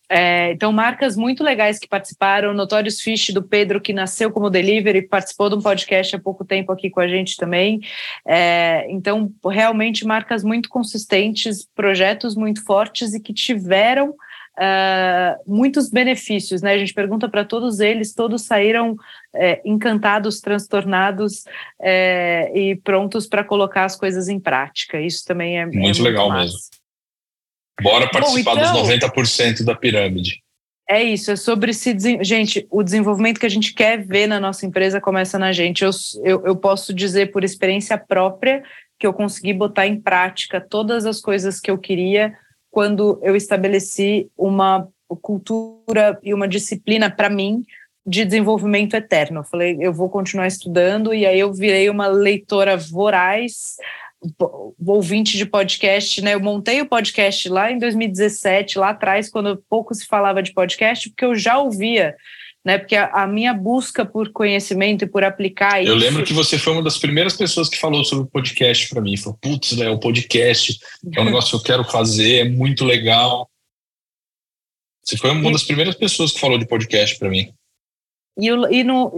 É, 0.08 0.52
então, 0.52 0.70
marcas 0.72 1.16
muito 1.16 1.42
legais 1.42 1.78
que 1.78 1.88
participaram, 1.88 2.52
Notorious 2.52 3.00
Fish 3.00 3.30
do 3.30 3.42
Pedro, 3.42 3.80
que 3.80 3.94
nasceu 3.94 4.30
como 4.30 4.50
delivery, 4.50 5.08
participou 5.08 5.48
de 5.48 5.56
um 5.56 5.62
podcast 5.62 6.16
há 6.16 6.18
pouco 6.18 6.44
tempo 6.44 6.70
aqui 6.70 6.90
com 6.90 7.00
a 7.00 7.08
gente 7.08 7.36
também. 7.36 7.80
É, 8.26 8.86
então, 8.90 9.32
realmente, 9.50 10.06
marcas 10.06 10.44
muito 10.44 10.68
consistentes, 10.68 11.66
projetos 11.74 12.34
muito 12.34 12.62
fortes 12.64 13.14
e 13.14 13.20
que 13.20 13.32
tiveram 13.32 14.14
uh, 14.58 15.42
muitos 15.46 15.90
benefícios, 15.90 16.62
né? 16.62 16.72
A 16.72 16.78
gente 16.78 16.94
pergunta 16.94 17.28
para 17.28 17.44
todos 17.44 17.80
eles, 17.80 18.14
todos 18.14 18.42
saíram 18.42 18.96
é, 19.34 19.60
encantados, 19.64 20.40
transtornados 20.40 21.44
é, 21.80 22.50
e 22.54 22.76
prontos 22.76 23.26
para 23.26 23.44
colocar 23.44 23.84
as 23.84 23.96
coisas 23.96 24.28
em 24.28 24.38
prática. 24.38 25.00
Isso 25.00 25.24
também 25.24 25.58
é 25.58 25.64
muito, 25.64 25.78
é 25.78 25.80
muito 25.80 26.02
legal 26.02 26.28
massa. 26.28 26.44
mesmo. 26.44 26.58
Bora 27.82 28.08
participar 28.10 28.54
Bom, 28.54 28.60
então, 28.60 28.82
dos 28.82 28.90
90% 28.90 29.64
da 29.64 29.74
pirâmide. 29.74 30.42
É 30.88 31.02
isso, 31.02 31.30
é 31.30 31.36
sobre 31.36 31.72
se. 31.72 31.96
Gente, 32.22 32.66
o 32.70 32.82
desenvolvimento 32.82 33.40
que 33.40 33.46
a 33.46 33.50
gente 33.50 33.72
quer 33.72 34.04
ver 34.04 34.26
na 34.26 34.38
nossa 34.38 34.66
empresa 34.66 35.00
começa 35.00 35.38
na 35.38 35.50
gente. 35.52 35.82
Eu, 35.82 35.90
eu, 36.22 36.46
eu 36.46 36.56
posso 36.56 36.92
dizer 36.92 37.30
por 37.32 37.44
experiência 37.44 37.96
própria 37.96 38.62
que 38.98 39.06
eu 39.06 39.12
consegui 39.12 39.52
botar 39.54 39.86
em 39.86 40.00
prática 40.00 40.60
todas 40.60 41.06
as 41.06 41.20
coisas 41.20 41.58
que 41.58 41.70
eu 41.70 41.78
queria 41.78 42.36
quando 42.72 43.20
eu 43.22 43.36
estabeleci 43.36 44.30
uma 44.36 44.88
cultura 45.20 46.18
e 46.22 46.32
uma 46.32 46.48
disciplina 46.48 47.10
para 47.10 47.28
mim 47.28 47.62
de 48.04 48.24
desenvolvimento 48.24 48.94
eterno. 48.94 49.40
Eu 49.40 49.44
falei, 49.44 49.76
eu 49.78 49.92
vou 49.92 50.08
continuar 50.08 50.46
estudando, 50.46 51.12
e 51.12 51.26
aí 51.26 51.38
eu 51.38 51.52
virei 51.52 51.90
uma 51.90 52.06
leitora 52.06 52.76
voraz, 52.76 53.76
ouvinte 54.84 55.36
de 55.36 55.44
podcast, 55.44 56.22
né? 56.22 56.32
Eu 56.32 56.40
montei 56.40 56.80
o 56.80 56.88
podcast 56.88 57.46
lá 57.50 57.70
em 57.70 57.78
2017, 57.78 58.78
lá 58.78 58.88
atrás, 58.88 59.28
quando 59.28 59.62
pouco 59.68 59.94
se 59.94 60.06
falava 60.06 60.42
de 60.42 60.54
podcast, 60.54 61.10
porque 61.10 61.26
eu 61.26 61.34
já 61.34 61.58
ouvia 61.58 62.16
né? 62.64 62.78
Porque 62.78 62.94
a, 62.94 63.26
minha 63.26 63.52
busca 63.52 64.04
por 64.04 64.30
conhecimento 64.30 65.04
e 65.04 65.06
por 65.06 65.24
aplicar 65.24 65.84
Eu 65.84 65.94
lembro 65.94 66.24
que 66.24 66.32
você 66.32 66.58
foi 66.58 66.72
uma 66.72 66.82
das 66.82 66.98
primeiras 66.98 67.36
pessoas 67.36 67.68
que 67.68 67.78
falou 67.78 68.04
sobre 68.04 68.24
o 68.24 68.30
podcast 68.30 68.88
para 68.88 69.00
mim. 69.00 69.16
Falou, 69.16 69.38
putz, 69.40 69.76
né, 69.76 69.90
o 69.90 69.98
podcast 69.98 70.78
é 71.12 71.20
um 71.20 71.24
negócio 71.24 71.50
que 71.50 71.56
eu 71.56 71.62
quero 71.62 71.84
fazer, 71.90 72.46
é 72.46 72.48
muito 72.48 72.84
legal. 72.84 73.48
Você 75.02 75.16
foi 75.16 75.30
uma 75.30 75.50
das 75.50 75.64
primeiras 75.64 75.96
pessoas 75.96 76.32
que 76.32 76.40
falou 76.40 76.58
de 76.58 76.66
podcast 76.66 77.18
para 77.18 77.28
mim. 77.28 77.52
E, 78.38 78.50
o, 78.50 78.72
e 78.72 78.82
no, 78.82 79.12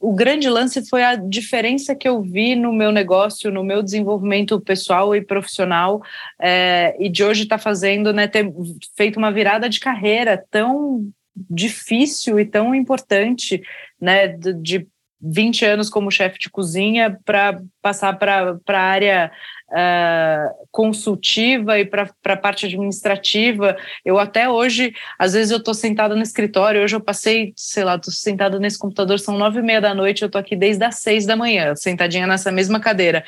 o 0.00 0.12
grande 0.12 0.48
lance 0.48 0.84
foi 0.88 1.04
a 1.04 1.14
diferença 1.14 1.94
que 1.94 2.08
eu 2.08 2.20
vi 2.20 2.56
no 2.56 2.72
meu 2.72 2.90
negócio, 2.90 3.50
no 3.50 3.62
meu 3.62 3.80
desenvolvimento 3.80 4.60
pessoal 4.60 5.14
e 5.14 5.24
profissional, 5.24 6.02
é, 6.40 6.96
e 6.98 7.08
de 7.08 7.22
hoje 7.22 7.44
está 7.44 7.58
fazendo, 7.58 8.12
né, 8.12 8.26
ter 8.26 8.52
feito 8.96 9.18
uma 9.18 9.30
virada 9.30 9.68
de 9.68 9.78
carreira 9.78 10.42
tão 10.50 11.08
difícil 11.50 12.40
e 12.40 12.44
tão 12.44 12.74
importante, 12.74 13.62
né, 14.00 14.28
de, 14.28 14.52
de 14.54 14.88
20 15.20 15.64
anos 15.64 15.90
como 15.90 16.10
chefe 16.10 16.38
de 16.38 16.50
cozinha 16.50 17.18
para 17.24 17.60
passar 17.80 18.12
para 18.18 18.58
a 18.68 18.78
área 18.78 19.32
uh, 19.68 20.66
consultiva 20.70 21.78
e 21.78 21.84
para 21.84 22.10
a 22.24 22.36
parte 22.36 22.66
administrativa. 22.66 23.76
Eu 24.04 24.18
até 24.18 24.48
hoje, 24.48 24.94
às 25.18 25.32
vezes 25.32 25.50
eu 25.50 25.58
estou 25.58 25.74
sentada 25.74 26.14
no 26.14 26.22
escritório, 26.22 26.82
hoje 26.82 26.96
eu 26.96 27.00
passei, 27.00 27.52
sei 27.56 27.84
lá, 27.84 27.96
estou 27.96 28.12
sentada 28.12 28.58
nesse 28.58 28.78
computador, 28.78 29.18
são 29.18 29.36
nove 29.36 29.60
e 29.60 29.62
meia 29.62 29.80
da 29.80 29.94
noite, 29.94 30.22
eu 30.22 30.26
estou 30.26 30.40
aqui 30.40 30.54
desde 30.54 30.84
as 30.84 30.96
seis 30.96 31.26
da 31.26 31.36
manhã, 31.36 31.74
sentadinha 31.74 32.26
nessa 32.26 32.52
mesma 32.52 32.78
cadeira. 32.78 33.24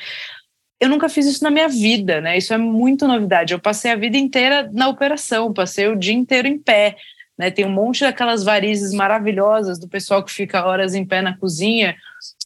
Eu 0.79 0.87
nunca 0.87 1.09
fiz 1.09 1.25
isso 1.25 1.43
na 1.43 1.51
minha 1.51 1.67
vida, 1.67 2.21
né? 2.21 2.37
Isso 2.37 2.53
é 2.53 2.57
muito 2.57 3.05
novidade. 3.05 3.53
Eu 3.53 3.59
passei 3.59 3.91
a 3.91 3.97
vida 3.97 4.17
inteira 4.17 4.69
na 4.71 4.87
operação, 4.87 5.51
passei 5.51 5.87
o 5.89 5.95
dia 5.95 6.13
inteiro 6.13 6.47
em 6.47 6.57
pé. 6.57 6.95
Né? 7.39 7.49
Tem 7.49 7.65
um 7.65 7.71
monte 7.71 8.01
daquelas 8.01 8.43
varizes 8.43 8.93
maravilhosas 8.93 9.79
do 9.79 9.87
pessoal 9.87 10.21
que 10.21 10.33
fica 10.33 10.65
horas 10.65 10.93
em 10.93 11.05
pé 11.05 11.21
na 11.21 11.37
cozinha. 11.37 11.95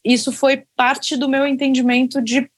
Isso 0.04 0.30
foi 0.30 0.62
parte 0.76 1.16
do 1.16 1.28
meu 1.28 1.44
entendimento 1.44 2.22
de 2.22 2.48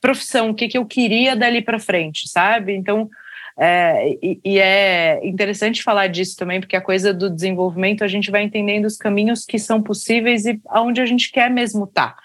profissão, 0.00 0.50
o 0.50 0.54
que, 0.54 0.66
que 0.66 0.76
eu 0.76 0.84
queria 0.84 1.36
dali 1.36 1.62
para 1.62 1.78
frente, 1.78 2.28
sabe? 2.28 2.74
Então, 2.74 3.08
é, 3.56 4.16
e, 4.20 4.40
e, 4.44 4.58
é 4.58 5.20
interessante 5.22 5.84
falar 5.84 6.08
disso 6.08 6.34
também, 6.36 6.58
porque 6.58 6.74
a 6.74 6.80
coisa 6.80 7.14
do 7.14 7.30
desenvolvimento 7.30 8.02
a 8.02 8.08
gente 8.08 8.30
vai 8.30 8.42
entendendo 8.42 8.86
os 8.86 8.96
caminhos 8.96 9.44
que 9.44 9.58
são 9.58 9.80
possíveis 9.80 10.46
e 10.46 10.60
aonde 10.66 11.00
a 11.00 11.06
gente 11.06 11.30
quer 11.30 11.50
mesmo 11.50 11.84
estar. 11.84 12.16
Tá, 12.16 12.22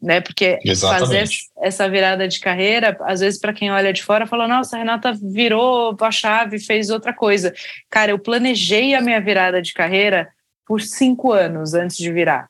né? 0.00 0.20
Porque 0.20 0.58
Exatamente. 0.64 1.00
fazer 1.00 1.28
essa 1.60 1.88
virada 1.88 2.28
de 2.28 2.38
carreira, 2.40 2.96
às 3.02 3.20
vezes, 3.20 3.40
para 3.40 3.52
quem 3.52 3.70
olha 3.70 3.92
de 3.92 4.02
fora, 4.02 4.26
fala: 4.26 4.46
nossa, 4.46 4.76
a 4.76 4.78
Renata 4.78 5.12
virou 5.12 5.96
a 6.00 6.10
chave, 6.10 6.58
fez 6.58 6.90
outra 6.90 7.12
coisa. 7.12 7.52
Cara, 7.90 8.12
eu 8.12 8.18
planejei 8.18 8.94
a 8.94 9.00
minha 9.00 9.20
virada 9.20 9.60
de 9.60 9.72
carreira 9.72 10.28
por 10.66 10.80
cinco 10.80 11.32
anos 11.32 11.74
antes 11.74 11.96
de 11.96 12.12
virar. 12.12 12.48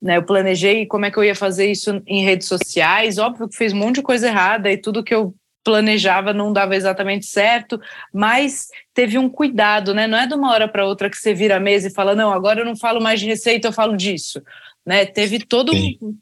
Né, 0.00 0.16
eu 0.16 0.22
planejei 0.22 0.86
como 0.86 1.06
é 1.06 1.10
que 1.10 1.18
eu 1.18 1.24
ia 1.24 1.34
fazer 1.34 1.70
isso 1.70 2.00
em 2.06 2.24
redes 2.24 2.46
sociais. 2.46 3.18
Óbvio 3.18 3.48
que 3.48 3.56
fez 3.56 3.72
um 3.72 3.76
monte 3.76 3.96
de 3.96 4.02
coisa 4.02 4.28
errada 4.28 4.70
e 4.70 4.76
tudo 4.76 5.02
que 5.02 5.14
eu 5.14 5.34
planejava 5.64 6.32
não 6.32 6.52
dava 6.52 6.76
exatamente 6.76 7.26
certo, 7.26 7.78
mas 8.10 8.68
teve 8.94 9.18
um 9.18 9.28
cuidado, 9.28 9.92
né? 9.92 10.06
Não 10.06 10.16
é 10.16 10.26
de 10.26 10.34
uma 10.34 10.50
hora 10.50 10.66
para 10.66 10.86
outra 10.86 11.10
que 11.10 11.16
você 11.16 11.34
vira 11.34 11.56
a 11.56 11.60
mesa 11.60 11.88
e 11.88 11.92
fala, 11.92 12.14
não, 12.14 12.32
agora 12.32 12.60
eu 12.60 12.64
não 12.64 12.74
falo 12.74 13.02
mais 13.02 13.20
de 13.20 13.26
receita, 13.26 13.68
eu 13.68 13.72
falo 13.72 13.96
disso. 13.96 14.42
Né? 14.86 15.04
Teve 15.06 15.40
todo 15.40 15.72
um, 15.74 16.18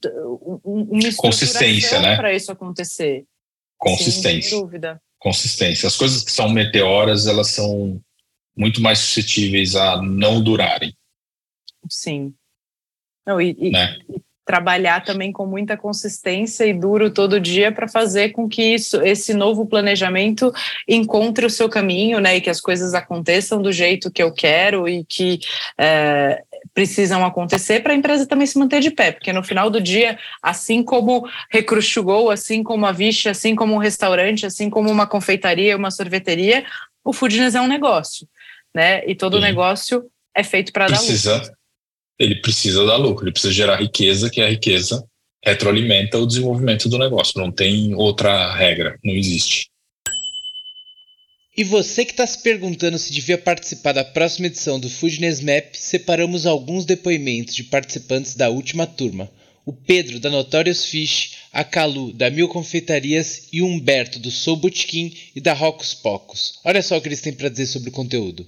um, 0.64 0.82
uma 0.90 1.14
consistência, 1.16 2.00
né? 2.00 2.16
Para 2.16 2.34
isso 2.34 2.50
acontecer. 2.50 3.24
Consistência. 3.78 4.42
Sim, 4.42 4.48
sem 4.48 4.60
dúvida. 4.60 5.00
Consistência. 5.18 5.86
As 5.86 5.96
coisas 5.96 6.22
que 6.22 6.32
são 6.32 6.48
meteoras, 6.48 7.26
elas 7.26 7.48
são 7.48 8.00
muito 8.56 8.80
mais 8.80 8.98
suscetíveis 8.98 9.76
a 9.76 10.00
não 10.02 10.42
durarem. 10.42 10.92
Sim. 11.88 12.34
Não, 13.26 13.40
e, 13.40 13.70
né? 13.70 13.98
e, 14.08 14.20
trabalhar 14.46 15.04
também 15.04 15.32
com 15.32 15.44
muita 15.44 15.76
consistência 15.76 16.64
e 16.64 16.72
duro 16.72 17.10
todo 17.10 17.40
dia 17.40 17.72
para 17.72 17.88
fazer 17.88 18.30
com 18.30 18.48
que 18.48 18.62
isso, 18.62 19.02
esse 19.02 19.34
novo 19.34 19.66
planejamento 19.66 20.52
encontre 20.88 21.44
o 21.44 21.50
seu 21.50 21.68
caminho, 21.68 22.20
né, 22.20 22.36
e 22.36 22.40
que 22.40 22.48
as 22.48 22.60
coisas 22.60 22.94
aconteçam 22.94 23.60
do 23.60 23.72
jeito 23.72 24.10
que 24.10 24.22
eu 24.22 24.32
quero 24.32 24.88
e 24.88 25.04
que 25.04 25.40
é, 25.76 26.40
precisam 26.76 27.24
acontecer 27.24 27.82
para 27.82 27.94
a 27.94 27.96
empresa 27.96 28.26
também 28.26 28.46
se 28.46 28.58
manter 28.58 28.80
de 28.80 28.90
pé, 28.90 29.10
porque 29.10 29.32
no 29.32 29.42
final 29.42 29.70
do 29.70 29.80
dia, 29.80 30.18
assim 30.42 30.84
como 30.84 31.28
Recruchugou, 31.50 32.30
assim 32.30 32.62
como 32.62 32.84
a 32.86 32.92
Vixe, 32.92 33.28
assim 33.28 33.56
como 33.56 33.74
um 33.74 33.78
restaurante, 33.78 34.44
assim 34.44 34.70
como 34.70 34.90
uma 34.90 35.06
confeitaria, 35.06 35.76
uma 35.76 35.90
sorveteria, 35.90 36.64
o 37.02 37.12
Foodness 37.12 37.54
é 37.54 37.60
um 37.60 37.66
negócio, 37.66 38.28
né, 38.74 39.02
e 39.08 39.14
todo 39.14 39.38
Sim. 39.38 39.42
negócio 39.42 40.04
é 40.34 40.44
feito 40.44 40.70
para 40.70 40.88
dar 40.88 41.00
lucro 41.00 41.56
ele 42.18 42.36
precisa 42.36 42.84
dar 42.84 42.96
lucro, 42.96 43.24
ele 43.24 43.32
precisa 43.32 43.52
gerar 43.52 43.76
riqueza, 43.76 44.30
que 44.30 44.40
a 44.40 44.48
riqueza 44.48 45.04
retroalimenta 45.44 46.18
o 46.18 46.26
desenvolvimento 46.26 46.88
do 46.88 46.98
negócio. 46.98 47.40
Não 47.40 47.52
tem 47.52 47.94
outra 47.94 48.54
regra, 48.54 48.98
não 49.04 49.14
existe. 49.14 49.70
E 51.56 51.64
você 51.64 52.04
que 52.04 52.10
está 52.10 52.26
se 52.26 52.42
perguntando 52.42 52.98
se 52.98 53.12
devia 53.12 53.38
participar 53.38 53.92
da 53.92 54.04
próxima 54.04 54.46
edição 54.46 54.78
do 54.78 54.90
Foodness 54.90 55.40
Map, 55.40 55.74
separamos 55.74 56.44
alguns 56.44 56.84
depoimentos 56.84 57.54
de 57.54 57.64
participantes 57.64 58.34
da 58.34 58.50
última 58.50 58.86
turma. 58.86 59.30
O 59.64 59.72
Pedro, 59.72 60.20
da 60.20 60.30
Notorious 60.30 60.84
Fish, 60.84 61.38
a 61.52 61.64
Calu, 61.64 62.12
da 62.12 62.30
Mil 62.30 62.48
Confeitarias 62.48 63.48
e 63.52 63.62
o 63.62 63.66
Humberto, 63.66 64.18
do 64.18 64.30
Soul 64.30 64.58
Bootkin 64.58 65.16
e 65.34 65.40
da 65.40 65.54
Rocos 65.54 65.94
Pocos. 65.94 66.60
Olha 66.64 66.82
só 66.82 66.96
o 66.96 67.00
que 67.00 67.08
eles 67.08 67.20
têm 67.20 67.32
para 67.32 67.48
dizer 67.48 67.66
sobre 67.66 67.88
o 67.88 67.92
conteúdo 67.92 68.46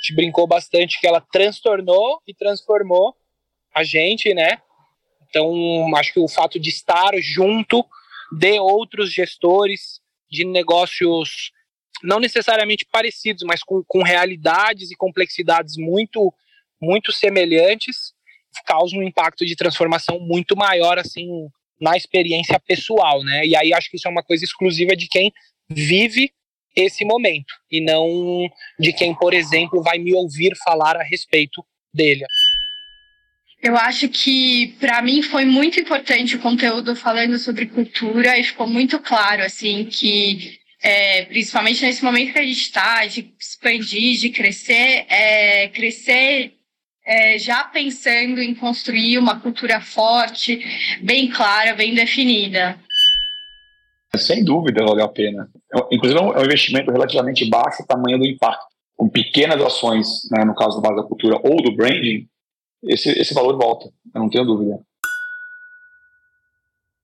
gente 0.00 0.14
brincou 0.14 0.46
bastante 0.46 0.98
que 0.98 1.06
ela 1.06 1.20
transtornou 1.20 2.20
e 2.26 2.34
transformou 2.34 3.14
a 3.74 3.84
gente, 3.84 4.34
né? 4.34 4.58
Então, 5.28 5.94
acho 5.96 6.12
que 6.12 6.20
o 6.20 6.26
fato 6.26 6.58
de 6.58 6.70
estar 6.70 7.12
junto 7.18 7.84
de 8.32 8.58
outros 8.58 9.12
gestores 9.12 10.00
de 10.30 10.44
negócios 10.44 11.52
não 12.02 12.20
necessariamente 12.20 12.86
parecidos, 12.90 13.42
mas 13.44 13.62
com, 13.62 13.82
com 13.86 14.02
realidades 14.02 14.90
e 14.90 14.96
complexidades 14.96 15.76
muito, 15.76 16.32
muito 16.80 17.12
semelhantes, 17.12 18.12
causa 18.66 18.96
um 18.96 19.02
impacto 19.02 19.44
de 19.44 19.56
transformação 19.56 20.18
muito 20.18 20.56
maior, 20.56 20.98
assim, 20.98 21.48
na 21.80 21.96
experiência 21.96 22.58
pessoal, 22.60 23.22
né? 23.22 23.46
E 23.46 23.56
aí 23.56 23.72
acho 23.72 23.90
que 23.90 23.96
isso 23.96 24.08
é 24.08 24.10
uma 24.10 24.22
coisa 24.22 24.44
exclusiva 24.44 24.94
de 24.94 25.08
quem 25.08 25.32
vive 25.68 26.32
esse 26.76 27.04
momento 27.04 27.52
e 27.70 27.80
não 27.80 28.48
de 28.78 28.92
quem, 28.92 29.14
por 29.14 29.34
exemplo, 29.34 29.82
vai 29.82 29.98
me 29.98 30.14
ouvir 30.14 30.56
falar 30.64 30.96
a 30.96 31.02
respeito 31.02 31.64
dele. 31.92 32.24
Eu 33.62 33.76
acho 33.76 34.08
que 34.08 34.68
para 34.80 35.02
mim 35.02 35.20
foi 35.22 35.44
muito 35.44 35.78
importante 35.78 36.34
o 36.34 36.40
conteúdo 36.40 36.96
falando 36.96 37.38
sobre 37.38 37.66
cultura 37.66 38.38
e 38.38 38.44
ficou 38.44 38.66
muito 38.66 38.98
claro 38.98 39.42
assim 39.42 39.84
que 39.84 40.59
é, 40.82 41.24
principalmente 41.26 41.84
nesse 41.84 42.02
momento 42.02 42.32
que 42.32 42.38
a 42.38 42.46
gente 42.46 42.60
está 42.60 43.04
de 43.06 43.32
expandir, 43.38 44.18
de 44.18 44.30
crescer, 44.30 45.04
é, 45.08 45.68
crescer 45.68 46.54
é, 47.04 47.38
já 47.38 47.64
pensando 47.64 48.40
em 48.40 48.54
construir 48.54 49.18
uma 49.18 49.40
cultura 49.40 49.80
forte, 49.80 50.64
bem 51.02 51.28
clara, 51.28 51.74
bem 51.74 51.94
definida. 51.94 52.78
Sem 54.16 54.44
dúvida 54.44 54.84
vale 54.84 55.02
a 55.02 55.08
pena. 55.08 55.48
É 55.74 55.94
inclusive 55.94 56.18
é, 56.18 56.22
é 56.22 56.38
um 56.38 56.44
investimento 56.44 56.90
relativamente 56.90 57.48
baixo, 57.48 57.86
tamanho 57.86 58.18
do 58.18 58.26
impacto. 58.26 58.66
Com 58.96 59.08
pequenas 59.08 59.60
ações, 59.62 60.28
né, 60.30 60.44
no 60.44 60.54
caso 60.54 60.76
do 60.76 60.82
base 60.82 60.96
da 60.96 61.06
cultura 61.06 61.36
ou 61.42 61.56
do 61.62 61.74
branding, 61.74 62.26
esse, 62.84 63.10
esse 63.10 63.34
valor 63.34 63.56
volta, 63.56 63.90
eu 64.14 64.20
não 64.20 64.28
tenho 64.28 64.44
dúvida. 64.44 64.80